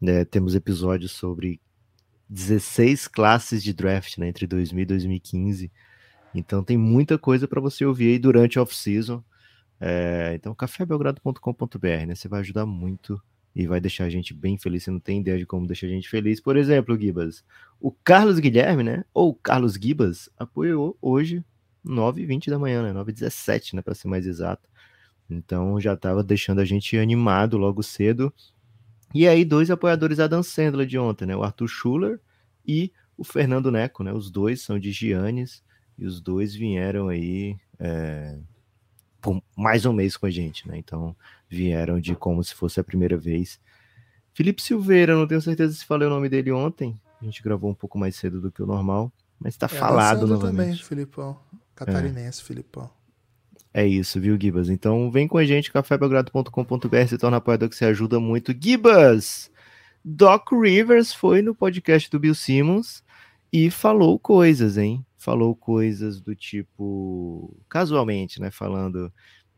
Né? 0.00 0.24
Temos 0.24 0.54
episódios 0.54 1.12
sobre 1.12 1.60
16 2.28 3.08
classes 3.08 3.62
de 3.62 3.72
draft, 3.72 4.18
né? 4.18 4.28
Entre 4.28 4.46
2000 4.46 4.82
e 4.82 4.86
2015. 4.86 5.72
Então 6.34 6.64
tem 6.64 6.76
muita 6.76 7.18
coisa 7.18 7.46
para 7.46 7.60
você 7.60 7.84
ouvir 7.84 8.12
aí 8.12 8.18
durante 8.18 8.58
a 8.58 8.62
off-season. 8.62 9.22
É, 9.80 10.32
então, 10.34 10.54
cafébelgrado.com.br, 10.54 12.06
né? 12.06 12.14
Você 12.14 12.28
vai 12.28 12.40
ajudar 12.40 12.64
muito 12.64 13.20
e 13.54 13.66
vai 13.66 13.80
deixar 13.80 14.04
a 14.04 14.10
gente 14.10 14.32
bem 14.32 14.56
feliz. 14.56 14.84
Você 14.84 14.90
não 14.90 15.00
tem 15.00 15.20
ideia 15.20 15.38
de 15.38 15.44
como 15.44 15.66
deixar 15.66 15.86
a 15.86 15.90
gente 15.90 16.08
feliz. 16.08 16.40
Por 16.40 16.56
exemplo, 16.56 16.98
Gibas, 16.98 17.44
o 17.80 17.90
Carlos 17.90 18.38
Guilherme, 18.38 18.82
né? 18.82 19.04
Ou 19.12 19.34
Carlos 19.34 19.74
Gibas, 19.74 20.30
apoiou 20.38 20.96
hoje 21.02 21.44
9h20 21.84 22.48
da 22.48 22.58
manhã, 22.58 22.82
né? 22.82 22.92
9h17, 22.92 23.74
né? 23.74 23.82
Para 23.82 23.94
ser 23.94 24.08
mais 24.08 24.26
exato. 24.26 24.68
Então 25.28 25.80
já 25.80 25.94
estava 25.94 26.22
deixando 26.22 26.60
a 26.60 26.64
gente 26.64 26.96
animado 26.96 27.58
logo 27.58 27.82
cedo. 27.82 28.32
E 29.14 29.28
aí, 29.28 29.44
dois 29.44 29.70
apoiadores 29.70 30.18
da 30.18 30.26
Dan 30.26 30.42
Sandler 30.42 30.86
de 30.86 30.98
ontem, 30.98 31.26
né? 31.26 31.36
O 31.36 31.42
Arthur 31.42 31.68
Schuller 31.68 32.20
e 32.66 32.92
o 33.16 33.24
Fernando 33.24 33.70
Neco, 33.70 34.02
né? 34.02 34.12
Os 34.12 34.30
dois 34.30 34.62
são 34.62 34.78
de 34.78 34.90
Giannis 34.90 35.62
e 35.98 36.06
os 36.06 36.20
dois 36.20 36.54
vieram 36.54 37.08
aí. 37.08 37.56
É 37.78 38.38
por 39.22 39.40
mais 39.56 39.86
um 39.86 39.92
mês 39.92 40.16
com 40.16 40.26
a 40.26 40.30
gente, 40.30 40.66
né? 40.66 40.76
Então 40.76 41.16
vieram 41.48 42.00
de 42.00 42.16
como 42.16 42.42
se 42.42 42.54
fosse 42.54 42.80
a 42.80 42.84
primeira 42.84 43.16
vez. 43.16 43.60
Felipe 44.34 44.60
Silveira, 44.60 45.14
não 45.14 45.28
tenho 45.28 45.40
certeza 45.40 45.72
se 45.74 45.84
falei 45.84 46.08
o 46.08 46.10
nome 46.10 46.28
dele 46.28 46.50
ontem. 46.50 47.00
A 47.20 47.24
gente 47.24 47.40
gravou 47.40 47.70
um 47.70 47.74
pouco 47.74 47.96
mais 47.96 48.16
cedo 48.16 48.40
do 48.40 48.50
que 48.50 48.60
o 48.60 48.66
normal, 48.66 49.12
mas 49.38 49.56
tá 49.56 49.66
é, 49.66 49.68
falado 49.68 50.26
novamente. 50.26 50.56
também, 50.56 50.76
Filipão. 50.76 51.38
Catarinense, 51.76 52.42
é. 52.42 52.44
Filipão. 52.44 52.90
É 53.74 53.86
isso, 53.86 54.20
viu, 54.20 54.38
Gibas? 54.40 54.68
Então 54.68 55.10
vem 55.10 55.26
com 55.26 55.38
a 55.38 55.44
gente, 55.44 55.72
cafébelgrado.com.br, 55.72 57.06
se 57.08 57.18
torna 57.18 57.38
apoiador 57.38 57.68
que 57.68 57.76
você 57.76 57.86
ajuda 57.86 58.20
muito. 58.20 58.52
Gibas! 58.58 59.50
Doc 60.04 60.50
Rivers 60.52 61.14
foi 61.14 61.42
no 61.42 61.54
podcast 61.54 62.10
do 62.10 62.18
Bill 62.18 62.34
Simmons 62.34 63.02
e 63.52 63.70
falou 63.70 64.18
coisas, 64.18 64.76
hein? 64.76 65.04
falou 65.22 65.54
coisas 65.54 66.20
do 66.20 66.34
tipo, 66.34 67.56
casualmente, 67.68 68.40
né, 68.40 68.50
falando, 68.50 69.12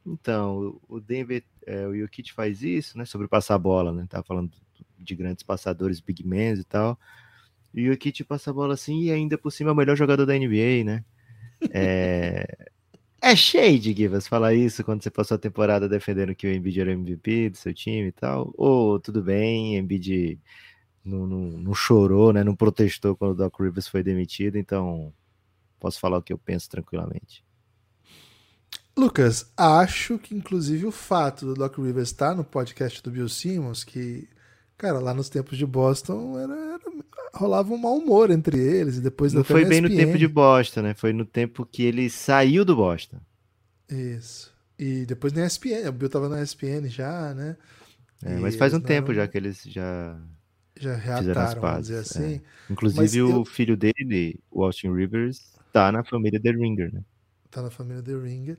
então, 0.07 0.79
o 0.87 1.01
Denver, 1.01 1.43
é, 1.67 1.87
o 1.87 1.97
Jokic 1.97 2.33
faz 2.35 2.63
isso, 2.63 2.99
né, 2.99 3.07
sobre 3.07 3.27
passar 3.27 3.59
bola, 3.59 3.91
né, 3.91 4.07
tava 4.09 4.23
falando 4.23 4.53
de 4.99 5.15
grandes 5.17 5.43
passadores, 5.43 6.01
big 6.01 6.27
men 6.27 6.55
e 6.55 6.65
tal, 6.65 6.99
e 7.73 7.89
o 7.89 7.93
Jokic 7.93 8.23
passa 8.25 8.51
a 8.51 8.53
bola 8.53 8.75
assim 8.75 9.05
e 9.05 9.11
ainda 9.11 9.39
por 9.39 9.51
cima 9.51 9.71
é 9.71 9.73
o 9.73 9.77
melhor 9.77 9.97
jogador 9.97 10.27
da 10.27 10.35
NBA, 10.35 10.85
né, 10.85 11.05
é... 11.71 12.71
É 13.27 13.35
shade, 13.35 13.95
Givas, 13.95 14.29
falar 14.29 14.53
isso 14.53 14.85
quando 14.85 15.03
você 15.03 15.11
passou 15.11 15.37
a 15.37 15.39
temporada 15.39 15.89
defendendo 15.89 16.35
que 16.35 16.47
o 16.47 16.53
Embiid 16.53 16.79
era 16.79 16.93
MVP 16.93 17.49
do 17.49 17.57
seu 17.57 17.73
time 17.73 18.09
e 18.09 18.13
tal. 18.13 18.53
Ou 18.55 19.01
tudo 19.01 19.23
bem, 19.23 19.79
Embiid 19.79 20.39
não, 21.03 21.27
não, 21.27 21.39
não 21.59 21.75
chorou, 21.75 22.35
né? 22.35 22.45
Não 22.45 22.55
protestou 22.55 23.17
quando 23.17 23.31
o 23.31 23.35
Doc 23.35 23.59
Rivers 23.59 23.89
foi 23.89 24.03
demitido, 24.03 24.59
então 24.59 25.11
posso 25.81 25.99
falar 25.99 26.19
o 26.19 26.23
que 26.23 26.35
eu 26.35 26.39
penso 26.39 26.69
tranquilamente. 26.69 27.43
Lucas, 28.95 29.51
acho 29.57 30.19
que 30.19 30.35
inclusive 30.35 30.85
o 30.85 30.93
fato 30.93 31.47
do 31.47 31.55
Doc 31.55 31.79
Rivers 31.79 32.11
estar 32.11 32.35
no 32.35 32.45
podcast 32.45 33.03
do 33.03 33.11
Bill 33.11 33.31
Simmons, 33.31 33.85
que, 33.85 34.29
cara, 34.77 34.99
lá 34.99 35.15
nos 35.15 35.29
tempos 35.29 35.59
de 35.59 35.67
Boston 35.67 36.39
era, 36.39 36.55
era 36.55 37.05
rolava 37.33 37.73
um 37.73 37.79
mau 37.79 37.97
humor 37.97 38.31
entre 38.31 38.59
eles 38.59 38.97
e 38.97 39.01
depois 39.01 39.33
Não 39.33 39.45
foi 39.45 39.65
bem 39.65 39.81
no 39.81 39.89
tempo 39.89 40.17
de 40.17 40.29
Boston, 40.29 40.83
né? 40.83 40.95
Foi 40.95 41.13
no 41.13 41.25
tempo 41.25 41.67
que 41.67 41.83
ele 41.83 42.09
saiu 42.09 42.65
do 42.65 42.77
Boston. 42.77 43.19
Isso. 43.91 44.53
E 44.79 45.05
depois 45.07 45.33
na 45.33 45.47
ESPN, 45.47 45.89
o 45.89 45.93
Bill 45.93 46.09
tava 46.09 46.29
na 46.29 46.43
ESPN 46.43 46.89
já, 46.89 47.35
né? 47.35 47.57
É, 48.25 48.37
mas 48.37 48.57
faz 48.57 48.73
um 48.73 48.79
não... 48.79 48.85
tempo 48.85 49.13
já 49.13 49.29
que 49.29 49.37
eles 49.37 49.63
já 49.65 50.19
já 50.77 50.97
reataram, 50.97 51.61
vamos 51.61 51.83
dizer 51.83 51.99
assim. 51.99 52.35
É. 52.35 52.73
Inclusive 52.73 53.01
mas 53.01 53.15
o 53.15 53.19
eu... 53.19 53.45
filho 53.45 53.77
dele, 53.77 54.41
o 54.51 54.65
Austin 54.65 54.93
Rivers, 54.93 55.55
tá 55.73 55.93
na 55.93 56.03
família 56.03 56.41
The 56.41 56.51
Ringer, 56.51 56.93
né? 56.93 57.03
Tá 57.51 57.63
na 57.63 57.71
família 57.71 58.03
The 58.03 58.15
Ringer. 58.15 58.59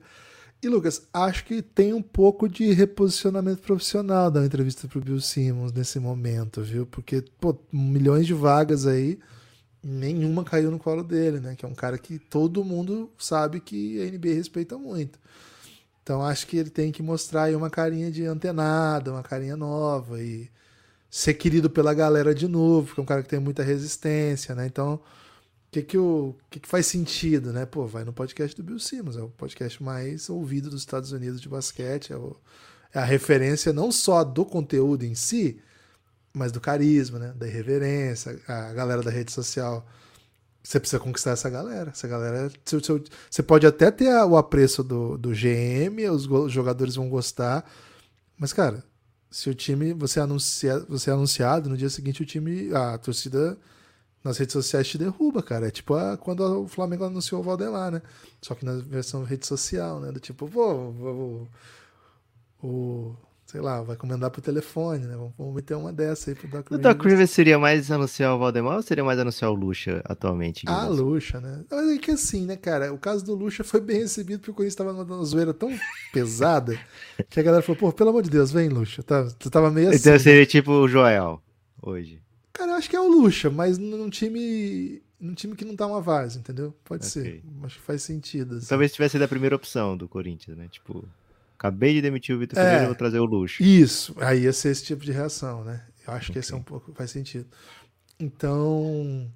E 0.62 0.68
Lucas, 0.68 1.06
acho 1.12 1.44
que 1.44 1.60
tem 1.60 1.92
um 1.92 2.02
pouco 2.02 2.48
de 2.48 2.72
reposicionamento 2.72 3.60
profissional 3.62 4.30
da 4.30 4.44
entrevista 4.44 4.88
pro 4.88 5.00
Bill 5.00 5.20
Simmons 5.20 5.72
nesse 5.72 6.00
momento, 6.00 6.62
viu? 6.62 6.86
Porque, 6.86 7.22
pô, 7.38 7.56
milhões 7.70 8.26
de 8.26 8.34
vagas 8.34 8.86
aí, 8.86 9.18
nenhuma 9.82 10.42
caiu 10.44 10.70
no 10.70 10.78
colo 10.78 11.04
dele, 11.04 11.40
né? 11.40 11.54
Que 11.54 11.64
é 11.64 11.68
um 11.68 11.74
cara 11.74 11.98
que 11.98 12.18
todo 12.18 12.64
mundo 12.64 13.10
sabe 13.18 13.60
que 13.60 14.00
a 14.02 14.10
NBA 14.10 14.34
respeita 14.34 14.76
muito. 14.78 15.18
Então 16.02 16.22
acho 16.22 16.46
que 16.46 16.56
ele 16.56 16.70
tem 16.70 16.92
que 16.92 17.02
mostrar 17.02 17.44
aí 17.44 17.56
uma 17.56 17.68
carinha 17.68 18.10
de 18.10 18.24
antenada, 18.24 19.12
uma 19.12 19.22
carinha 19.24 19.56
nova 19.56 20.22
e 20.22 20.48
ser 21.10 21.34
querido 21.34 21.68
pela 21.68 21.94
galera 21.94 22.34
de 22.34 22.46
novo, 22.46 22.86
porque 22.86 23.00
é 23.00 23.02
um 23.02 23.06
cara 23.06 23.22
que 23.22 23.28
tem 23.28 23.40
muita 23.40 23.62
resistência, 23.62 24.54
né? 24.54 24.66
Então, 24.66 25.00
que 25.76 25.82
que, 25.82 25.98
o, 25.98 26.34
que 26.50 26.60
que 26.60 26.68
faz 26.68 26.86
sentido, 26.86 27.52
né? 27.52 27.66
Pô, 27.66 27.86
vai 27.86 28.04
no 28.04 28.12
podcast 28.12 28.56
do 28.56 28.62
Bill 28.62 28.78
Simmons, 28.78 29.16
é 29.16 29.22
o 29.22 29.28
podcast 29.28 29.82
mais 29.82 30.30
ouvido 30.30 30.70
dos 30.70 30.80
Estados 30.80 31.12
Unidos 31.12 31.40
de 31.40 31.48
basquete, 31.48 32.12
é, 32.12 32.16
o, 32.16 32.36
é 32.94 32.98
a 32.98 33.04
referência 33.04 33.72
não 33.72 33.92
só 33.92 34.24
do 34.24 34.44
conteúdo 34.44 35.04
em 35.04 35.14
si, 35.14 35.60
mas 36.32 36.52
do 36.52 36.60
carisma, 36.60 37.18
né? 37.18 37.34
Da 37.36 37.46
irreverência, 37.46 38.40
a 38.46 38.72
galera 38.72 39.02
da 39.02 39.10
rede 39.10 39.32
social 39.32 39.86
Você 40.62 40.80
precisa 40.80 41.00
conquistar 41.00 41.32
essa 41.32 41.48
galera. 41.50 41.90
Essa 41.90 42.08
galera. 42.08 42.50
Seu, 42.64 42.82
seu, 42.82 43.02
você 43.30 43.42
pode 43.42 43.66
até 43.66 43.90
ter 43.90 44.10
o 44.24 44.36
apreço 44.36 44.82
do, 44.82 45.16
do 45.18 45.30
GM, 45.30 46.10
os, 46.10 46.26
os, 46.26 46.52
jogadores 46.52 46.96
vão 46.96 47.08
gostar. 47.08 47.64
Mas, 48.38 48.52
cara, 48.52 48.84
se 49.30 49.48
o 49.50 49.54
time. 49.54 49.94
Você, 49.94 50.20
anuncia, 50.20 50.80
você 50.88 51.10
é 51.10 51.12
anunciado, 51.14 51.70
no 51.70 51.76
dia 51.76 51.90
seguinte 51.90 52.22
o 52.22 52.26
time. 52.26 52.74
A 52.74 52.98
torcida 52.98 53.58
nas 54.26 54.38
redes 54.38 54.52
sociais 54.52 54.88
te 54.88 54.98
derruba, 54.98 55.42
cara. 55.42 55.68
É 55.68 55.70
tipo 55.70 55.94
a, 55.94 56.16
quando 56.16 56.40
o 56.62 56.68
Flamengo 56.68 57.04
anunciou 57.04 57.40
o 57.40 57.44
Valdelar, 57.44 57.90
né? 57.90 58.02
Só 58.42 58.54
que 58.54 58.64
na 58.64 58.74
versão 58.74 59.24
rede 59.24 59.46
social, 59.46 60.00
né? 60.00 60.12
Do 60.12 60.20
tipo, 60.20 60.48
pô, 60.48 61.46
o 62.62 63.16
sei 63.46 63.60
lá, 63.60 63.80
vai 63.80 63.94
comendar 63.96 64.28
pro 64.28 64.42
telefone, 64.42 65.06
né? 65.06 65.16
Vamos, 65.38 65.54
meter 65.54 65.76
uma 65.76 65.92
dessa 65.92 66.30
aí 66.30 66.34
pro 66.34 66.48
Doc 66.48 66.68
Rivers. 66.68 66.80
O 66.80 66.82
Doc 66.82 67.04
Rivers 67.04 67.30
seria 67.30 67.58
mais 67.58 67.90
anunciar 67.92 68.34
o 68.34 68.38
Valdemar 68.38 68.76
ou 68.76 68.82
seria 68.82 69.04
mais 69.04 69.20
anunciar 69.20 69.50
o 69.52 69.54
Lucha 69.54 70.02
atualmente? 70.04 70.64
Ah, 70.66 70.88
Lucha, 70.88 71.40
né? 71.40 71.64
Mas 71.70 71.90
é 71.90 71.98
que 71.98 72.10
assim, 72.10 72.44
né, 72.44 72.56
cara? 72.56 72.92
O 72.92 72.98
caso 72.98 73.24
do 73.24 73.36
Lucha 73.36 73.62
foi 73.62 73.80
bem 73.80 74.00
recebido 74.00 74.40
porque 74.40 74.50
o 74.50 74.54
Corinthians 74.54 74.74
tava 74.74 74.92
numa 74.92 75.24
zoeira 75.24 75.54
tão 75.54 75.70
pesada 76.12 76.76
que 77.30 77.38
a 77.38 77.42
galera 77.42 77.62
falou, 77.62 77.78
pô, 77.78 77.92
pelo 77.92 78.10
amor 78.10 78.24
de 78.24 78.30
Deus, 78.30 78.50
vem, 78.50 78.68
Lucha. 78.68 79.02
Tá, 79.04 79.28
tu 79.38 79.48
tava 79.48 79.70
meio 79.70 79.90
assim. 79.90 79.98
Então 79.98 80.18
seria 80.18 80.44
tipo 80.44 80.72
o 80.72 80.88
Joel 80.88 81.40
hoje. 81.80 82.20
Cara, 82.56 82.72
eu 82.72 82.76
acho 82.76 82.88
que 82.88 82.96
é 82.96 83.00
o 83.00 83.06
Lucha, 83.06 83.50
mas 83.50 83.76
num 83.76 84.08
time 84.08 85.02
num 85.20 85.34
time 85.34 85.54
que 85.54 85.64
não 85.64 85.76
tá 85.76 85.86
uma 85.86 86.00
vaza, 86.00 86.38
entendeu? 86.38 86.74
Pode 86.84 87.06
okay. 87.06 87.22
ser. 87.22 87.42
Acho 87.62 87.78
que 87.78 87.84
faz 87.84 88.02
sentido. 88.02 88.56
Assim. 88.56 88.66
Talvez 88.66 88.92
tivesse 88.92 89.12
sido 89.12 89.22
a 89.22 89.28
primeira 89.28 89.54
opção 89.54 89.94
do 89.94 90.08
Corinthians, 90.08 90.56
né? 90.56 90.66
Tipo. 90.70 91.06
Acabei 91.58 91.94
de 91.94 92.02
demitir 92.02 92.34
o 92.34 92.38
Vitor 92.38 92.58
é, 92.58 92.62
Pereira, 92.62 92.86
vou 92.86 92.94
trazer 92.94 93.18
o 93.18 93.24
luxo. 93.24 93.62
Isso, 93.62 94.14
aí 94.18 94.42
ia 94.42 94.52
ser 94.52 94.68
esse 94.70 94.84
tipo 94.84 95.02
de 95.02 95.10
reação, 95.10 95.64
né? 95.64 95.82
Eu 96.06 96.12
acho 96.12 96.26
okay. 96.26 96.34
que 96.34 96.38
esse 96.38 96.52
é 96.52 96.56
um 96.56 96.62
pouco. 96.62 96.92
faz 96.94 97.10
sentido. 97.10 97.46
Então. 98.18 99.30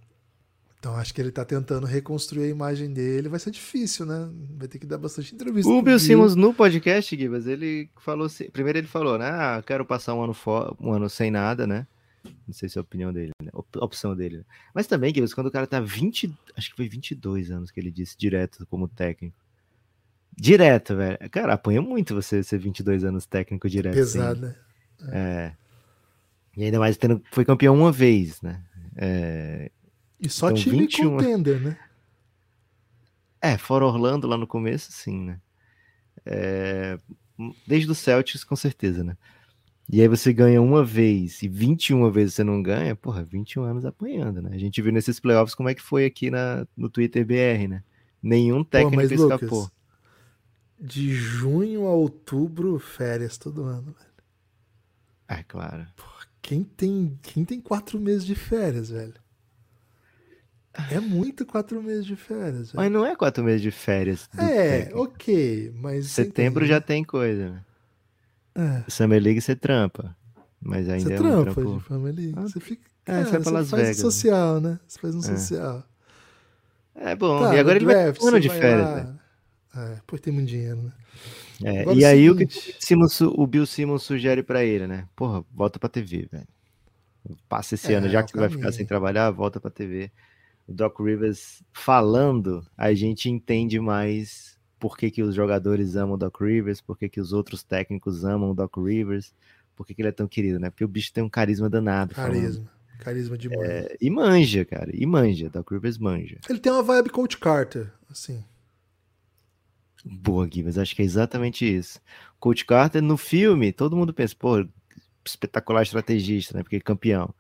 Então 0.79 0.97
acho 0.97 1.13
que 1.13 1.21
ele 1.21 1.31
tá 1.31 1.45
tentando 1.45 1.87
reconstruir 1.87 2.45
a 2.45 2.49
imagem 2.49 2.91
dele. 2.91 3.29
Vai 3.29 3.39
ser 3.39 3.51
difícil, 3.51 4.07
né? 4.07 4.31
Vai 4.57 4.67
ter 4.67 4.79
que 4.79 4.87
dar 4.87 4.97
bastante 4.97 5.35
entrevista. 5.35 5.71
O 5.71 5.83
Bill 5.83 5.99
Simmons 5.99 6.35
no 6.35 6.55
podcast, 6.55 7.15
Gibas, 7.15 7.47
ele 7.47 7.91
falou 7.99 8.27
assim. 8.27 8.49
Primeiro 8.51 8.79
ele 8.79 8.87
falou, 8.87 9.19
né? 9.19 9.29
Ah, 9.29 9.63
quero 9.67 9.85
passar 9.85 10.15
um 10.15 10.23
ano, 10.23 10.35
um 10.81 10.93
ano 10.93 11.09
sem 11.11 11.31
nada, 11.31 11.67
né? 11.67 11.87
Não 12.47 12.53
sei 12.53 12.69
se 12.69 12.79
é 12.79 12.81
a 12.81 12.83
opinião 12.83 13.13
dele, 13.13 13.31
né? 13.43 13.51
A 13.53 13.85
opção 13.85 14.15
dele. 14.15 14.45
Mas 14.75 14.87
também, 14.87 15.15
Gibas, 15.15 15.33
quando 15.33 15.47
o 15.47 15.51
cara 15.51 15.67
tá 15.67 15.81
20. 15.81 16.33
Acho 16.57 16.71
que 16.71 16.77
foi 16.77 16.89
22 16.89 17.51
anos 17.51 17.71
que 17.71 17.81
ele 17.81 17.91
disse 17.91 18.17
direto 18.19 18.67
como 18.67 18.89
técnico. 18.89 19.37
Direto, 20.37 20.97
velho. 20.97 21.19
Cara, 21.31 21.55
apanha 21.55 21.83
muito 21.83 22.15
você 22.15 22.43
ser 22.43 22.59
22 22.59 23.05
anos 23.05 23.27
técnico 23.27 23.69
direto. 23.69 23.95
Pesado, 23.95 24.47
assim. 24.47 25.07
né? 25.07 25.11
É. 25.13 25.53
E 26.57 26.65
ainda 26.65 26.79
mais 26.79 26.97
tendo, 26.97 27.23
foi 27.31 27.45
campeão 27.45 27.75
uma 27.75 27.93
vez, 27.93 28.43
né? 28.43 28.63
É, 28.97 29.71
e 30.19 30.29
só 30.29 30.51
então, 30.51 30.63
time 30.63 30.79
21... 30.79 31.17
contender, 31.17 31.61
né? 31.61 31.79
É, 33.41 33.57
fora 33.57 33.87
Orlando 33.87 34.27
lá 34.27 34.37
no 34.37 34.47
começo, 34.47 34.93
sim, 34.93 35.25
né? 35.25 35.41
É, 36.27 36.99
desde 37.67 37.91
o 37.91 37.95
Celtics, 37.95 38.45
com 38.45 38.55
certeza, 38.55 39.03
né? 39.03 39.17
E 39.93 40.01
aí 40.01 40.07
você 40.07 40.33
ganha 40.33 40.63
uma 40.63 40.85
vez 40.85 41.43
e 41.43 41.49
21 41.49 42.09
vezes 42.13 42.35
você 42.35 42.45
não 42.45 42.63
ganha, 42.63 42.95
porra, 42.95 43.25
21 43.25 43.65
anos 43.65 43.85
apanhando, 43.85 44.41
né? 44.41 44.51
A 44.53 44.59
gente 44.59 44.81
viu 44.81 44.93
nesses 44.93 45.19
playoffs 45.19 45.53
como 45.53 45.69
é 45.69 45.75
que 45.75 45.83
foi 45.83 46.05
aqui 46.05 46.31
na, 46.31 46.65
no 46.77 46.89
Twitter 46.89 47.27
BR, 47.27 47.69
né? 47.69 47.83
Nenhum 48.23 48.63
técnico 48.63 49.17
Pô, 49.17 49.33
escapou. 49.33 49.71
De 50.79 51.13
junho 51.13 51.87
a 51.89 51.93
outubro, 51.93 52.79
férias 52.79 53.37
todo 53.37 53.65
ano, 53.65 53.93
velho. 53.93 54.11
É, 55.29 55.43
claro. 55.43 55.85
Porra, 55.97 56.27
quem 56.41 56.63
tem, 56.63 57.19
quem 57.21 57.45
tem 57.45 57.61
quatro 57.61 57.99
meses 57.99 58.25
de 58.25 58.37
férias, 58.37 58.91
velho? 58.91 59.15
É 60.89 61.01
muito 61.01 61.45
quatro 61.45 61.83
meses 61.83 62.07
de 62.07 62.15
férias. 62.15 62.71
Velho. 62.71 62.77
Mas 62.77 62.93
não 62.93 63.05
é 63.05 63.17
quatro 63.17 63.43
meses 63.43 63.61
de 63.61 63.73
férias. 63.73 64.29
É, 64.39 64.83
técnico. 64.83 65.03
ok, 65.03 65.73
mas. 65.75 66.07
Setembro 66.07 66.65
já 66.65 66.81
tem 66.81 67.03
coisa, 67.03 67.51
né? 67.51 67.65
É. 68.55 68.85
Summer 68.89 69.23
League 69.23 69.41
você 69.41 69.55
trampa. 69.55 70.17
Mas 70.61 70.89
ainda 70.89 71.09
você 71.09 71.15
é 71.15 71.17
trampa 71.17 71.51
um 71.51 71.55
trampo... 71.55 71.79
de 71.79 71.87
Summer 71.87 72.15
League. 72.15 72.35
Ah, 72.37 72.43
você 72.43 72.61
fica. 72.61 72.91
É, 73.07 73.25
você, 73.25 73.39
você 73.39 73.51
faz 73.51 73.71
Vegas, 73.71 73.99
um 73.99 74.01
social, 74.01 74.61
né? 74.61 74.79
Você 74.87 74.99
faz 74.99 75.15
um 75.15 75.19
é. 75.19 75.23
social. 75.23 75.85
É 76.95 77.17
bom. 77.17 77.41
Tá, 77.41 77.55
e 77.55 77.59
agora 77.59 77.77
ele 77.77 77.87
draft, 77.87 78.19
vai 78.19 78.27
um 78.27 78.29
ano 78.29 78.41
de 78.41 78.49
férias, 78.49 78.89
né? 78.89 79.17
É, 79.77 79.97
pois 80.07 80.21
tem 80.21 80.33
muito 80.33 80.49
dinheiro, 80.49 80.83
né? 80.83 80.93
É, 81.63 81.95
e 81.95 82.05
aí 82.05 82.29
seguinte... 82.29 82.59
o 82.59 82.63
que 82.63 82.71
o, 82.71 82.87
Simmons, 82.87 83.21
o 83.21 83.47
Bill 83.47 83.67
Simmons 83.67 84.03
sugere 84.03 84.43
para 84.43 84.65
ele, 84.65 84.87
né? 84.87 85.07
Porra, 85.15 85.45
volta 85.53 85.79
pra 85.79 85.89
TV, 85.89 86.29
velho. 86.31 86.49
Passa 87.49 87.75
esse 87.75 87.93
é, 87.93 87.97
ano, 87.97 88.09
já 88.09 88.23
que 88.23 88.33
você 88.33 88.39
vai 88.39 88.49
ficar 88.49 88.73
sem 88.73 88.87
trabalhar, 88.87 89.31
volta 89.31 89.61
pra 89.61 89.71
TV. 89.71 90.11
O 90.67 90.73
Doc 90.73 90.99
Rivers 91.01 91.63
falando, 91.73 92.67
a 92.77 92.93
gente 92.95 93.29
entende 93.29 93.79
mais 93.79 94.59
por 94.81 94.97
que, 94.97 95.11
que 95.11 95.23
os 95.23 95.35
jogadores 95.35 95.95
amam 95.95 96.15
o 96.15 96.19
Doc 96.19 96.41
Rivers, 96.41 96.81
por 96.81 96.99
que, 96.99 97.09
que 97.09 97.21
os 97.21 97.33
outros 97.33 97.63
técnicos 97.63 98.25
amam 98.25 98.51
o 98.51 98.55
Doc 98.55 98.75
Rivers, 98.79 99.35
por 99.77 99.87
que, 99.87 99.95
que 99.95 100.01
ele 100.01 100.09
é 100.09 100.13
tão 100.13 100.27
querido, 100.27 100.59
né? 100.59 100.71
Porque 100.71 100.85
o 100.85 100.89
bicho 100.89 101.13
tem 101.13 101.23
um 101.23 101.29
carisma 101.29 101.69
danado. 101.69 102.15
Carisma. 102.15 102.65
Falando. 102.65 102.81
Carisma 102.99 103.39
demais. 103.39 103.61
É, 103.63 103.97
e 104.01 104.11
manja, 104.11 104.65
cara. 104.65 104.91
E 104.93 105.07
manja. 105.07 105.49
Doc 105.49 105.71
Rivers 105.71 105.99
manja. 105.99 106.39
Ele 106.49 106.59
tem 106.59 106.73
uma 106.73 106.83
vibe 106.83 107.11
Coach 107.11 107.39
Carter, 107.39 107.93
assim. 108.11 108.43
Boa, 110.05 110.47
Gui, 110.47 110.63
mas 110.63 110.79
acho 110.79 110.97
que 110.97 111.03
é 111.03 111.05
exatamente 111.05 111.65
isso. 111.65 112.01
Coach 112.39 112.65
Carter, 112.65 113.03
no 113.03 113.19
filme, 113.19 113.73
todo 113.73 113.97
mundo 113.97 114.15
pensa, 114.15 114.35
pô, 114.39 114.67
espetacular 115.25 115.83
estrategista, 115.83 116.57
né? 116.57 116.63
Porque 116.63 116.77
é 116.77 116.81
campeão. 116.81 117.35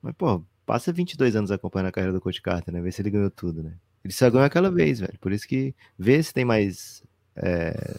Mas, 0.00 0.14
pô, 0.14 0.44
passa 0.64 0.92
22 0.92 1.34
anos 1.34 1.50
acompanhando 1.50 1.88
a 1.88 1.92
carreira 1.92 2.12
do 2.12 2.20
Coach 2.20 2.40
Carter, 2.40 2.72
né? 2.72 2.80
Vê 2.80 2.92
se 2.92 3.02
ele 3.02 3.10
ganhou 3.10 3.30
tudo, 3.30 3.62
né? 3.62 3.72
Ele 4.04 4.12
só 4.12 4.30
ganhou 4.30 4.44
aquela 4.44 4.70
vez, 4.70 5.00
velho. 5.00 5.18
Por 5.20 5.32
isso 5.32 5.48
que 5.48 5.74
vê 5.98 6.22
se 6.22 6.32
tem 6.32 6.44
mais 6.44 7.02
é, 7.34 7.96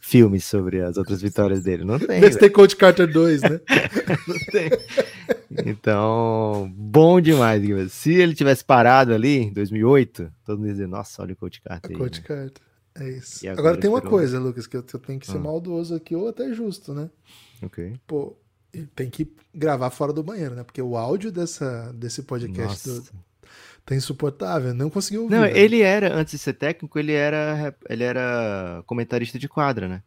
filmes 0.00 0.44
sobre 0.44 0.80
as 0.80 0.96
outras 0.96 1.20
vitórias 1.20 1.64
dele. 1.64 1.84
Não 1.84 1.98
tem. 1.98 2.20
Vê 2.20 2.30
se 2.30 2.38
tem 2.38 2.50
Coach 2.50 2.76
Carter 2.76 3.10
2, 3.10 3.42
né? 3.42 3.60
Não 4.28 4.38
tem. 4.50 4.70
Então, 5.66 6.72
bom 6.74 7.20
demais, 7.20 7.62
Gui. 7.62 7.88
Se 7.88 8.12
ele 8.12 8.34
tivesse 8.34 8.64
parado 8.64 9.12
ali 9.12 9.38
em 9.38 9.52
2008, 9.52 10.32
todo 10.44 10.58
mundo 10.58 10.68
ia 10.68 10.72
dizer, 10.72 10.88
nossa, 10.88 11.22
olha 11.22 11.32
o 11.32 11.36
Coach 11.36 11.60
Carter. 11.60 11.90
Aí, 11.90 11.96
Coach 11.96 12.20
né? 12.20 12.26
Carter. 12.26 12.62
É 12.94 13.08
isso. 13.10 13.46
Agora, 13.46 13.60
agora, 13.60 13.80
tem 13.80 13.90
uma 13.90 14.02
coisa, 14.02 14.38
Lucas, 14.38 14.66
que 14.66 14.76
eu, 14.76 14.84
eu 14.92 14.98
tenho 14.98 15.18
que 15.18 15.26
ser 15.26 15.38
ah. 15.38 15.40
maldoso 15.40 15.94
aqui, 15.94 16.14
ou 16.14 16.28
até 16.28 16.52
justo, 16.52 16.92
né? 16.92 17.10
Ok. 17.62 17.94
Pô, 18.06 18.36
tem 18.94 19.08
que 19.08 19.32
gravar 19.54 19.90
fora 19.90 20.12
do 20.12 20.22
banheiro, 20.22 20.54
né? 20.54 20.62
Porque 20.62 20.82
o 20.82 20.96
áudio 20.96 21.32
dessa, 21.32 21.92
desse 21.92 22.22
podcast 22.22 22.88
do, 22.88 23.04
tá 23.84 23.94
insuportável, 23.94 24.74
não 24.74 24.90
conseguiu 24.90 25.22
ouvir. 25.22 25.34
Não, 25.34 25.42
né? 25.42 25.56
ele 25.56 25.82
era, 25.82 26.14
antes 26.14 26.32
de 26.32 26.38
ser 26.38 26.54
técnico, 26.54 26.98
ele 26.98 27.12
era, 27.12 27.74
ele 27.88 28.04
era 28.04 28.82
comentarista 28.86 29.38
de 29.38 29.48
quadra, 29.48 29.88
né? 29.88 30.02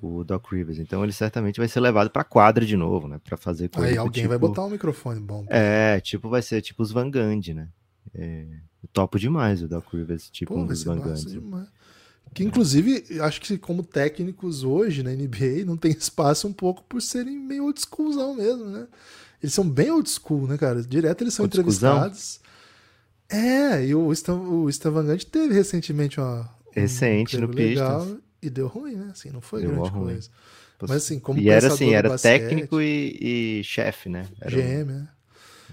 O 0.00 0.24
Doc 0.24 0.50
Rivers. 0.50 0.78
Então 0.78 1.02
ele 1.04 1.12
certamente 1.12 1.58
vai 1.58 1.68
ser 1.68 1.80
levado 1.80 2.10
pra 2.10 2.24
quadra 2.24 2.64
de 2.64 2.76
novo, 2.76 3.06
né? 3.06 3.20
Pra 3.22 3.36
fazer 3.36 3.68
coisa. 3.68 3.88
Aí 3.88 3.96
alguém 3.96 4.22
tipo... 4.22 4.28
vai 4.30 4.38
botar 4.38 4.64
um 4.64 4.70
microfone 4.70 5.20
bom. 5.20 5.44
É, 5.48 6.00
tipo, 6.00 6.28
vai 6.28 6.42
ser 6.42 6.62
tipo 6.62 6.82
os 6.82 6.90
Van 6.90 7.10
Gundy, 7.10 7.54
né? 7.54 7.68
É, 8.14 8.46
topo 8.92 9.18
demais 9.18 9.62
o 9.62 9.68
Doc 9.68 9.92
Rivers, 9.92 10.30
tipo 10.30 10.54
Pô, 10.54 10.60
um 10.60 10.66
dos 10.66 10.82
Van 10.82 10.98
Gundy. 10.98 11.40
Que 12.34 12.42
inclusive, 12.42 13.20
acho 13.20 13.40
que 13.40 13.58
como 13.58 13.82
técnicos 13.82 14.64
hoje 14.64 15.02
na 15.02 15.10
NBA 15.10 15.66
não 15.66 15.76
tem 15.76 15.92
espaço 15.92 16.48
um 16.48 16.52
pouco 16.52 16.82
por 16.84 17.02
serem 17.02 17.38
meio 17.38 17.64
old 17.64 17.78
schoolzão 17.80 18.34
mesmo, 18.34 18.64
né? 18.64 18.86
Eles 19.42 19.52
são 19.52 19.68
bem 19.68 19.90
old 19.90 20.08
school, 20.08 20.46
né, 20.46 20.56
cara? 20.56 20.82
Direto 20.82 21.22
eles 21.22 21.34
são 21.34 21.44
old 21.44 21.54
entrevistados. 21.54 22.40
É, 23.32 23.86
e 23.86 23.94
o, 23.94 24.12
Stan, 24.12 24.34
o 24.34 24.68
teve 25.30 25.54
recentemente 25.54 26.20
uma. 26.20 26.48
Recente, 26.70 27.36
um 27.36 27.42
no 27.42 27.48
Pistons. 27.48 28.18
E 28.42 28.50
deu 28.50 28.66
ruim, 28.66 28.96
né? 28.96 29.10
Assim, 29.12 29.30
não 29.30 29.40
foi 29.40 29.62
deu 29.62 29.70
grande 29.70 29.90
ruim. 29.90 30.04
coisa. 30.04 30.28
Mas 30.82 31.04
assim, 31.04 31.20
como 31.20 31.38
E 31.38 31.48
era 31.48 31.68
assim, 31.68 31.94
era 31.94 32.08
basquete, 32.08 32.40
técnico 32.40 32.80
e, 32.80 33.60
e 33.60 33.64
chefe, 33.64 34.08
né? 34.08 34.26
Era 34.40 34.50
GM, 34.50 34.82
um... 34.82 34.84
né? 34.84 35.08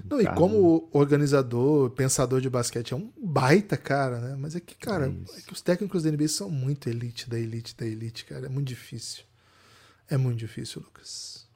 Não, 0.09 0.21
e 0.21 0.27
como 0.27 0.87
organizador, 0.93 1.89
pensador 1.89 2.39
de 2.39 2.49
basquete, 2.49 2.93
é 2.93 2.95
um 2.95 3.11
baita 3.21 3.75
cara, 3.75 4.19
né? 4.19 4.35
Mas 4.39 4.55
é 4.55 4.59
que, 4.59 4.75
cara, 4.75 5.07
é, 5.07 5.39
é 5.39 5.41
que 5.41 5.51
os 5.51 5.61
técnicos 5.61 6.03
da 6.03 6.11
NBA 6.11 6.27
são 6.27 6.49
muito 6.49 6.87
elite 6.87 7.29
da 7.29 7.37
elite 7.37 7.75
da 7.75 7.85
elite, 7.85 8.23
cara. 8.23 8.45
É 8.45 8.49
muito 8.49 8.67
difícil. 8.67 9.23
É 10.09 10.15
muito 10.15 10.37
difícil, 10.37 10.81
Lucas. 10.81 11.47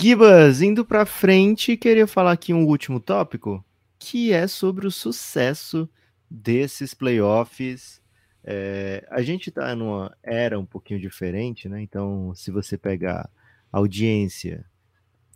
Gibas, 0.00 0.62
indo 0.62 0.84
pra 0.84 1.04
frente, 1.06 1.76
queria 1.76 2.06
falar 2.06 2.32
aqui 2.32 2.52
um 2.52 2.64
último 2.64 3.00
tópico, 3.00 3.64
que 3.98 4.32
é 4.32 4.46
sobre 4.46 4.86
o 4.86 4.90
sucesso 4.90 5.88
desses 6.30 6.94
playoffs. 6.94 8.00
É, 8.44 9.06
a 9.10 9.22
gente 9.22 9.50
tá 9.50 9.74
numa 9.74 10.16
era 10.22 10.58
um 10.58 10.66
pouquinho 10.66 11.00
diferente, 11.00 11.68
né? 11.68 11.82
Então, 11.82 12.34
se 12.34 12.50
você 12.50 12.78
pegar 12.78 13.28
audiência, 13.72 14.64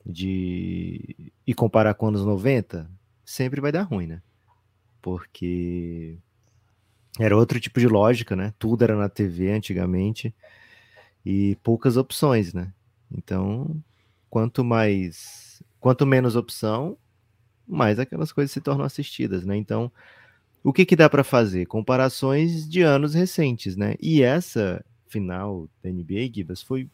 de 0.04 1.32
e 1.46 1.54
comparar 1.54 1.94
com 1.94 2.08
anos 2.08 2.24
90, 2.24 2.90
sempre 3.24 3.60
vai 3.60 3.72
dar 3.72 3.82
ruim, 3.82 4.06
né? 4.06 4.22
Porque 5.00 6.18
era 7.18 7.36
outro 7.36 7.60
tipo 7.60 7.80
de 7.80 7.86
lógica, 7.86 8.34
né? 8.36 8.52
Tudo 8.58 8.84
era 8.84 8.96
na 8.96 9.08
TV 9.08 9.52
antigamente 9.52 10.34
e 11.24 11.56
poucas 11.62 11.96
opções, 11.96 12.52
né? 12.52 12.72
Então, 13.10 13.76
quanto 14.30 14.64
mais, 14.64 15.62
quanto 15.78 16.06
menos 16.06 16.36
opção, 16.36 16.96
mais 17.72 17.98
aquelas 17.98 18.32
coisas 18.32 18.52
se 18.52 18.60
tornam 18.60 18.84
assistidas, 18.84 19.44
né? 19.44 19.56
Então, 19.56 19.90
o 20.62 20.72
que, 20.72 20.84
que 20.84 20.94
dá 20.94 21.08
para 21.08 21.24
fazer? 21.24 21.66
Comparações 21.66 22.68
de 22.68 22.82
anos 22.82 23.14
recentes, 23.14 23.76
né? 23.76 23.94
E 24.00 24.22
essa 24.22 24.84
final 25.08 25.68
da 25.82 25.90
NBA, 25.90 26.30
Gibas, 26.32 26.62
foi 26.62 26.88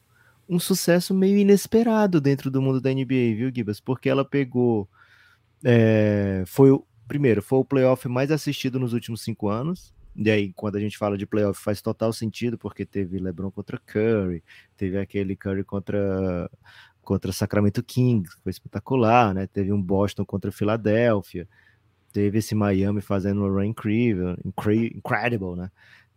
um 0.48 0.58
sucesso 0.58 1.12
meio 1.14 1.36
inesperado 1.36 2.20
dentro 2.20 2.50
do 2.50 2.62
mundo 2.62 2.80
da 2.80 2.90
NBA, 2.90 3.36
viu, 3.36 3.52
Gibas? 3.54 3.80
Porque 3.80 4.08
ela 4.08 4.24
pegou. 4.24 4.88
É, 5.64 6.44
foi 6.46 6.70
o. 6.70 6.84
Primeiro, 7.06 7.42
foi 7.42 7.58
o 7.58 7.64
playoff 7.64 8.06
mais 8.08 8.30
assistido 8.30 8.78
nos 8.78 8.92
últimos 8.92 9.22
cinco 9.22 9.48
anos. 9.48 9.94
E 10.14 10.30
aí, 10.30 10.52
quando 10.52 10.76
a 10.76 10.80
gente 10.80 10.98
fala 10.98 11.16
de 11.16 11.26
playoff, 11.26 11.62
faz 11.62 11.80
total 11.80 12.12
sentido, 12.12 12.58
porque 12.58 12.84
teve 12.84 13.18
LeBron 13.18 13.50
contra 13.50 13.78
Curry, 13.78 14.42
teve 14.76 14.98
aquele 14.98 15.36
Curry 15.36 15.62
contra, 15.62 16.50
contra 17.08 17.32
Sacramento 17.32 17.82
Kings, 17.82 18.36
foi 18.44 18.50
espetacular, 18.50 19.32
né? 19.32 19.46
Teve 19.46 19.72
um 19.72 19.80
Boston 19.80 20.26
contra 20.26 20.52
Filadélfia, 20.52 21.48
teve 22.12 22.36
esse 22.36 22.54
Miami 22.54 23.00
fazendo 23.00 23.42
um 23.42 23.48
run 23.48 23.64
incrível, 23.64 24.36
incredible, 24.44 25.56
né? 25.56 25.70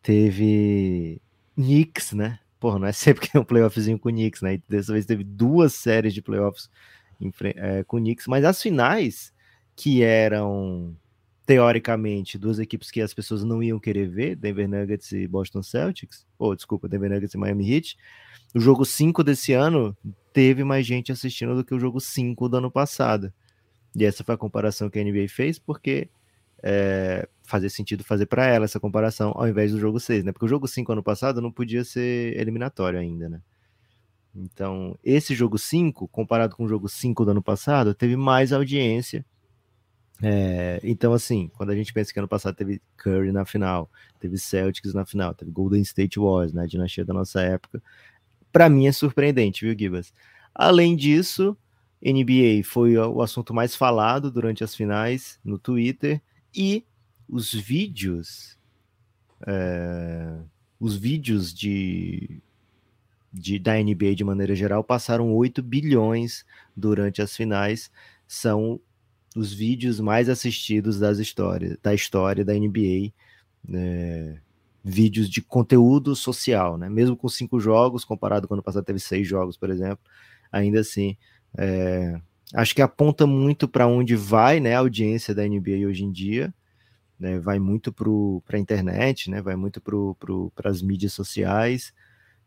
Teve 0.03 1.21
Knicks, 1.55 2.11
né? 2.11 2.39
Porra, 2.59 2.77
não 2.77 2.87
é 2.87 2.91
sempre 2.91 3.21
que 3.21 3.31
tem 3.31 3.39
um 3.39 3.45
playoffzinho 3.45 3.97
com 3.97 4.09
o 4.09 4.11
Knicks, 4.11 4.41
né? 4.41 4.55
E 4.55 4.63
dessa 4.67 4.91
vez 4.91 5.05
teve 5.05 5.23
duas 5.23 5.73
séries 5.73 6.13
de 6.13 6.21
playoffs 6.21 6.69
é, 7.55 7.85
com 7.85 7.95
o 7.95 7.99
Knicks, 8.01 8.27
mas 8.27 8.43
as 8.43 8.61
finais, 8.61 9.33
que 9.77 10.03
eram 10.03 10.93
teoricamente 11.45 12.37
duas 12.37 12.59
equipes 12.59 12.91
que 12.91 12.99
as 12.99 13.13
pessoas 13.13 13.45
não 13.45 13.63
iam 13.63 13.79
querer 13.79 14.09
ver, 14.09 14.35
Denver 14.35 14.67
Nuggets 14.67 15.09
e 15.13 15.25
Boston 15.25 15.63
Celtics, 15.63 16.27
ou 16.37 16.53
desculpa, 16.53 16.89
Denver 16.89 17.09
Nuggets 17.09 17.33
e 17.33 17.37
Miami 17.37 17.71
Heat, 17.71 17.95
o 18.53 18.59
jogo 18.59 18.83
5 18.83 19.23
desse 19.23 19.53
ano 19.53 19.95
teve 20.33 20.63
mais 20.63 20.85
gente 20.85 21.11
assistindo 21.11 21.55
do 21.55 21.63
que 21.63 21.73
o 21.73 21.79
jogo 21.79 21.99
5 21.99 22.49
do 22.49 22.57
ano 22.57 22.71
passado. 22.71 23.33
E 23.95 24.05
essa 24.05 24.23
foi 24.23 24.35
a 24.35 24.37
comparação 24.37 24.89
que 24.89 24.99
a 24.99 25.03
NBA 25.03 25.27
fez, 25.27 25.59
porque 25.59 26.09
é, 26.63 27.27
fazia 27.43 27.69
sentido 27.69 28.03
fazer 28.03 28.25
para 28.25 28.45
ela 28.45 28.65
essa 28.65 28.79
comparação 28.79 29.33
ao 29.35 29.47
invés 29.47 29.71
do 29.71 29.79
jogo 29.79 29.99
6, 29.99 30.23
né? 30.23 30.31
Porque 30.31 30.45
o 30.45 30.49
jogo 30.49 30.67
5 30.67 30.91
ano 30.91 31.03
passado 31.03 31.41
não 31.41 31.51
podia 31.51 31.83
ser 31.83 32.37
eliminatório 32.39 32.99
ainda, 32.99 33.27
né? 33.27 33.41
Então, 34.33 34.97
esse 35.03 35.35
jogo 35.35 35.57
5, 35.57 36.07
comparado 36.07 36.55
com 36.55 36.63
o 36.63 36.67
jogo 36.67 36.87
5 36.87 37.25
do 37.25 37.31
ano 37.31 37.41
passado, 37.41 37.93
teve 37.93 38.15
mais 38.15 38.53
audiência. 38.53 39.25
É, 40.23 40.79
então, 40.83 41.13
assim, 41.13 41.49
quando 41.57 41.71
a 41.71 41.75
gente 41.75 41.91
pensa 41.91 42.13
que 42.13 42.19
ano 42.19 42.27
passado 42.27 42.55
teve 42.55 42.81
Curry 42.95 43.31
na 43.31 43.43
final, 43.43 43.89
teve 44.19 44.37
Celtics 44.37 44.93
na 44.93 45.05
final, 45.05 45.33
teve 45.33 45.51
Golden 45.51 45.81
State 45.81 46.19
Wars, 46.19 46.53
né? 46.53 46.65
Dinastia 46.65 47.03
da 47.03 47.13
nossa 47.13 47.41
época. 47.41 47.81
Para 48.51 48.69
mim 48.69 48.87
é 48.87 48.91
surpreendente, 48.91 49.65
viu, 49.65 49.77
Gibas? 49.77 50.13
Além 50.53 50.95
disso, 50.95 51.55
NBA 52.03 52.63
foi 52.63 52.97
o 52.97 53.21
assunto 53.21 53.53
mais 53.53 53.75
falado 53.75 54.31
durante 54.31 54.63
as 54.63 54.75
finais 54.75 55.39
no 55.43 55.57
Twitter 55.59 56.21
e 56.53 56.83
os 57.29 57.53
vídeos, 57.53 58.57
é, 59.47 60.37
os 60.79 60.97
vídeos 60.97 61.53
de, 61.53 62.41
de, 63.31 63.57
da 63.57 63.75
NBA 63.75 64.15
de 64.15 64.23
maneira 64.23 64.53
geral 64.55 64.83
passaram 64.83 65.33
8 65.33 65.61
bilhões 65.61 66.45
durante 66.75 67.21
as 67.21 67.35
finais, 67.35 67.89
são 68.27 68.79
os 69.35 69.53
vídeos 69.53 69.99
mais 69.99 70.27
assistidos 70.27 70.99
das 70.99 71.19
histórias, 71.19 71.77
da 71.81 71.93
história 71.93 72.43
da 72.43 72.53
NBA, 72.53 73.13
é, 73.73 74.37
vídeos 74.83 75.29
de 75.29 75.41
conteúdo 75.41 76.15
social, 76.15 76.77
né? 76.77 76.89
Mesmo 76.89 77.15
com 77.15 77.29
cinco 77.29 77.59
jogos, 77.59 78.03
comparado 78.03 78.47
com 78.47 78.53
o 78.53 78.55
ano 78.55 78.63
passado 78.63 78.83
teve 78.83 78.99
seis 78.99 79.27
jogos, 79.27 79.57
por 79.57 79.69
exemplo, 79.69 79.99
ainda 80.51 80.79
assim 80.79 81.15
é, 81.57 82.19
acho 82.53 82.75
que 82.75 82.81
aponta 82.81 83.25
muito 83.27 83.67
para 83.67 83.87
onde 83.87 84.15
vai 84.15 84.59
né, 84.59 84.75
a 84.75 84.79
audiência 84.79 85.33
da 85.33 85.47
NBA 85.47 85.87
hoje 85.87 86.03
em 86.03 86.11
dia. 86.11 86.53
Né, 87.19 87.39
vai 87.39 87.59
muito 87.59 87.93
para 87.93 88.57
a 88.57 88.59
internet, 88.59 89.29
né, 89.29 89.43
vai 89.43 89.55
muito 89.55 89.79
para 89.79 90.69
as 90.69 90.81
mídias 90.81 91.13
sociais, 91.13 91.93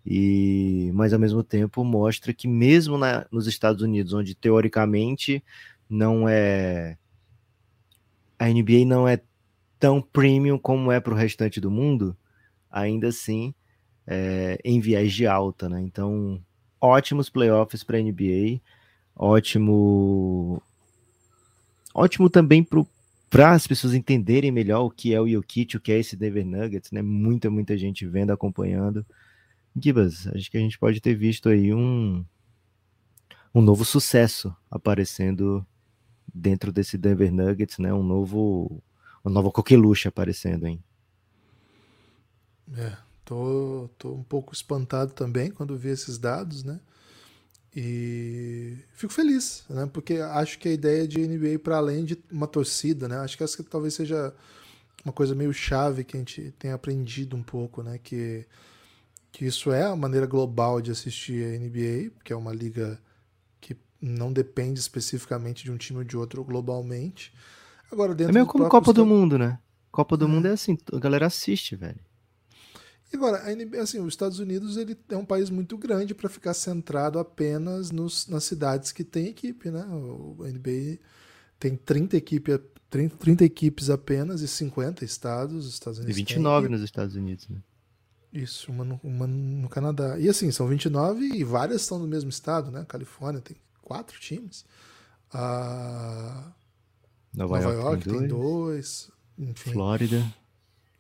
e 0.05 0.91
mas 0.93 1.13
ao 1.13 1.21
mesmo 1.21 1.45
tempo 1.45 1.85
mostra 1.85 2.35
que 2.35 2.49
mesmo 2.49 2.99
na, 2.99 3.25
nos 3.31 3.47
Estados 3.47 3.83
Unidos, 3.83 4.13
onde 4.13 4.35
teoricamente 4.35 5.45
não 5.89 6.29
é 6.29 6.99
a 8.37 8.49
NBA 8.49 8.85
não 8.85 9.07
é 9.07 9.21
tão 9.79 10.03
premium 10.03 10.59
como 10.59 10.91
é 10.91 10.99
para 10.99 11.15
o 11.15 11.17
restante 11.17 11.61
do 11.61 11.71
mundo, 11.71 12.17
ainda 12.75 13.09
assim 13.09 13.55
é, 14.05 14.59
em 14.65 14.81
viés 14.81 15.13
de 15.13 15.27
alta, 15.27 15.69
né? 15.69 15.81
Então 15.81 16.43
ótimos 16.81 17.31
playoffs 17.31 17.85
para 17.85 17.97
a 17.97 18.03
NBA 18.03 18.61
ótimo 19.15 20.61
ótimo 21.95 22.29
também 22.29 22.67
para 23.31 23.53
as 23.53 23.67
pessoas 23.67 23.95
entenderem 23.95 24.51
melhor 24.51 24.83
o 24.85 24.91
que 24.91 25.15
é 25.15 25.21
o 25.21 25.29
Jokic, 25.29 25.77
o 25.77 25.81
que 25.81 25.93
é 25.93 25.99
esse 26.01 26.17
Denver 26.17 26.45
Nuggets, 26.45 26.91
né? 26.91 27.01
Muita, 27.01 27.49
muita 27.49 27.79
gente 27.79 28.07
vendo, 28.07 28.33
acompanhando. 28.33 29.07
Gibas, 29.77 30.27
acho 30.29 30.51
que 30.51 30.57
a 30.57 30.61
gente 30.61 30.79
pode 30.79 31.01
ter 31.01 31.15
visto 31.15 31.49
aí 31.49 31.73
um, 31.73 32.25
um 33.55 33.61
novo 33.61 33.85
sucesso 33.85 34.55
aparecendo 34.71 35.65
dentro 36.33 36.73
desse 36.73 36.99
Denver 36.99 37.33
Nuggets, 37.33 37.79
né? 37.79 37.93
Um 37.93 38.03
novo, 38.03 38.83
uma 39.25 39.33
nova 39.33 39.51
coqueluche 39.51 40.09
aparecendo, 40.09 40.67
hein? 40.67 40.83
É, 42.77 42.97
tô, 43.25 43.91
tô 43.99 44.13
um 44.13 44.23
pouco 44.23 44.55
espantado 44.55 45.13
também 45.13 45.51
quando 45.51 45.77
vi 45.77 45.91
esses 45.91 46.19
dados, 46.19 46.65
né? 46.65 46.81
E 47.77 48.77
fico 48.93 49.13
feliz, 49.13 49.65
né? 49.69 49.89
Porque 49.93 50.15
acho 50.15 50.59
que 50.59 50.69
a 50.69 50.73
ideia 50.73 51.09
de 51.09 51.27
NBA 51.27 51.59
para 51.59 51.77
além 51.77 52.05
de 52.05 52.17
uma 52.31 52.47
torcida, 52.47 53.09
né? 53.09 53.19
Acho 53.19 53.37
que 53.37 53.43
essa 53.43 53.63
talvez 53.65 53.95
seja 53.95 54.33
uma 55.05 55.13
coisa 55.13 55.35
meio 55.35 55.53
chave 55.53 56.05
que 56.05 56.17
a 56.17 56.21
gente 56.21 56.55
tem 56.59 56.71
aprendido 56.71 57.37
um 57.37 57.43
pouco, 57.43 57.83
né? 57.83 57.99
Que, 58.03 58.47
que 59.33 59.45
isso 59.45 59.73
é 59.73 59.83
a 59.83 59.97
maneira 59.97 60.25
global 60.25 60.81
de 60.81 60.93
assistir 60.93 61.45
a 61.45 61.59
NBA, 61.59 62.13
que 62.23 62.33
é 62.33 62.37
uma 62.37 62.53
liga 62.53 62.99
que 63.61 63.77
não 64.01 64.33
depende 64.33 64.79
especificamente 64.79 65.65
de 65.65 65.73
um 65.73 65.77
time 65.77 65.99
ou 65.99 66.05
de 66.05 66.17
outro 66.17 66.45
globalmente. 66.45 67.33
Agora 67.91 68.15
dentro 68.15 68.31
é 68.31 68.35
meio 68.35 68.47
como 68.47 68.69
Copa 68.69 68.93
do 68.93 69.05
Mundo, 69.05 69.37
né? 69.37 69.59
Copa 69.91 70.17
do 70.17 70.27
é. 70.27 70.29
Mundo 70.29 70.47
é 70.47 70.53
assim, 70.53 70.79
a 70.93 70.99
galera 70.99 71.27
assiste, 71.27 71.75
velho. 71.75 72.01
E 73.13 73.17
agora, 73.17 73.49
a 73.49 73.55
NBA, 73.55 73.81
assim, 73.81 74.01
os 74.01 74.13
Estados 74.13 74.39
Unidos 74.39 74.77
ele 74.77 74.97
é 75.09 75.17
um 75.17 75.25
país 75.25 75.51
muito 75.51 75.79
grande 75.79 76.15
para 76.15 76.29
ficar 76.29 76.55
centrado 76.55 77.19
apenas 77.19 77.91
nos, 77.91 78.27
nas 78.27 78.45
cidades 78.45 78.93
que 78.93 79.05
tem 79.05 79.29
equipe, 79.29 79.71
né? 79.71 79.85
O 79.87 80.37
NBA 80.41 80.99
tem 81.59 81.77
30, 81.77 82.17
equipe, 82.17 82.59
30, 82.91 83.17
30 83.17 83.45
equipes 83.45 83.91
apenas 83.91 84.41
e 84.41 84.49
50 84.49 85.05
estados. 85.05 85.67
Os 85.67 85.75
Estados 85.75 85.99
Unidos 85.99 86.17
e 86.17 86.21
29 86.21 86.67
tem, 86.67 86.77
nos 86.77 86.85
Estados 86.85 87.15
Unidos, 87.15 87.49
né? 87.49 87.59
Isso, 88.33 88.73
uma 88.73 88.85
no, 88.85 89.01
uma 89.05 89.27
no 89.27 89.69
Canadá. 89.69 90.19
E 90.19 90.29
assim, 90.29 90.51
são 90.51 90.67
29 90.67 91.25
e 91.25 91.45
várias 91.45 91.83
estão 91.83 91.99
no 91.99 92.07
mesmo 92.09 92.31
estado, 92.31 92.71
né? 92.71 92.85
Califórnia 92.89 93.41
tem 93.41 93.57
quatro 93.81 94.19
times. 94.19 94.65
A 95.33 96.53
Nova, 97.33 97.61
Nova 97.61 97.73
York, 97.73 97.79
York, 97.81 98.05
tem 98.05 98.29
dois. 98.29 98.29
dois. 98.29 99.11
Enfim. 99.39 99.73
Flórida. 99.73 100.35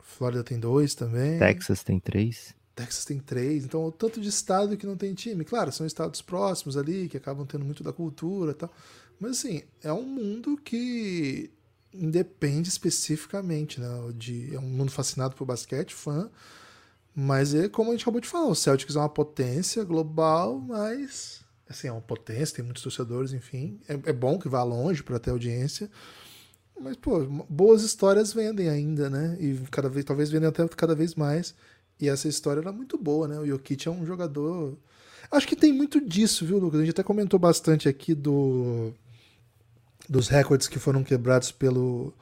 Flórida 0.04 0.44
tem 0.44 0.60
dois 0.60 0.94
também. 0.94 1.38
Texas 1.38 1.82
tem 1.82 1.98
três. 1.98 2.54
Texas 2.76 3.04
tem 3.04 3.18
três. 3.18 3.64
Então, 3.64 3.84
o 3.84 3.90
tanto 3.90 4.20
de 4.20 4.28
estado 4.28 4.76
que 4.76 4.86
não 4.86 4.96
tem 4.96 5.14
time. 5.14 5.44
Claro, 5.44 5.72
são 5.72 5.86
estados 5.86 6.20
próximos 6.20 6.76
ali, 6.76 7.08
que 7.08 7.16
acabam 7.16 7.46
tendo 7.46 7.64
muito 7.64 7.82
da 7.82 7.92
cultura 7.92 8.52
e 8.52 8.54
tal. 8.54 8.72
Mas, 9.18 9.38
assim, 9.38 9.62
é 9.82 9.92
um 9.92 10.04
mundo 10.04 10.56
que 10.56 11.50
independe 11.92 12.68
especificamente, 12.68 13.80
né? 13.80 13.88
De, 14.14 14.54
é 14.54 14.58
um 14.58 14.68
mundo 14.68 14.92
fascinado 14.92 15.34
por 15.34 15.46
basquete, 15.46 15.94
fã. 15.94 16.30
Mas 17.14 17.54
é 17.54 17.68
como 17.68 17.90
a 17.90 17.92
gente 17.94 18.02
acabou 18.02 18.20
de 18.20 18.28
falar, 18.28 18.48
o 18.48 18.54
Celtics 18.54 18.96
é 18.96 18.98
uma 18.98 19.08
potência 19.08 19.84
global, 19.84 20.58
mas 20.58 21.44
assim, 21.68 21.88
é 21.88 21.92
uma 21.92 22.00
potência, 22.00 22.56
tem 22.56 22.64
muitos 22.64 22.82
torcedores, 22.82 23.32
enfim. 23.32 23.80
É, 23.88 23.94
é 24.10 24.12
bom 24.12 24.38
que 24.38 24.48
vá 24.48 24.62
longe 24.62 25.02
para 25.02 25.18
ter 25.18 25.30
audiência. 25.30 25.88
Mas, 26.80 26.96
pô, 26.96 27.24
boas 27.48 27.82
histórias 27.82 28.32
vendem 28.32 28.68
ainda, 28.68 29.08
né? 29.08 29.36
E 29.40 29.58
cada 29.70 29.88
vez, 29.88 30.04
talvez 30.04 30.30
vendem 30.30 30.48
até 30.48 30.66
cada 30.68 30.94
vez 30.94 31.14
mais. 31.14 31.54
E 32.00 32.08
essa 32.08 32.28
história 32.28 32.60
era 32.60 32.72
muito 32.72 32.98
boa, 32.98 33.28
né? 33.28 33.38
O 33.38 33.46
Jokic 33.46 33.86
é 33.86 33.90
um 33.90 34.04
jogador. 34.04 34.76
Acho 35.30 35.46
que 35.46 35.56
tem 35.56 35.72
muito 35.72 36.00
disso, 36.00 36.44
viu, 36.44 36.58
Lucas? 36.58 36.80
A 36.80 36.82
gente 36.84 36.92
até 36.92 37.02
comentou 37.02 37.38
bastante 37.38 37.88
aqui 37.88 38.14
do 38.14 38.92
dos 40.08 40.28
recordes 40.28 40.68
que 40.68 40.78
foram 40.78 41.02
quebrados 41.02 41.50
pelo 41.50 42.12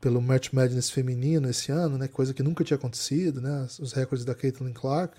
pelo 0.00 0.20
Match 0.20 0.52
Madness 0.52 0.90
feminino 0.90 1.48
esse 1.48 1.72
ano, 1.72 1.96
né? 1.96 2.08
Coisa 2.08 2.34
que 2.34 2.42
nunca 2.42 2.62
tinha 2.62 2.76
acontecido, 2.76 3.40
né? 3.40 3.66
Os 3.80 3.92
recordes 3.92 4.24
da 4.24 4.34
Caitlin 4.34 4.72
Clark. 4.74 5.16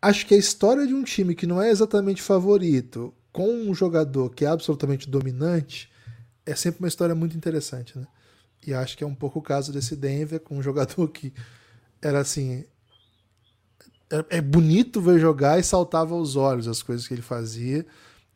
Acho 0.00 0.26
que 0.26 0.34
a 0.34 0.38
história 0.38 0.86
de 0.86 0.94
um 0.94 1.02
time 1.02 1.34
que 1.34 1.46
não 1.46 1.60
é 1.60 1.70
exatamente 1.70 2.22
favorito, 2.22 3.12
com 3.32 3.48
um 3.48 3.74
jogador 3.74 4.30
que 4.30 4.44
é 4.44 4.48
absolutamente 4.48 5.10
dominante, 5.10 5.90
é 6.46 6.54
sempre 6.54 6.80
uma 6.80 6.88
história 6.88 7.14
muito 7.14 7.36
interessante, 7.36 7.98
né? 7.98 8.06
E 8.66 8.72
acho 8.72 8.96
que 8.96 9.04
é 9.04 9.06
um 9.06 9.14
pouco 9.14 9.38
o 9.38 9.42
caso 9.42 9.72
desse 9.72 9.94
Denver 9.94 10.40
com 10.40 10.56
um 10.58 10.62
jogador 10.62 11.08
que 11.08 11.32
era 12.00 12.20
assim. 12.20 12.64
É, 14.10 14.38
é 14.38 14.40
bonito 14.40 15.00
ver 15.00 15.18
jogar 15.18 15.58
e 15.58 15.62
saltava 15.62 16.14
aos 16.14 16.36
olhos 16.36 16.68
as 16.68 16.82
coisas 16.82 17.06
que 17.06 17.14
ele 17.14 17.22
fazia. 17.22 17.86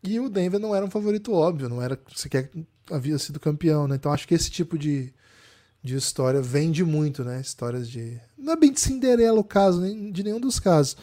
E 0.03 0.21
o 0.21 0.29
Denver 0.29 0.61
não 0.61 0.75
era 0.75 0.85
um 0.85 0.91
favorito 0.91 1.33
óbvio, 1.33 1.69
não 1.69 1.83
era 1.83 2.01
sequer 2.15 2.51
havia 2.91 3.19
sido 3.19 3.41
campeão, 3.41 3.87
né? 3.87 3.97
Então 3.97 4.13
acho 4.13 4.27
que 4.27 4.35
esse 4.35 4.51
tipo 4.51 4.79
de, 4.79 5.13
de 5.83 5.97
história 5.97 6.41
vende 6.41 6.85
muito, 6.85 7.25
né? 7.25 7.41
Histórias 7.41 7.89
de. 7.89 8.21
Não 8.37 8.53
é 8.53 8.57
bem 8.57 8.73
de 8.73 8.81
Cinderela 8.81 9.39
o 9.39 9.45
caso, 9.45 9.81
nem 9.81 10.11
de 10.11 10.23
nenhum 10.23 10.41
dos 10.41 10.59
casos. 10.59 10.97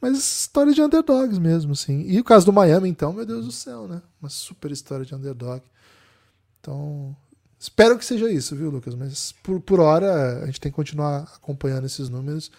Mas 0.00 0.18
história 0.18 0.72
de 0.72 0.82
underdogs 0.82 1.38
mesmo, 1.38 1.72
assim. 1.72 2.02
E 2.02 2.20
o 2.20 2.24
caso 2.24 2.46
do 2.46 2.52
Miami, 2.52 2.88
então, 2.88 3.12
meu 3.12 3.24
Deus 3.24 3.46
do 3.46 3.52
céu, 3.52 3.88
né? 3.88 4.02
Uma 4.20 4.28
super 4.28 4.70
história 4.70 5.04
de 5.04 5.14
underdog. 5.14 5.62
Então, 6.66 7.14
espero 7.60 7.96
que 7.96 8.04
seja 8.04 8.28
isso, 8.28 8.56
viu, 8.56 8.70
Lucas? 8.70 8.96
Mas 8.96 9.30
por, 9.40 9.60
por 9.60 9.78
hora, 9.78 10.42
a 10.42 10.46
gente 10.46 10.60
tem 10.60 10.72
que 10.72 10.74
continuar 10.74 11.32
acompanhando 11.36 11.86
esses 11.86 12.08
números 12.08 12.50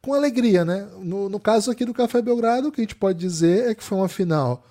com 0.00 0.14
alegria, 0.14 0.64
né? 0.64 0.88
No, 1.00 1.28
no 1.28 1.40
caso 1.40 1.68
aqui 1.68 1.84
do 1.84 1.92
Café 1.92 2.22
Belgrado, 2.22 2.68
o 2.68 2.72
que 2.72 2.80
a 2.80 2.84
gente 2.84 2.94
pode 2.94 3.18
dizer 3.18 3.68
é 3.68 3.74
que 3.74 3.82
foi 3.82 3.98
uma 3.98 4.08
final 4.08 4.64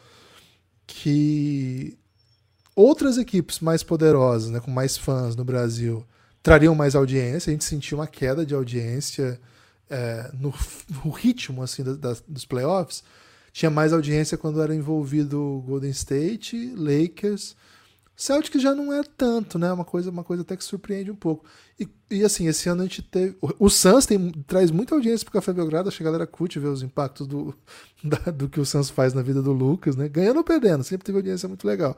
que 0.85 1.97
outras 2.73 3.17
equipes 3.17 3.59
mais 3.59 3.83
poderosas, 3.83 4.49
né, 4.49 4.61
com 4.61 4.71
mais 4.71 4.95
fãs 4.95 5.35
no 5.35 5.43
Brasil, 5.43 6.05
trariam 6.41 6.73
mais 6.73 6.95
audiência. 6.95 7.49
A 7.49 7.53
gente 7.53 7.65
sentiu 7.65 7.97
uma 7.97 8.07
queda 8.07 8.45
de 8.45 8.55
audiência 8.55 9.38
é, 9.89 10.31
no, 10.33 10.53
no, 11.03 11.11
ritmo 11.11 11.61
assim 11.61 11.83
da, 11.83 11.93
da, 11.93 12.15
dos 12.25 12.45
playoffs. 12.45 13.03
Tinha 13.51 13.69
mais 13.69 13.91
audiência 13.91 14.38
quando 14.38 14.61
era 14.61 14.73
envolvido 14.73 15.61
Golden 15.67 15.91
State, 15.91 16.73
Lakers. 16.77 17.53
Celtic 18.18 18.59
já 18.59 18.74
não 18.74 18.91
é 18.91 19.03
tanto, 19.15 19.59
né? 19.59 19.72
Uma 19.72 19.86
coisa, 19.86 20.09
uma 20.09 20.24
coisa 20.24 20.41
até 20.41 20.57
que 20.57 20.63
surpreende 20.63 21.11
um 21.11 21.15
pouco. 21.15 21.45
E, 21.80 21.88
e 22.09 22.24
assim, 22.24 22.47
esse 22.47 22.68
ano 22.68 22.82
a 22.82 22.86
gente 22.86 23.03
teve. 23.03 23.38
O, 23.59 23.70
Suns 23.70 24.07
tem, 24.07 24.32
traz 24.47 24.72
muita 24.72 24.95
audiência 24.95 25.24
pro 25.24 25.34
Café 25.34 25.53
Belgrado. 25.53 25.88
A 25.88 26.03
galera 26.03 26.26
curte 26.26 26.57
ver 26.57 26.70
os 26.70 26.82
impactos 26.82 27.28
do, 27.28 27.53
da, 28.03 28.32
do 28.32 28.49
que 28.49 28.59
o 28.59 28.65
Suns 28.65 28.89
faz 28.89 29.13
na 29.13 29.22
vida 29.22 29.39
do 29.39 29.53
Lucas, 29.53 29.95
né? 29.95 30.09
Ganhando 30.09 30.38
ou 30.38 30.43
perdendo, 30.43 30.84
sempre 30.84 31.05
teve 31.05 31.20
audiência 31.20 31.47
muito 31.47 31.68
legal. 31.68 31.95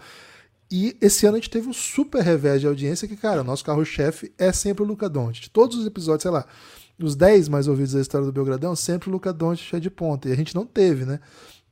E 0.69 0.97
esse 0.99 1.25
ano 1.25 1.37
a 1.37 1.39
gente 1.39 1.49
teve 1.49 1.69
um 1.69 1.73
super 1.73 2.21
revés 2.21 2.59
de 2.59 2.67
audiência 2.67 3.07
que, 3.07 3.15
cara, 3.15 3.39
o 3.39 3.43
nosso 3.45 3.63
carro-chefe 3.63 4.33
é 4.37 4.51
sempre 4.51 4.83
o 4.83 4.85
Luca 4.85 5.09
Doncic. 5.09 5.47
Todos 5.47 5.77
os 5.77 5.87
episódios, 5.87 6.23
sei 6.23 6.31
lá, 6.31 6.45
os 7.01 7.15
10 7.15 7.47
mais 7.47 7.69
ouvidos 7.69 7.93
da 7.93 8.01
história 8.01 8.27
do 8.27 8.33
Belgradão, 8.33 8.75
sempre 8.75 9.09
o 9.09 9.11
Luca 9.11 9.31
Doncic 9.31 9.73
é 9.73 9.79
de 9.79 9.89
ponta. 9.89 10.27
E 10.27 10.33
a 10.33 10.35
gente 10.35 10.53
não 10.53 10.65
teve, 10.65 11.05
né? 11.05 11.21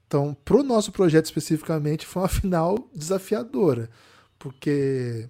Então, 0.07 0.35
pro 0.45 0.63
nosso 0.63 0.93
projeto 0.93 1.25
especificamente, 1.25 2.05
foi 2.05 2.21
uma 2.21 2.29
final 2.29 2.89
desafiadora. 2.95 3.89
Porque 4.37 5.29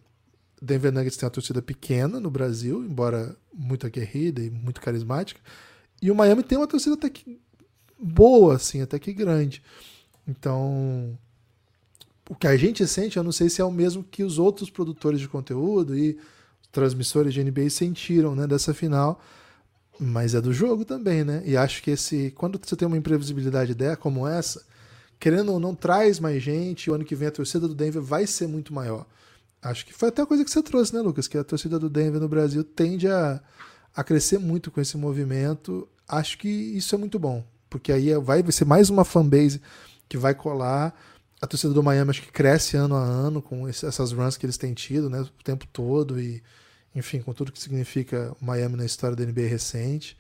Denver 0.62 0.92
Nuggets 0.92 1.18
tem 1.18 1.26
uma 1.26 1.32
torcida 1.32 1.62
pequena 1.62 2.20
no 2.20 2.30
Brasil, 2.30 2.84
embora 2.84 3.36
muito 3.54 3.86
aguerrida 3.86 4.42
e 4.42 4.50
muito 4.50 4.82
carismática. 4.82 5.40
E 6.02 6.12
o 6.12 6.16
Miami 6.16 6.44
tem 6.44 6.58
uma 6.58 6.68
torcida 6.68 6.96
até 6.96 7.10
que 7.10 7.40
boa, 8.00 8.56
assim, 8.56 8.82
até 8.82 9.00
que 9.00 9.14
grande. 9.14 9.62
Então, 10.28 11.18
o 12.30 12.36
que 12.36 12.48
a 12.48 12.58
gente 12.58 12.86
sente, 12.86 13.18
eu 13.18 13.24
não 13.24 13.32
sei 13.32 13.50
se 13.50 13.62
é 13.62 13.66
o 13.66 13.72
mesmo 13.72 14.04
que 14.04 14.24
os 14.24 14.38
outros 14.38 14.70
produtores 14.70 15.20
de 15.20 15.28
conteúdo 15.28 15.98
e 15.98 16.18
transmissores 16.72 17.34
de 17.34 17.44
NBA 17.44 17.70
sentiram, 17.70 18.36
né, 18.36 18.46
dessa 18.46 18.74
final, 18.74 19.22
mas 20.00 20.36
é 20.36 20.42
do 20.42 20.54
jogo 20.54 20.86
também, 20.86 21.24
né? 21.24 21.42
E 21.46 21.58
acho 21.58 21.82
que 21.82 21.92
esse, 21.92 22.32
quando 22.32 22.60
você 22.64 22.76
tem 22.76 22.88
uma 22.88 22.98
imprevisibilidade 22.98 23.72
ideia 23.72 23.96
como 23.96 24.28
essa, 24.28 24.64
querendo 25.20 25.52
ou 25.52 25.60
não 25.60 25.74
traz 25.74 26.20
mais 26.20 26.42
gente, 26.42 26.90
o 26.90 26.94
ano 26.94 27.06
que 27.06 27.16
vem 27.16 27.28
a 27.28 27.32
torcida 27.32 27.68
do 27.68 27.76
Denver 27.76 28.02
vai 28.02 28.28
ser 28.28 28.48
muito 28.48 28.74
maior. 28.74 29.06
Acho 29.62 29.86
que 29.86 29.94
foi 29.94 30.10
até 30.10 30.22
a 30.22 30.26
coisa 30.26 30.46
que 30.46 30.52
você 30.52 30.62
trouxe, 30.62 30.94
né, 30.94 31.02
Lucas? 31.02 31.28
Que 31.28 31.38
a 31.38 31.44
torcida 31.44 31.80
do 31.80 31.90
Denver 31.90 32.22
no 32.22 32.28
Brasil 32.28 32.64
tende 32.64 33.08
a, 33.08 33.42
a 33.96 34.04
crescer 34.04 34.38
muito 34.38 34.70
com 34.70 34.80
esse 34.80 34.98
movimento. 34.98 35.88
Acho 36.08 36.38
que 36.38 36.48
isso 36.48 36.94
é 36.94 36.98
muito 36.98 37.18
bom, 37.18 37.44
porque 37.70 37.92
aí 37.92 38.14
vai 38.16 38.44
ser 38.52 38.66
mais 38.66 38.90
uma 38.90 39.04
fanbase 39.04 39.62
que 40.08 40.18
vai 40.18 40.34
colar 40.34 40.94
a 41.42 41.46
torcida 41.46 41.74
do 41.74 41.84
Miami 41.84 42.10
acho 42.10 42.22
que 42.22 42.32
cresce 42.32 42.78
ano 42.78 42.96
a 42.96 43.04
ano 43.04 43.42
com 43.42 43.68
essas 43.68 44.12
runs 44.12 44.38
que 44.38 44.46
eles 44.46 44.58
têm 44.58 44.74
tido, 44.74 45.10
né, 45.10 45.22
o 45.22 45.44
tempo 45.44 45.68
todo 45.68 46.20
e 46.20 46.42
enfim, 46.96 47.22
com 47.22 47.32
tudo 47.32 47.52
que 47.52 47.62
significa 47.62 48.36
Miami 48.42 48.76
na 48.76 48.86
história 48.86 49.16
da 49.16 49.24
NBA 49.24 49.42
recente. 49.42 50.18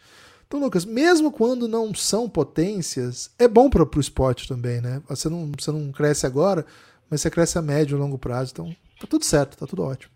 Então, 0.47 0.61
Lucas, 0.61 0.85
mesmo 0.85 1.29
quando 1.29 1.67
não 1.67 1.93
são 1.93 2.29
potências, 2.29 3.29
é 3.37 3.47
bom 3.47 3.69
para 3.69 3.83
o 3.83 3.99
esporte 3.99 4.47
também, 4.47 4.79
né? 4.79 5.01
Você 5.09 5.27
não, 5.27 5.51
você 5.57 5.71
não 5.71 5.91
cresce 5.91 6.25
agora, 6.25 6.65
mas 7.09 7.21
você 7.21 7.29
cresce 7.29 7.57
a 7.57 7.61
médio 7.61 7.97
e 7.97 7.99
longo 7.99 8.17
prazo. 8.17 8.51
Então, 8.53 8.75
tá 8.99 9.05
tudo 9.07 9.25
certo, 9.25 9.57
tá 9.57 9.67
tudo 9.67 9.83
ótimo. 9.83 10.13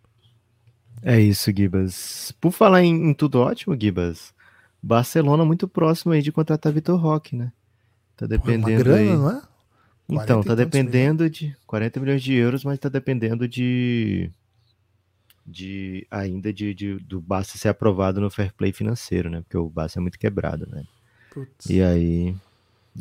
É 1.03 1.19
isso, 1.19 1.51
Gibas. 1.55 2.33
Por 2.39 2.51
falar 2.51 2.81
em, 2.81 3.09
em 3.09 3.13
tudo 3.13 3.41
ótimo, 3.41 3.77
Gibas, 3.79 4.33
Barcelona 4.81 5.43
muito 5.43 5.67
próximo 5.67 6.13
aí 6.13 6.21
de 6.21 6.31
contratar 6.31 6.71
Vitor 6.71 6.97
Roque, 6.97 7.35
né? 7.35 7.51
Tá 8.15 8.25
dependendo 8.25 8.63
Pô, 8.63 8.71
uma 8.71 8.77
grana, 8.77 8.99
aí. 8.99 9.17
não 9.17 9.29
é? 9.31 9.41
Então, 10.09 10.43
tá 10.43 10.55
dependendo 10.55 11.23
milhões. 11.23 11.37
de 11.37 11.55
40 11.65 11.99
milhões 11.99 12.23
de 12.23 12.33
euros, 12.33 12.63
mas 12.63 12.79
tá 12.79 12.89
dependendo 12.89 13.47
de 13.47 14.29
de 15.45 16.05
ainda 16.09 16.53
de, 16.53 16.73
de 16.73 16.99
do 16.99 17.19
Barça 17.19 17.57
ser 17.57 17.69
aprovado 17.69 18.21
no 18.21 18.29
fair 18.29 18.53
play 18.53 18.71
financeiro, 18.71 19.29
né? 19.29 19.41
Porque 19.41 19.57
o 19.57 19.69
Barça 19.69 19.99
é 19.99 20.01
muito 20.01 20.19
quebrado, 20.19 20.67
né? 20.69 20.83
Putz. 21.33 21.69
E 21.69 21.81
aí 21.81 22.35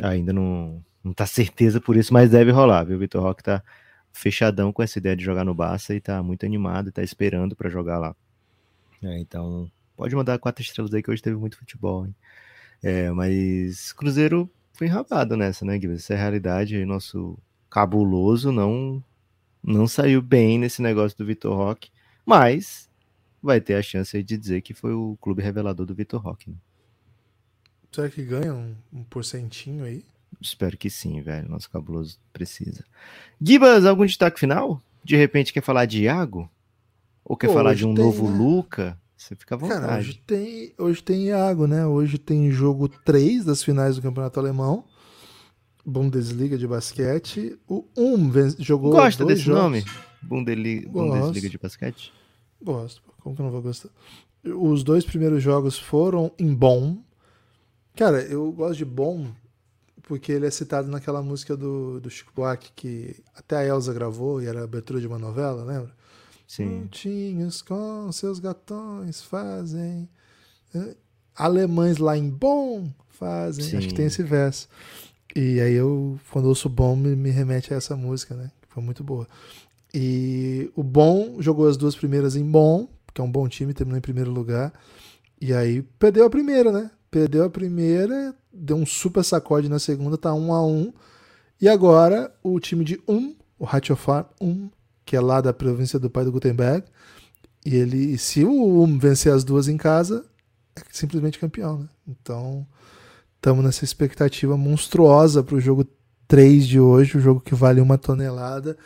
ainda 0.02 0.32
não 0.32 0.82
não 1.02 1.12
tá 1.12 1.26
certeza 1.26 1.80
por 1.80 1.96
isso, 1.96 2.12
mas 2.12 2.30
deve 2.30 2.50
rolar, 2.50 2.84
viu? 2.84 2.96
O 2.96 3.00
Vitor 3.00 3.22
Roque 3.22 3.42
tá 3.42 3.62
fechadão 4.12 4.72
com 4.72 4.82
essa 4.82 4.98
ideia 4.98 5.16
de 5.16 5.24
jogar 5.24 5.44
no 5.44 5.54
Barça 5.54 5.94
e 5.94 6.00
tá 6.00 6.22
muito 6.22 6.44
animado, 6.44 6.92
tá 6.92 7.02
esperando 7.02 7.56
para 7.56 7.70
jogar 7.70 7.98
lá. 7.98 8.14
É, 9.02 9.18
então, 9.18 9.70
pode 9.96 10.14
mandar 10.14 10.38
quatro 10.38 10.62
estrelas 10.62 10.92
aí 10.92 11.02
que 11.02 11.10
hoje 11.10 11.22
teve 11.22 11.36
muito 11.36 11.56
futebol, 11.56 12.06
hein? 12.06 12.14
É, 12.82 13.10
mas 13.10 13.92
Cruzeiro 13.92 14.50
foi 14.72 14.86
enrabado 14.86 15.36
nessa, 15.36 15.64
né, 15.64 15.78
Guilherme? 15.78 15.98
Essa 15.98 16.14
é 16.14 16.16
a 16.16 16.20
realidade. 16.20 16.84
Nosso 16.84 17.38
cabuloso 17.68 18.50
não 18.50 19.02
não 19.62 19.86
saiu 19.86 20.22
bem 20.22 20.58
nesse 20.58 20.80
negócio 20.80 21.16
do 21.18 21.26
Vitor 21.26 21.54
Roque, 21.54 21.90
mas 22.30 22.88
vai 23.42 23.60
ter 23.60 23.74
a 23.74 23.82
chance 23.82 24.22
de 24.22 24.38
dizer 24.38 24.60
que 24.60 24.72
foi 24.72 24.92
o 24.92 25.18
clube 25.20 25.42
revelador 25.42 25.84
do 25.84 25.92
Vitor 25.92 26.20
Roque. 26.22 26.48
Né? 26.50 26.56
Será 27.90 28.08
que 28.08 28.22
ganha 28.22 28.54
um, 28.54 28.76
um 28.92 29.02
porcentinho 29.02 29.84
aí? 29.84 30.04
Espero 30.40 30.78
que 30.78 30.88
sim, 30.88 31.20
velho. 31.20 31.48
Nosso 31.48 31.68
cabuloso 31.68 32.20
precisa. 32.32 32.84
Gibas, 33.42 33.84
algum 33.84 34.06
destaque 34.06 34.38
final? 34.38 34.80
De 35.02 35.16
repente 35.16 35.52
quer 35.52 35.60
falar 35.60 35.86
de 35.86 36.02
Iago? 36.04 36.48
Ou 37.24 37.36
quer 37.36 37.48
Pô, 37.48 37.54
falar 37.54 37.74
de 37.74 37.84
um 37.84 37.94
tem, 37.94 38.04
novo 38.04 38.30
né? 38.30 38.38
Luca? 38.38 39.00
Você 39.16 39.34
fica 39.34 39.56
à 39.56 39.58
vontade. 39.58 39.80
Cara, 39.80 39.98
hoje 39.98 40.22
tem, 40.24 40.72
hoje 40.78 41.02
tem 41.02 41.26
Iago, 41.26 41.66
né? 41.66 41.84
Hoje 41.84 42.16
tem 42.16 42.48
jogo 42.52 42.88
3 42.88 43.44
das 43.44 43.60
finais 43.62 43.96
do 43.96 44.02
Campeonato 44.02 44.38
Alemão. 44.38 44.84
Bundesliga 45.84 46.56
de 46.56 46.66
basquete. 46.68 47.58
O 47.66 47.84
Um 47.96 48.30
jogou 48.60 48.92
Gosta 48.92 49.24
desse 49.24 49.42
jogos. 49.42 49.62
nome? 49.62 49.84
Bundesliga, 50.22 50.88
Bundesliga 50.88 51.48
de 51.48 51.58
basquete? 51.58 52.12
Gosto. 52.62 53.02
Como 53.20 53.34
que 53.34 53.42
eu 53.42 53.44
não 53.44 53.52
vou 53.52 53.62
gostar? 53.62 53.90
Os 54.44 54.82
dois 54.82 55.04
primeiros 55.04 55.42
jogos 55.42 55.78
foram 55.78 56.32
em 56.38 56.54
Bonn. 56.54 56.96
Cara, 57.94 58.22
eu 58.22 58.50
gosto 58.52 58.78
de 58.78 58.84
Bonn 58.84 59.30
porque 60.02 60.32
ele 60.32 60.46
é 60.46 60.50
citado 60.50 60.88
naquela 60.88 61.22
música 61.22 61.56
do, 61.56 62.00
do 62.00 62.10
Chico 62.10 62.32
Buarque 62.34 62.72
que 62.74 63.22
até 63.34 63.56
a 63.56 63.64
Elsa 63.64 63.92
gravou 63.92 64.42
e 64.42 64.46
era 64.46 64.60
a 64.60 64.64
abertura 64.64 65.00
de 65.00 65.06
uma 65.06 65.18
novela, 65.18 65.64
lembra? 65.64 65.94
Sim. 66.48 66.80
Pontinhos 66.80 67.62
com 67.62 68.10
seus 68.10 68.40
gatões 68.40 69.22
fazem. 69.22 70.08
Alemães 71.36 71.98
lá 71.98 72.18
em 72.18 72.28
Bom 72.28 72.90
fazem. 73.08 73.64
Sim. 73.64 73.76
Acho 73.76 73.88
que 73.88 73.94
tem 73.94 74.06
esse 74.06 74.22
verso. 74.22 74.68
E 75.36 75.60
aí 75.60 75.74
eu, 75.74 76.18
quando 76.32 76.46
ouço 76.46 76.68
Bom, 76.68 76.96
me, 76.96 77.14
me 77.14 77.30
remete 77.30 77.72
a 77.72 77.76
essa 77.76 77.94
música, 77.94 78.34
né? 78.34 78.50
Que 78.62 78.68
foi 78.68 78.82
muito 78.82 79.04
boa. 79.04 79.28
E 79.92 80.70
o 80.76 80.82
Bom 80.82 81.36
jogou 81.40 81.68
as 81.68 81.76
duas 81.76 81.96
primeiras 81.96 82.36
em 82.36 82.44
Bom, 82.44 82.88
que 83.12 83.20
é 83.20 83.24
um 83.24 83.30
bom 83.30 83.48
time, 83.48 83.74
terminou 83.74 83.98
em 83.98 84.02
primeiro 84.02 84.30
lugar. 84.30 84.72
E 85.40 85.52
aí 85.52 85.82
perdeu 85.98 86.24
a 86.26 86.30
primeira, 86.30 86.70
né? 86.70 86.90
Perdeu 87.10 87.44
a 87.44 87.50
primeira, 87.50 88.34
deu 88.52 88.76
um 88.76 88.86
super 88.86 89.24
sacode 89.24 89.68
na 89.68 89.78
segunda, 89.78 90.16
tá 90.16 90.32
um 90.32 90.52
a 90.52 90.64
um. 90.64 90.92
E 91.60 91.68
agora 91.68 92.32
o 92.42 92.58
time 92.60 92.84
de 92.84 93.00
um, 93.08 93.34
o 93.58 93.64
Ratiofarm 93.64 94.26
um, 94.40 94.70
que 95.04 95.16
é 95.16 95.20
lá 95.20 95.40
da 95.40 95.52
província 95.52 95.98
do 95.98 96.08
pai 96.08 96.24
do 96.24 96.32
Gutenberg. 96.32 96.84
E 97.64 97.74
ele, 97.74 98.16
se 98.16 98.44
o 98.44 98.82
Um 98.82 98.98
vencer 98.98 99.32
as 99.32 99.44
duas 99.44 99.68
em 99.68 99.76
casa, 99.76 100.24
é 100.76 100.80
simplesmente 100.90 101.38
campeão, 101.38 101.80
né? 101.80 101.88
Então, 102.08 102.66
estamos 103.36 103.64
nessa 103.64 103.84
expectativa 103.84 104.56
monstruosa 104.56 105.42
para 105.42 105.56
o 105.56 105.60
jogo 105.60 105.86
3 106.26 106.66
de 106.66 106.80
hoje, 106.80 107.18
o 107.18 107.20
jogo 107.20 107.40
que 107.40 107.54
vale 107.54 107.80
uma 107.80 107.98
tonelada. 107.98 108.78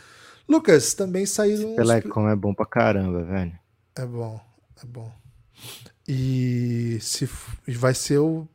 Lucas, 0.47 0.93
também 0.93 1.25
saíram. 1.25 1.75
Pelecom 1.75 2.29
é 2.29 2.35
bom 2.35 2.53
pra 2.53 2.65
caramba, 2.65 3.23
velho. 3.23 3.57
É 3.95 4.05
bom, 4.05 4.39
é 4.81 4.85
bom. 4.85 5.11
E 6.07 6.97
se 7.01 7.27
vai 7.67 7.93
ser 7.93 8.19
o 8.19 8.47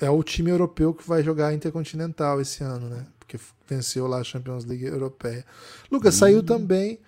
é 0.00 0.10
o 0.10 0.22
time 0.22 0.50
europeu 0.50 0.92
que 0.92 1.06
vai 1.08 1.22
jogar 1.22 1.54
Intercontinental 1.54 2.40
esse 2.40 2.64
ano, 2.64 2.88
né? 2.88 3.06
Porque 3.18 3.38
venceu 3.68 4.06
lá 4.08 4.18
a 4.18 4.24
Champions 4.24 4.64
League 4.64 4.84
Europeia. 4.84 5.44
Lucas, 5.90 6.16
saiu 6.16 6.42
também 6.42 6.98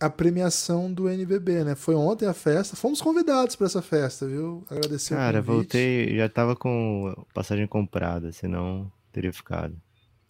a 0.00 0.08
premiação 0.08 0.92
do 0.92 1.08
NBB, 1.08 1.64
né? 1.64 1.74
Foi 1.74 1.94
ontem 1.94 2.26
a 2.26 2.32
festa. 2.32 2.76
Fomos 2.76 3.02
convidados 3.02 3.56
para 3.56 3.66
essa 3.66 3.82
festa, 3.82 4.26
viu? 4.26 4.64
Agradecer 4.70 5.14
Cara, 5.14 5.42
voltei, 5.42 6.16
já 6.16 6.28
tava 6.28 6.54
com 6.54 7.26
passagem 7.34 7.66
comprada, 7.66 8.30
senão 8.30 8.90
teria 9.10 9.32
ficado. 9.32 9.76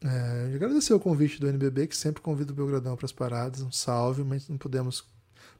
É, 0.02 0.54
agradecer 0.54 0.92
o 0.94 1.00
convite 1.00 1.40
do 1.40 1.48
NBB, 1.48 1.86
que 1.86 1.96
sempre 1.96 2.22
convida 2.22 2.52
o 2.52 2.54
Belgradão 2.54 2.96
para 2.96 3.06
as 3.06 3.12
paradas. 3.12 3.62
Um 3.62 3.72
salve, 3.72 4.22
mas 4.22 4.48
não 4.48 4.58
podemos 4.58 5.04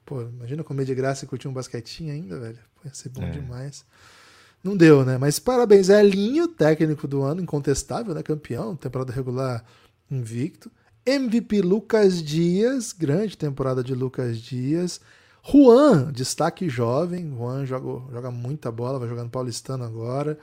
Pô, 0.07 0.23
imagina 0.23 0.63
comer 0.63 0.85
de 0.85 0.95
graça 0.95 1.25
e 1.25 1.29
curtir 1.29 1.49
um 1.49 1.53
basquetinho 1.53 2.13
ainda, 2.13 2.39
velho. 2.39 2.59
Pô, 2.77 2.83
ia 2.85 2.95
ser 2.95 3.09
bom 3.09 3.23
É. 3.25 3.31
demais. 3.31 3.85
Não 4.63 4.77
deu, 4.77 5.05
né? 5.05 5.19
Mas 5.19 5.41
parabéns, 5.41 5.89
Elinho, 5.89 6.47
técnico 6.47 7.09
do 7.09 7.23
ano, 7.23 7.41
incontestável, 7.43 8.15
né? 8.15 8.23
Campeão, 8.23 8.77
temporada 8.77 9.13
regular 9.13 9.65
invicto. 10.09 10.71
MVP 11.05 11.61
Lucas 11.61 12.23
Dias, 12.23 12.93
grande 12.93 13.37
temporada 13.37 13.83
de 13.83 13.95
Lucas 13.95 14.39
Dias. 14.39 15.01
Juan, 15.43 16.13
destaque 16.13 16.69
jovem. 16.69 17.33
Juan 17.37 17.67
joga, 17.67 18.13
joga 18.13 18.31
muita 18.31 18.71
bola, 18.71 19.01
vai 19.01 19.09
jogar 19.09 19.25
no 19.25 19.31
Paulistano 19.31 19.83
agora. 19.85 20.39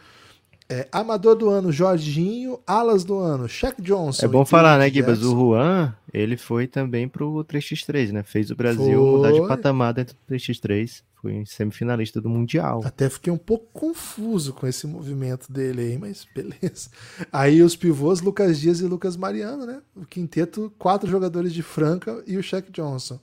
É, 0.73 0.87
amador 0.91 1.35
do 1.35 1.49
ano, 1.49 1.71
Jorginho. 1.71 2.59
Alas 2.65 3.03
do 3.03 3.19
ano, 3.19 3.47
Shaq 3.47 3.79
Johnson. 3.79 4.25
É 4.25 4.27
bom 4.27 4.43
falar, 4.43 4.79
né, 4.79 4.89
Gibas? 4.89 5.21
O 5.21 5.29
Juan, 5.29 5.93
ele 6.11 6.35
foi 6.35 6.65
também 6.65 7.07
pro 7.07 7.45
3x3, 7.45 8.11
né? 8.11 8.23
Fez 8.23 8.49
o 8.49 8.55
Brasil 8.55 8.99
Foi. 8.99 9.11
mudar 9.11 9.31
de 9.31 9.47
patamar 9.47 9.93
dentro 9.93 10.15
do 10.15 10.33
3x3. 10.33 11.03
Foi 11.21 11.43
semifinalista 11.45 12.19
do 12.19 12.27
Mundial. 12.27 12.81
Até 12.83 13.07
fiquei 13.07 13.31
um 13.31 13.37
pouco 13.37 13.67
confuso 13.71 14.51
com 14.51 14.65
esse 14.65 14.87
movimento 14.87 15.53
dele 15.53 15.81
aí, 15.81 15.97
mas 15.99 16.25
beleza. 16.33 16.89
Aí 17.31 17.61
os 17.61 17.75
pivôs, 17.75 18.19
Lucas 18.19 18.59
Dias 18.59 18.79
e 18.79 18.85
Lucas 18.85 19.15
Mariano, 19.15 19.67
né? 19.67 19.79
O 19.95 20.07
quinteto, 20.07 20.73
quatro 20.79 21.07
jogadores 21.07 21.53
de 21.53 21.61
Franca 21.61 22.23
e 22.25 22.35
o 22.35 22.41
Shaq 22.41 22.71
Johnson. 22.71 23.19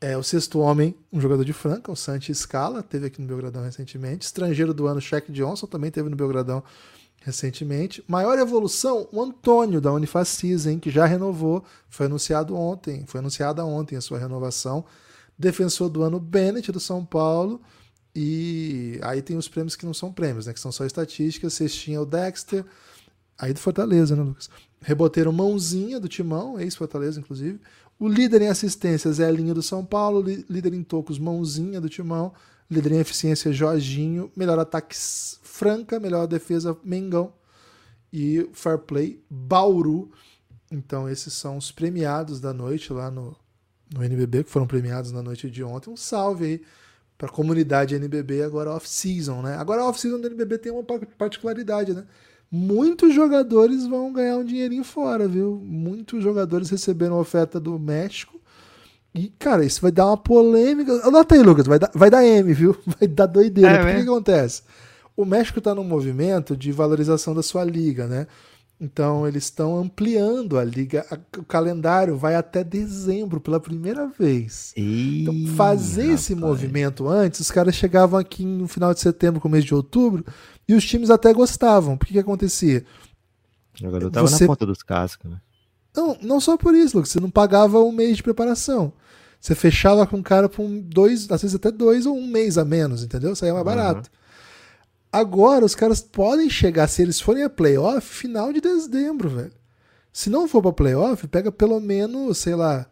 É, 0.00 0.16
o 0.16 0.22
sexto 0.22 0.60
homem, 0.60 0.94
um 1.12 1.20
jogador 1.20 1.44
de 1.44 1.52
Franca, 1.52 1.90
o 1.90 1.96
Santi 1.96 2.32
Scala, 2.32 2.82
teve 2.82 3.06
aqui 3.06 3.20
no 3.20 3.26
Belgradão 3.26 3.64
recentemente. 3.64 4.24
Estrangeiro 4.24 4.72
do 4.72 4.86
ano, 4.86 5.00
Shaq 5.00 5.32
Johnson, 5.32 5.66
também 5.66 5.90
teve 5.90 6.08
no 6.08 6.14
Belgradão 6.14 6.62
recentemente. 7.20 8.04
Maior 8.06 8.38
evolução, 8.38 9.08
o 9.12 9.20
Antônio 9.20 9.80
da 9.80 9.92
Unifacis, 9.92 10.66
hein, 10.66 10.78
que 10.78 10.88
já 10.88 11.04
renovou, 11.04 11.64
foi 11.88 12.06
anunciado 12.06 12.56
ontem, 12.56 13.04
foi 13.06 13.18
anunciada 13.18 13.64
ontem 13.64 13.96
a 13.96 14.00
sua 14.00 14.18
renovação. 14.18 14.84
Defensor 15.36 15.88
do 15.88 16.02
ano, 16.02 16.20
Bennett 16.20 16.70
do 16.70 16.80
São 16.80 17.04
Paulo. 17.04 17.60
E 18.14 18.98
aí 19.02 19.20
tem 19.20 19.36
os 19.36 19.48
prêmios 19.48 19.76
que 19.76 19.86
não 19.86 19.94
são 19.94 20.12
prêmios, 20.12 20.46
né? 20.46 20.52
Que 20.52 20.60
são 20.60 20.72
só 20.72 20.84
estatísticas. 20.84 21.54
Cestinha 21.54 21.98
é 21.98 22.00
o 22.00 22.06
Dexter. 22.06 22.64
Aí 23.38 23.52
do 23.52 23.60
Fortaleza, 23.60 24.16
né, 24.16 24.22
Lucas? 24.22 24.48
Reboteiro 24.80 25.32
Mãozinha 25.32 26.00
do 26.00 26.08
Timão, 26.08 26.58
ex-Fortaleza, 26.58 27.20
inclusive. 27.20 27.60
O 27.98 28.06
líder 28.08 28.42
em 28.42 28.48
assistências 28.48 29.18
é 29.18 29.28
Elinho 29.28 29.54
do 29.54 29.62
São 29.62 29.84
Paulo. 29.84 30.22
Líder 30.48 30.72
em 30.74 30.82
tocos, 30.82 31.18
Mãozinha 31.18 31.80
do 31.80 31.88
Timão. 31.88 32.32
Líder 32.70 32.92
em 32.92 32.98
eficiência, 33.00 33.52
Jorginho. 33.52 34.30
Melhor 34.36 34.58
ataque, 34.58 34.94
Franca. 35.42 35.98
Melhor 35.98 36.26
defesa, 36.26 36.76
Mengão. 36.84 37.32
E 38.12 38.48
Fair 38.52 38.78
Play, 38.78 39.22
Bauru. 39.28 40.10
Então, 40.70 41.08
esses 41.08 41.32
são 41.32 41.56
os 41.56 41.72
premiados 41.72 42.40
da 42.40 42.52
noite 42.52 42.92
lá 42.92 43.10
no, 43.10 43.34
no 43.92 44.04
NBB, 44.04 44.44
que 44.44 44.50
foram 44.50 44.66
premiados 44.66 45.10
na 45.12 45.22
noite 45.22 45.50
de 45.50 45.64
ontem. 45.64 45.90
Um 45.90 45.96
salve 45.96 46.44
aí 46.44 46.62
para 47.16 47.28
a 47.28 47.32
comunidade 47.32 47.96
NBB 47.96 48.42
agora 48.42 48.70
off-season, 48.70 49.42
né? 49.42 49.56
Agora 49.56 49.82
a 49.82 49.88
off-season 49.88 50.20
do 50.20 50.28
NBB 50.28 50.58
tem 50.58 50.70
uma 50.70 50.84
pa- 50.84 51.00
particularidade, 51.18 51.92
né? 51.92 52.06
Muitos 52.50 53.14
jogadores 53.14 53.86
vão 53.86 54.12
ganhar 54.12 54.36
um 54.36 54.44
dinheirinho 54.44 54.84
fora, 54.84 55.28
viu? 55.28 55.60
Muitos 55.62 56.22
jogadores 56.22 56.70
receberam 56.70 57.18
oferta 57.18 57.60
do 57.60 57.78
México. 57.78 58.40
E, 59.14 59.28
cara, 59.38 59.64
isso 59.64 59.82
vai 59.82 59.90
dar 59.90 60.06
uma 60.06 60.16
polêmica. 60.16 60.92
Anota 61.06 61.34
aí, 61.34 61.42
Lucas, 61.42 61.66
vai 61.66 61.78
dar, 61.78 61.90
vai 61.94 62.10
dar 62.10 62.24
M, 62.24 62.52
viu? 62.52 62.76
Vai 62.98 63.08
dar 63.08 63.26
doideira. 63.26 63.70
É 63.72 63.82
o 63.82 63.86
que 63.86 63.92
mesmo? 63.94 64.12
acontece? 64.12 64.62
O 65.16 65.24
México 65.24 65.58
está 65.58 65.74
num 65.74 65.84
movimento 65.84 66.56
de 66.56 66.70
valorização 66.70 67.34
da 67.34 67.42
sua 67.42 67.64
liga, 67.64 68.06
né? 68.06 68.26
Então 68.80 69.26
eles 69.26 69.44
estão 69.44 69.76
ampliando 69.76 70.56
a 70.56 70.64
liga. 70.64 71.04
O 71.36 71.42
calendário 71.42 72.16
vai 72.16 72.36
até 72.36 72.62
dezembro 72.62 73.40
pela 73.40 73.58
primeira 73.58 74.06
vez. 74.06 74.72
Então, 74.76 75.34
Ih, 75.34 75.48
fazer 75.56 76.12
esse 76.12 76.32
rapaz. 76.34 76.48
movimento 76.50 77.08
antes, 77.08 77.40
os 77.40 77.50
caras 77.50 77.74
chegavam 77.74 78.18
aqui 78.20 78.44
no 78.44 78.68
final 78.68 78.94
de 78.94 79.00
setembro, 79.00 79.40
começo 79.40 79.66
de 79.66 79.74
outubro, 79.74 80.24
e 80.68 80.74
os 80.74 80.84
times 80.84 81.08
até 81.10 81.32
gostavam. 81.32 81.96
Por 81.96 82.06
que, 82.06 82.12
que 82.12 82.18
acontecia? 82.18 82.84
O 83.74 83.78
jogador 83.78 84.10
tava 84.10 84.28
Você- 84.28 84.44
na 84.44 84.48
ponta 84.48 84.66
dos 84.66 84.82
cascos, 84.82 85.30
né? 85.30 85.40
Não, 85.96 86.16
não 86.22 86.40
só 86.40 86.56
por 86.56 86.74
isso, 86.74 86.96
Lucas. 86.96 87.10
Você 87.10 87.18
não 87.20 87.30
pagava 87.30 87.80
um 87.82 87.90
mês 87.90 88.16
de 88.18 88.22
preparação. 88.22 88.92
Você 89.40 89.54
fechava 89.54 90.06
com 90.06 90.18
o 90.18 90.22
cara 90.22 90.48
por 90.48 90.62
um, 90.64 90.80
dois, 90.80 91.30
às 91.30 91.42
vezes 91.42 91.54
até 91.54 91.70
dois 91.70 92.06
ou 92.06 92.16
um 92.16 92.26
mês 92.26 92.58
a 92.58 92.64
menos, 92.64 93.02
entendeu? 93.02 93.34
Saía 93.34 93.52
mais 93.54 93.64
Uhum. 93.66 93.74
barato. 93.74 94.10
Agora 95.10 95.64
os 95.64 95.74
caras 95.74 96.00
podem 96.00 96.50
chegar, 96.50 96.86
se 96.88 97.00
eles 97.02 97.20
forem 97.20 97.42
a 97.44 97.48
playoff, 97.50 98.06
final 98.06 98.52
de 98.52 98.60
dezembro, 98.60 99.28
velho. 99.28 99.52
Se 100.12 100.28
não 100.28 100.46
for 100.48 100.60
pra 100.60 100.72
playoff, 100.72 101.26
pega 101.28 101.50
pelo 101.50 101.80
menos, 101.80 102.38
sei 102.38 102.54
lá, 102.54 102.86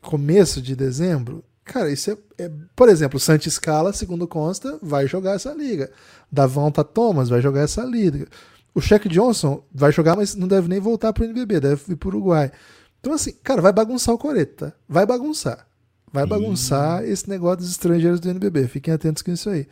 começo 0.00 0.60
de 0.62 0.76
dezembro. 0.76 1.42
Cara, 1.66 1.90
isso 1.90 2.12
é. 2.12 2.44
é- 2.44 2.50
por 2.74 2.88
exemplo, 2.88 3.16
o 3.16 3.20
Santi 3.20 3.50
Scala, 3.50 3.92
segundo 3.92 4.26
consta, 4.26 4.78
vai 4.80 5.06
jogar 5.06 5.32
essa 5.32 5.52
liga. 5.52 5.90
Davonta 6.30 6.82
Thomas 6.84 7.28
vai 7.28 7.42
jogar 7.42 7.62
essa 7.62 7.84
liga. 7.84 8.26
O 8.72 8.80
Shaq 8.80 9.08
Johnson 9.08 9.62
vai 9.74 9.90
jogar, 9.90 10.16
mas 10.16 10.34
não 10.34 10.46
deve 10.46 10.68
nem 10.68 10.78
voltar 10.78 11.12
pro 11.12 11.24
NBB, 11.24 11.60
deve 11.60 11.92
ir 11.92 11.96
pro 11.96 12.08
Uruguai. 12.08 12.52
Então, 13.00 13.12
assim, 13.12 13.32
cara, 13.42 13.60
vai 13.60 13.72
bagunçar 13.72 14.14
o 14.14 14.18
Coreta. 14.18 14.74
Vai 14.88 15.04
bagunçar. 15.04 15.66
Vai 16.12 16.24
bagunçar 16.24 17.04
esse 17.04 17.28
negócio 17.28 17.58
dos 17.58 17.70
estrangeiros 17.70 18.20
do 18.20 18.30
NBB. 18.30 18.68
Fiquem 18.68 18.94
atentos 18.94 19.22
com 19.22 19.32
isso 19.32 19.50
aí. 19.50 19.66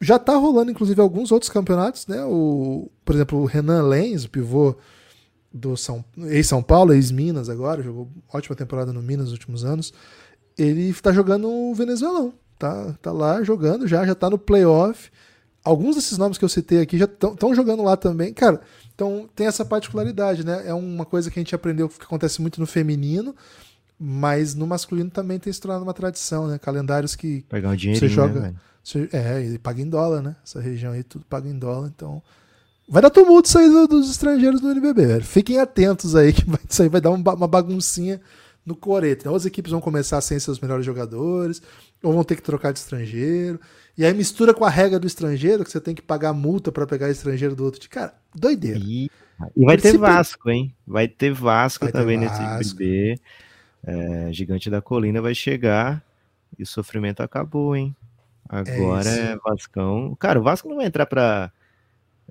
Já 0.00 0.18
tá 0.18 0.34
rolando, 0.36 0.70
inclusive, 0.70 1.00
alguns 1.00 1.30
outros 1.30 1.50
campeonatos, 1.50 2.06
né? 2.06 2.24
O, 2.24 2.90
por 3.04 3.14
exemplo, 3.14 3.38
o 3.40 3.44
Renan 3.44 3.82
Lenz, 3.82 4.24
o 4.24 4.30
pivô 4.30 4.74
do 5.52 5.76
São, 5.76 6.04
ex-São 6.16 6.62
Paulo, 6.62 6.92
ex-Minas 6.92 7.48
agora, 7.48 7.82
jogou 7.82 8.08
ótima 8.32 8.54
temporada 8.54 8.92
no 8.92 9.02
Minas 9.02 9.26
nos 9.26 9.32
últimos 9.32 9.64
anos. 9.64 9.92
Ele 10.58 10.92
tá 10.94 11.12
jogando 11.12 11.48
o 11.48 11.74
Venezuelão. 11.74 12.32
Tá, 12.58 12.92
tá 13.00 13.12
lá 13.12 13.42
jogando 13.44 13.86
já, 13.86 14.04
já 14.04 14.14
tá 14.14 14.28
no 14.28 14.36
playoff. 14.38 15.10
Alguns 15.64 15.94
desses 15.96 16.18
nomes 16.18 16.36
que 16.38 16.44
eu 16.44 16.48
citei 16.48 16.80
aqui 16.80 16.98
já 16.98 17.04
estão 17.04 17.54
jogando 17.54 17.82
lá 17.84 17.96
também. 17.96 18.32
Cara, 18.32 18.60
então 18.94 19.28
tem 19.36 19.46
essa 19.46 19.64
particularidade, 19.64 20.44
né? 20.44 20.64
É 20.66 20.74
uma 20.74 21.04
coisa 21.04 21.30
que 21.30 21.38
a 21.38 21.42
gente 21.42 21.54
aprendeu 21.54 21.88
que 21.88 22.02
acontece 22.02 22.40
muito 22.40 22.58
no 22.60 22.66
feminino, 22.66 23.34
mas 23.98 24.54
no 24.54 24.66
masculino 24.66 25.10
também 25.10 25.38
tem 25.38 25.52
se 25.52 25.60
tornado 25.60 25.82
uma 25.84 25.94
tradição, 25.94 26.46
né? 26.48 26.58
Calendários 26.58 27.14
que 27.14 27.44
Pegar 27.48 27.70
um 27.70 27.76
dinheirinho, 27.76 28.08
joga- 28.10 28.40
né, 28.40 28.54
você- 28.82 29.08
É, 29.12 29.40
e 29.42 29.58
paga 29.58 29.80
em 29.82 29.88
dólar, 29.88 30.22
né? 30.22 30.36
Essa 30.44 30.60
região 30.60 30.92
aí 30.92 31.02
tudo 31.02 31.24
paga 31.28 31.48
em 31.48 31.58
dólar, 31.58 31.88
então. 31.94 32.22
Vai 32.88 33.02
dar 33.02 33.10
tumulto 33.10 33.48
isso 33.48 33.58
aí 33.58 33.68
do- 33.68 33.86
dos 33.86 34.10
estrangeiros 34.10 34.60
do 34.60 34.70
NBB, 34.70 35.06
velho. 35.06 35.24
Fiquem 35.24 35.58
atentos 35.60 36.16
aí, 36.16 36.32
que 36.32 36.44
vai- 36.48 36.60
isso 36.68 36.82
aí 36.82 36.88
vai 36.88 37.00
dar 37.00 37.10
um 37.10 37.16
uma 37.16 37.46
baguncinha 37.48 38.20
no 38.64 38.76
Coreta. 38.76 39.22
Então, 39.22 39.34
as 39.34 39.46
equipes 39.46 39.72
vão 39.72 39.80
começar 39.80 40.20
sem 40.20 40.38
seus 40.38 40.60
melhores 40.60 40.84
jogadores, 40.84 41.62
ou 42.02 42.12
vão 42.12 42.24
ter 42.24 42.36
que 42.36 42.42
trocar 42.42 42.72
de 42.72 42.78
estrangeiro. 42.78 43.60
E 43.96 44.04
aí 44.04 44.14
mistura 44.14 44.54
com 44.54 44.64
a 44.64 44.70
regra 44.70 44.98
do 44.98 45.06
estrangeiro, 45.06 45.64
que 45.64 45.70
você 45.70 45.80
tem 45.80 45.94
que 45.94 46.02
pagar 46.02 46.32
multa 46.32 46.70
pra 46.70 46.86
pegar 46.86 47.10
estrangeiro 47.10 47.56
do 47.56 47.64
outro. 47.64 47.80
Cara, 47.90 48.14
doideira. 48.34 48.78
E, 48.78 49.10
e 49.56 49.64
vai 49.64 49.76
ter 49.76 49.98
Vasco, 49.98 50.50
hein? 50.50 50.74
Vai 50.86 51.08
ter 51.08 51.32
Vasco 51.32 51.84
Vai 51.84 51.92
ter 51.92 51.98
também 51.98 52.18
Vasco. 52.20 52.58
nesse 52.58 52.74
BB. 52.74 53.20
É, 53.84 54.32
Gigante 54.32 54.70
da 54.70 54.80
Colina 54.80 55.20
vai 55.20 55.34
chegar 55.34 56.04
e 56.56 56.62
o 56.62 56.66
sofrimento 56.66 57.22
acabou, 57.22 57.74
hein? 57.74 57.94
Agora 58.48 59.08
isso. 59.08 59.20
é, 59.20 59.36
Vascão. 59.36 60.16
Cara, 60.18 60.38
o 60.38 60.42
Vasco 60.42 60.68
não 60.68 60.76
vai 60.76 60.86
entrar 60.86 61.06
pra 61.06 61.52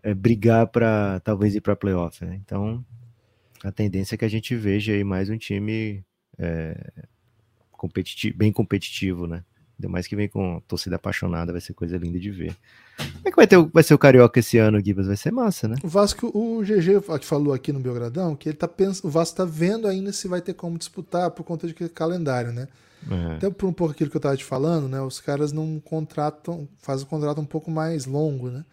é, 0.03 0.13
brigar 0.13 0.67
pra 0.67 1.19
talvez 1.19 1.55
ir 1.55 1.61
pra 1.61 1.75
playoff, 1.75 2.23
né? 2.23 2.39
Então 2.43 2.83
a 3.63 3.71
tendência 3.71 4.15
é 4.15 4.17
que 4.17 4.25
a 4.25 4.29
gente 4.29 4.55
veja 4.55 4.93
aí 4.93 5.03
mais 5.03 5.29
um 5.29 5.37
time 5.37 6.03
é, 6.37 6.91
competiti- 7.71 8.33
bem 8.33 8.51
competitivo, 8.51 9.27
né? 9.27 9.43
Ainda 9.79 9.89
mais 9.89 10.07
que 10.07 10.15
vem 10.15 10.27
com 10.27 10.59
torcida 10.67 10.95
apaixonada, 10.95 11.51
vai 11.51 11.61
ser 11.61 11.73
coisa 11.73 11.97
linda 11.97 12.19
de 12.19 12.31
ver. 12.31 12.55
Como 12.97 13.27
é 13.27 13.29
que 13.29 13.35
vai, 13.35 13.45
ter, 13.45 13.63
vai 13.71 13.83
ser 13.83 13.93
o 13.93 13.97
Carioca 13.99 14.39
esse 14.39 14.57
ano, 14.57 14.83
Gibas? 14.83 15.05
Vai 15.05 15.15
ser 15.15 15.31
massa, 15.31 15.67
né? 15.67 15.75
O 15.83 15.87
Vasco, 15.87 16.31
o 16.33 16.63
GG 16.63 17.19
que 17.19 17.25
falou 17.25 17.53
aqui 17.53 17.71
no 17.71 17.79
Belgradão, 17.79 18.35
que 18.35 18.49
ele 18.49 18.57
tá 18.57 18.67
pensando, 18.67 19.05
o 19.05 19.09
Vasco 19.11 19.37
tá 19.37 19.45
vendo 19.45 19.87
ainda 19.87 20.11
se 20.11 20.27
vai 20.27 20.41
ter 20.41 20.55
como 20.55 20.79
disputar 20.79 21.29
por 21.29 21.43
conta 21.43 21.67
de 21.67 21.75
que 21.75 21.87
calendário, 21.89 22.51
né? 22.51 22.67
É. 23.07 23.35
Até 23.35 23.49
por 23.51 23.67
um 23.67 23.73
pouco 23.73 23.93
aquilo 23.93 24.09
que 24.09 24.17
eu 24.17 24.21
tava 24.21 24.35
te 24.35 24.43
falando, 24.43 24.87
né? 24.89 24.99
Os 25.01 25.19
caras 25.19 25.51
não 25.51 25.79
contratam, 25.79 26.67
fazem 26.79 27.05
o 27.05 27.09
contrato 27.09 27.39
um 27.39 27.45
pouco 27.45 27.69
mais 27.69 28.07
longo, 28.07 28.49
né? 28.49 28.65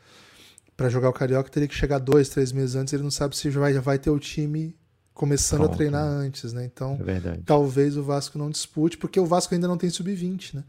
Pra 0.74 0.88
jogar 0.88 1.10
o 1.10 1.12
Carioca 1.12 1.50
teria 1.50 1.68
que 1.68 1.74
chegar 1.74 1.98
dois, 1.98 2.30
três 2.30 2.50
meses 2.50 2.74
antes. 2.74 2.94
Ele 2.94 3.02
não 3.02 3.10
sabe 3.10 3.36
se 3.36 3.50
vai, 3.50 3.74
já 3.74 3.82
vai 3.82 3.98
ter 3.98 4.08
o 4.08 4.18
time 4.18 4.74
começando 5.14 5.60
Pronto, 5.60 5.74
a 5.74 5.76
treinar 5.76 6.04
antes, 6.04 6.52
né? 6.52 6.64
Então, 6.64 6.98
É 7.00 7.04
verdade. 7.04 7.42
talvez 7.46 7.96
o 7.96 8.02
Vasco 8.02 8.36
não 8.36 8.50
dispute, 8.50 8.98
porque 8.98 9.18
o 9.18 9.24
Vasco 9.24 9.54
ainda 9.54 9.68
não 9.68 9.78
tem 9.78 9.88
sub-20, 9.88 10.54
né? 10.54 10.64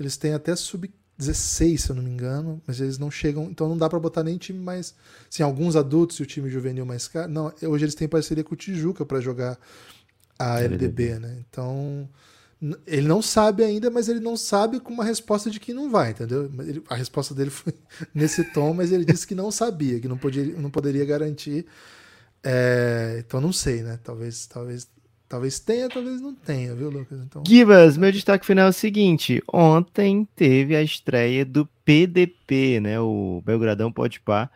Eles 0.00 0.16
têm 0.16 0.32
até 0.32 0.56
sub-16, 0.56 1.78
se 1.78 1.90
eu 1.90 1.96
não 1.96 2.02
me 2.02 2.10
engano, 2.10 2.60
mas 2.66 2.80
eles 2.80 2.96
não 2.98 3.10
chegam, 3.10 3.44
então 3.44 3.68
não 3.68 3.76
dá 3.76 3.88
pra 3.88 4.00
botar 4.00 4.22
nem 4.24 4.38
time 4.38 4.58
mais, 4.58 4.94
assim, 5.30 5.42
alguns 5.42 5.76
adultos 5.76 6.18
e 6.18 6.22
o 6.22 6.26
time 6.26 6.48
juvenil 6.48 6.86
mais 6.86 7.06
caro. 7.06 7.30
Não, 7.30 7.52
hoje 7.62 7.84
eles 7.84 7.94
têm 7.94 8.08
parceria 8.08 8.42
com 8.42 8.54
o 8.54 8.56
Tijuca 8.56 9.04
pra 9.04 9.20
jogar 9.20 9.58
a 10.38 10.60
LDB, 10.60 11.18
né? 11.18 11.44
Então, 11.48 12.08
ele 12.86 13.06
não 13.06 13.20
sabe 13.20 13.62
ainda, 13.62 13.90
mas 13.90 14.08
ele 14.08 14.20
não 14.20 14.36
sabe 14.36 14.80
com 14.80 14.92
uma 14.92 15.04
resposta 15.04 15.50
de 15.50 15.60
que 15.60 15.74
não 15.74 15.90
vai, 15.90 16.12
entendeu? 16.12 16.50
Ele- 16.60 16.82
a 16.88 16.94
resposta 16.94 17.34
dele 17.34 17.50
foi 17.50 17.74
nesse 18.14 18.42
tom, 18.52 18.72
mas 18.72 18.90
ele 18.90 19.04
disse 19.04 19.26
que 19.26 19.34
não 19.34 19.50
sabia, 19.50 20.00
que 20.00 20.08
não, 20.08 20.16
podia, 20.16 20.44
não 20.56 20.70
poderia 20.70 21.04
garantir. 21.04 21.66
É, 22.44 23.22
então 23.24 23.40
não 23.40 23.52
sei, 23.52 23.82
né? 23.82 23.98
Talvez, 24.02 24.46
talvez 24.46 24.88
Talvez 25.32 25.58
tenha, 25.58 25.88
talvez 25.88 26.20
não 26.20 26.34
tenha, 26.34 26.74
viu, 26.74 26.90
Lucas? 26.90 27.18
Então... 27.22 27.42
Gibas, 27.48 27.96
meu 27.96 28.12
destaque 28.12 28.44
final 28.44 28.66
é 28.66 28.68
o 28.68 28.72
seguinte: 28.72 29.42
ontem 29.50 30.28
teve 30.36 30.76
a 30.76 30.82
estreia 30.82 31.42
do 31.42 31.66
PDP, 31.86 32.80
né? 32.80 33.00
O 33.00 33.42
Belgradão 33.42 33.90
Pode 33.90 34.20
Par. 34.20 34.52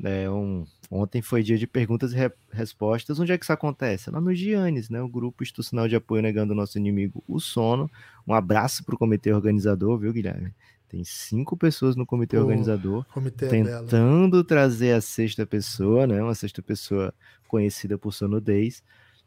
É 0.00 0.30
um, 0.30 0.64
ontem 0.88 1.20
foi 1.20 1.42
dia 1.42 1.58
de 1.58 1.66
perguntas 1.66 2.12
e 2.12 2.16
re 2.16 2.30
respostas. 2.52 3.18
Onde 3.18 3.32
é 3.32 3.36
que 3.36 3.44
isso 3.44 3.52
acontece? 3.52 4.12
Lá 4.12 4.20
no 4.20 4.32
Giannis, 4.32 4.88
né? 4.88 5.02
O 5.02 5.08
grupo 5.08 5.42
institucional 5.42 5.88
de 5.88 5.96
apoio 5.96 6.22
negando 6.22 6.52
o 6.52 6.56
nosso 6.56 6.78
inimigo 6.78 7.20
o 7.26 7.40
sono. 7.40 7.90
Um 8.24 8.32
abraço 8.32 8.84
para 8.84 8.94
o 8.94 8.98
comitê 8.98 9.32
organizador, 9.32 9.98
viu, 9.98 10.12
Guilherme? 10.12 10.54
Tem 10.92 11.02
cinco 11.04 11.56
pessoas 11.56 11.96
no 11.96 12.04
comitê 12.04 12.36
Pô, 12.36 12.42
organizador 12.42 13.06
comitê 13.06 13.46
é 13.46 13.48
tentando 13.48 14.40
é 14.40 14.44
trazer 14.44 14.92
a 14.92 15.00
sexta 15.00 15.46
pessoa, 15.46 16.06
né? 16.06 16.22
Uma 16.22 16.34
sexta 16.34 16.60
pessoa 16.60 17.14
conhecida 17.48 17.96
por 17.96 18.12
sua 18.12 18.28
nudez, 18.28 18.82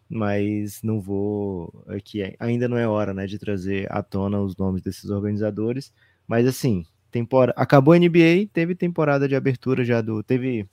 mas 0.08 0.84
não 0.84 1.02
vou 1.02 1.84
aqui 1.88 2.22
ainda 2.40 2.68
não 2.68 2.78
é 2.78 2.88
hora, 2.88 3.16
né, 3.16 3.26
de 3.26 3.40
trazer 3.40 3.92
à 3.92 4.04
tona 4.04 4.40
os 4.40 4.56
nomes 4.56 4.84
desses 4.84 5.10
organizadores. 5.10 5.92
Mas 6.28 6.46
assim, 6.46 6.86
tempora... 7.10 7.52
acabou 7.58 7.96
a 7.96 7.98
NBA, 7.98 8.48
teve 8.54 8.76
temporada 8.76 9.28
de 9.28 9.36
abertura 9.36 9.84
já 9.84 10.02
do, 10.02 10.22
teve 10.22 10.70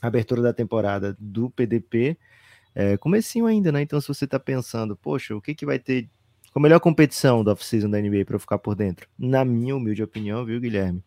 abertura 0.00 0.42
da 0.42 0.52
temporada 0.52 1.16
do 1.18 1.50
PDP, 1.50 2.16
é, 2.72 2.96
comecinho 2.96 3.46
ainda, 3.46 3.72
né? 3.72 3.82
Então 3.82 4.00
se 4.00 4.06
você 4.06 4.28
tá 4.28 4.38
pensando, 4.38 4.96
poxa, 4.96 5.34
o 5.34 5.42
que 5.42 5.56
que 5.56 5.66
vai 5.66 5.80
ter 5.80 6.08
com 6.52 6.58
a 6.58 6.62
melhor 6.62 6.80
competição 6.80 7.44
do 7.44 7.50
off-season 7.50 7.88
da 7.88 8.00
NBA 8.00 8.24
para 8.24 8.36
eu 8.36 8.40
ficar 8.40 8.58
por 8.58 8.74
dentro, 8.74 9.08
na 9.18 9.44
minha 9.44 9.76
humilde 9.76 10.02
opinião, 10.02 10.44
viu, 10.44 10.60
Guilherme? 10.60 11.04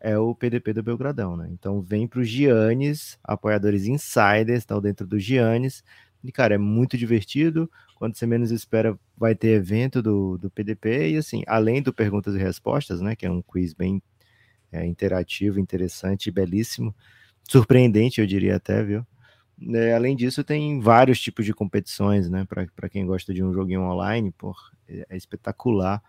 É 0.00 0.18
o 0.18 0.34
PDP 0.34 0.74
do 0.74 0.82
Belgradão, 0.82 1.36
né? 1.36 1.48
Então 1.50 1.80
vem 1.80 2.06
para 2.06 2.20
os 2.20 2.28
Giannis, 2.28 3.18
apoiadores 3.24 3.86
insiders, 3.86 4.60
estão 4.60 4.80
dentro 4.80 5.06
do 5.06 5.18
Giannis. 5.18 5.82
E, 6.22 6.30
cara, 6.30 6.54
é 6.54 6.58
muito 6.58 6.96
divertido. 6.96 7.70
Quando 7.96 8.14
você 8.16 8.26
menos 8.26 8.50
espera, 8.50 8.98
vai 9.16 9.34
ter 9.34 9.48
evento 9.48 10.02
do, 10.02 10.36
do 10.36 10.50
PDP. 10.50 11.10
E, 11.12 11.16
assim, 11.16 11.42
além 11.46 11.82
do 11.82 11.92
perguntas 11.92 12.34
e 12.34 12.38
respostas, 12.38 13.00
né? 13.00 13.16
Que 13.16 13.24
é 13.24 13.30
um 13.30 13.40
quiz 13.40 13.72
bem 13.72 14.02
é, 14.70 14.84
interativo, 14.84 15.58
interessante 15.58 16.30
belíssimo. 16.30 16.94
Surpreendente, 17.48 18.20
eu 18.20 18.26
diria 18.26 18.56
até, 18.56 18.82
viu? 18.82 19.06
É, 19.74 19.94
além 19.94 20.16
disso, 20.16 20.42
tem 20.42 20.80
vários 20.80 21.20
tipos 21.20 21.44
de 21.44 21.54
competições, 21.54 22.28
né? 22.28 22.44
Para 22.44 22.88
quem 22.88 23.06
gosta 23.06 23.32
de 23.32 23.42
um 23.42 23.52
joguinho 23.52 23.82
online, 23.82 24.32
por, 24.32 24.56
é, 24.88 25.06
é 25.10 25.16
espetacular. 25.16 26.02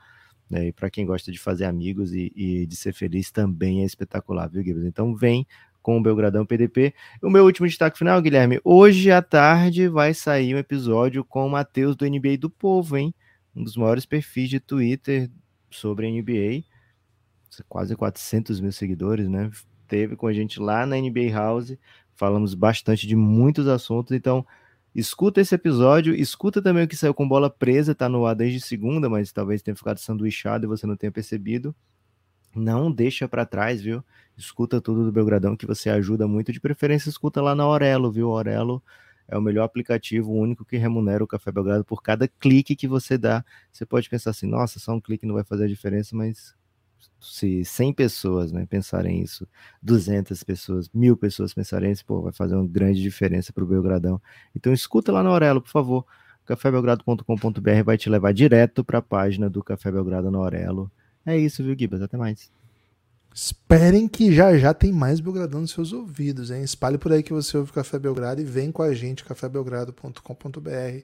Né? 0.49 0.67
E 0.67 0.71
para 0.71 0.89
quem 0.89 1.05
gosta 1.05 1.31
de 1.31 1.39
fazer 1.39 1.65
amigos 1.65 2.13
e, 2.13 2.31
e, 2.35 2.65
de 2.65 2.75
ser 2.75 2.93
feliz 2.93 3.31
também 3.31 3.81
é 3.81 3.85
espetacular, 3.85 4.47
viu, 4.47 4.63
Gibbs? 4.63 4.85
Então 4.85 5.15
vem 5.15 5.45
com 5.81 5.97
o 5.97 6.01
Belgradão 6.01 6.45
PDP. 6.45 6.93
O 7.21 7.29
meu 7.29 7.45
último 7.45 7.67
destaque 7.67 7.97
final, 7.97 8.19
Guilherme. 8.21 8.59
Hoje 8.63 9.11
à 9.11 9.21
tarde 9.21 9.87
vai 9.87 10.13
sair 10.13 10.55
um 10.55 10.57
episódio 10.57 11.23
com 11.23 11.45
o 11.45 11.49
Matheus 11.49 11.95
do 11.95 12.07
NBA 12.07 12.37
do 12.39 12.49
Povo, 12.49 12.97
hein? 12.97 13.13
Um 13.55 13.63
dos 13.63 13.77
maiores 13.77 14.05
perfis 14.05 14.49
de 14.49 14.59
Twitter 14.59 15.29
sobre 15.69 16.09
NBA. 16.09 16.63
Quase 17.69 17.95
400 17.95 18.59
mil 18.59 18.71
seguidores, 18.71 19.29
né? 19.29 19.49
Teve 19.87 20.15
com 20.15 20.25
a 20.25 20.33
gente 20.33 20.59
lá 20.59 20.85
na 20.85 20.95
NBA 20.97 21.29
House 21.31 21.77
Falamos 22.15 22.53
bastante 22.53 23.05
de 23.05 23.15
muitos 23.15 23.67
assuntos, 23.67 24.13
então 24.13 24.45
escuta 24.93 25.41
esse 25.41 25.53
episódio, 25.53 26.15
escuta 26.15 26.61
também 26.61 26.85
o 26.85 26.87
que 26.87 26.95
saiu 26.95 27.13
com 27.13 27.27
bola 27.27 27.49
presa, 27.49 27.93
tá 27.93 28.07
no 28.07 28.25
ar 28.25 28.35
desde 28.35 28.61
segunda, 28.61 29.09
mas 29.09 29.31
talvez 29.31 29.61
tenha 29.61 29.75
ficado 29.75 29.99
sanduichado 29.99 30.65
e 30.65 30.67
você 30.67 30.87
não 30.87 30.95
tenha 30.95 31.11
percebido. 31.11 31.75
Não 32.55 32.89
deixa 32.89 33.27
para 33.27 33.45
trás, 33.45 33.81
viu? 33.81 34.01
Escuta 34.37 34.79
tudo 34.79 35.03
do 35.03 35.11
Belgradão 35.11 35.57
que 35.57 35.65
você 35.65 35.89
ajuda 35.89 36.25
muito, 36.25 36.53
de 36.53 36.59
preferência 36.61 37.09
escuta 37.09 37.41
lá 37.41 37.53
na 37.53 37.63
Aurelo, 37.63 38.09
viu? 38.09 38.31
Aurelo 38.31 38.81
é 39.27 39.37
o 39.37 39.41
melhor 39.41 39.63
aplicativo, 39.63 40.31
o 40.31 40.39
único 40.39 40.63
que 40.63 40.77
remunera 40.77 41.23
o 41.23 41.27
Café 41.27 41.51
Belgrado 41.51 41.83
por 41.83 42.01
cada 42.01 42.27
clique 42.27 42.75
que 42.75 42.87
você 42.87 43.17
dá. 43.17 43.43
Você 43.71 43.85
pode 43.85 44.09
pensar 44.09 44.29
assim, 44.29 44.47
nossa, 44.47 44.79
só 44.79 44.93
um 44.93 45.01
clique 45.01 45.25
não 45.25 45.35
vai 45.35 45.43
fazer 45.43 45.65
a 45.65 45.67
diferença, 45.67 46.15
mas 46.15 46.55
se 47.19 47.65
100 47.65 47.93
pessoas 47.93 48.51
né, 48.51 48.65
pensarem 48.65 49.21
isso, 49.21 49.47
200 49.81 50.43
pessoas, 50.43 50.89
mil 50.93 51.17
pessoas 51.17 51.53
pensarem 51.53 51.91
isso, 51.91 52.05
pô, 52.05 52.21
vai 52.21 52.31
fazer 52.31 52.55
uma 52.55 52.67
grande 52.67 53.01
diferença 53.01 53.51
para 53.51 53.63
o 53.63 53.67
Belgradão. 53.67 54.21
Então 54.55 54.71
escuta 54.71 55.11
lá 55.11 55.23
na 55.23 55.29
Aurelo, 55.29 55.61
por 55.61 55.71
favor. 55.71 56.05
cafébelgrado.com.br 56.45 57.83
vai 57.83 57.97
te 57.97 58.09
levar 58.09 58.33
direto 58.33 58.83
para 58.83 58.99
a 58.99 59.01
página 59.01 59.49
do 59.49 59.63
Café 59.63 59.91
Belgrado 59.91 60.29
na 60.29 60.37
Aurelo. 60.37 60.91
É 61.25 61.37
isso, 61.37 61.63
viu, 61.63 61.75
Gibas? 61.77 62.01
Até 62.01 62.17
mais. 62.17 62.51
Esperem 63.33 64.07
que 64.07 64.33
já 64.33 64.57
já 64.57 64.73
tem 64.73 64.93
mais 64.93 65.19
Belgradão 65.19 65.61
nos 65.61 65.71
seus 65.71 65.91
ouvidos, 65.91 66.51
hein? 66.51 66.63
Espalhe 66.63 66.97
por 66.97 67.11
aí 67.11 67.21
que 67.21 67.33
você 67.33 67.57
ouve 67.57 67.71
o 67.71 67.73
Café 67.73 67.99
Belgrado 67.99 68.39
e 68.39 68.45
vem 68.45 68.71
com 68.71 68.81
a 68.81 68.93
gente, 68.93 69.25
cafébelgrado.com.br. 69.25 71.03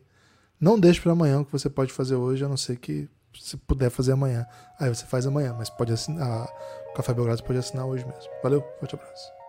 Não 0.60 0.80
deixe 0.80 1.02
para 1.02 1.12
amanhã 1.12 1.42
o 1.42 1.46
que 1.46 1.52
você 1.52 1.70
pode 1.70 1.92
fazer 1.92 2.16
hoje, 2.16 2.46
a 2.46 2.48
não 2.48 2.56
ser 2.56 2.78
que 2.78 3.10
se 3.40 3.58
puder 3.58 3.90
fazer 3.90 4.14
amanhã. 4.14 4.46
Aí 4.80 4.90
você 4.90 5.06
faz 5.06 5.26
amanhã, 5.26 5.54
mas 5.58 5.70
pode 5.70 5.92
assinar. 5.92 6.48
O 6.90 6.94
Café 6.94 7.14
Belgrado 7.14 7.44
pode 7.44 7.60
assinar 7.60 7.86
hoje 7.86 8.06
mesmo. 8.06 8.32
Valeu, 8.44 8.62
forte 8.80 8.96
abraço. 8.96 9.41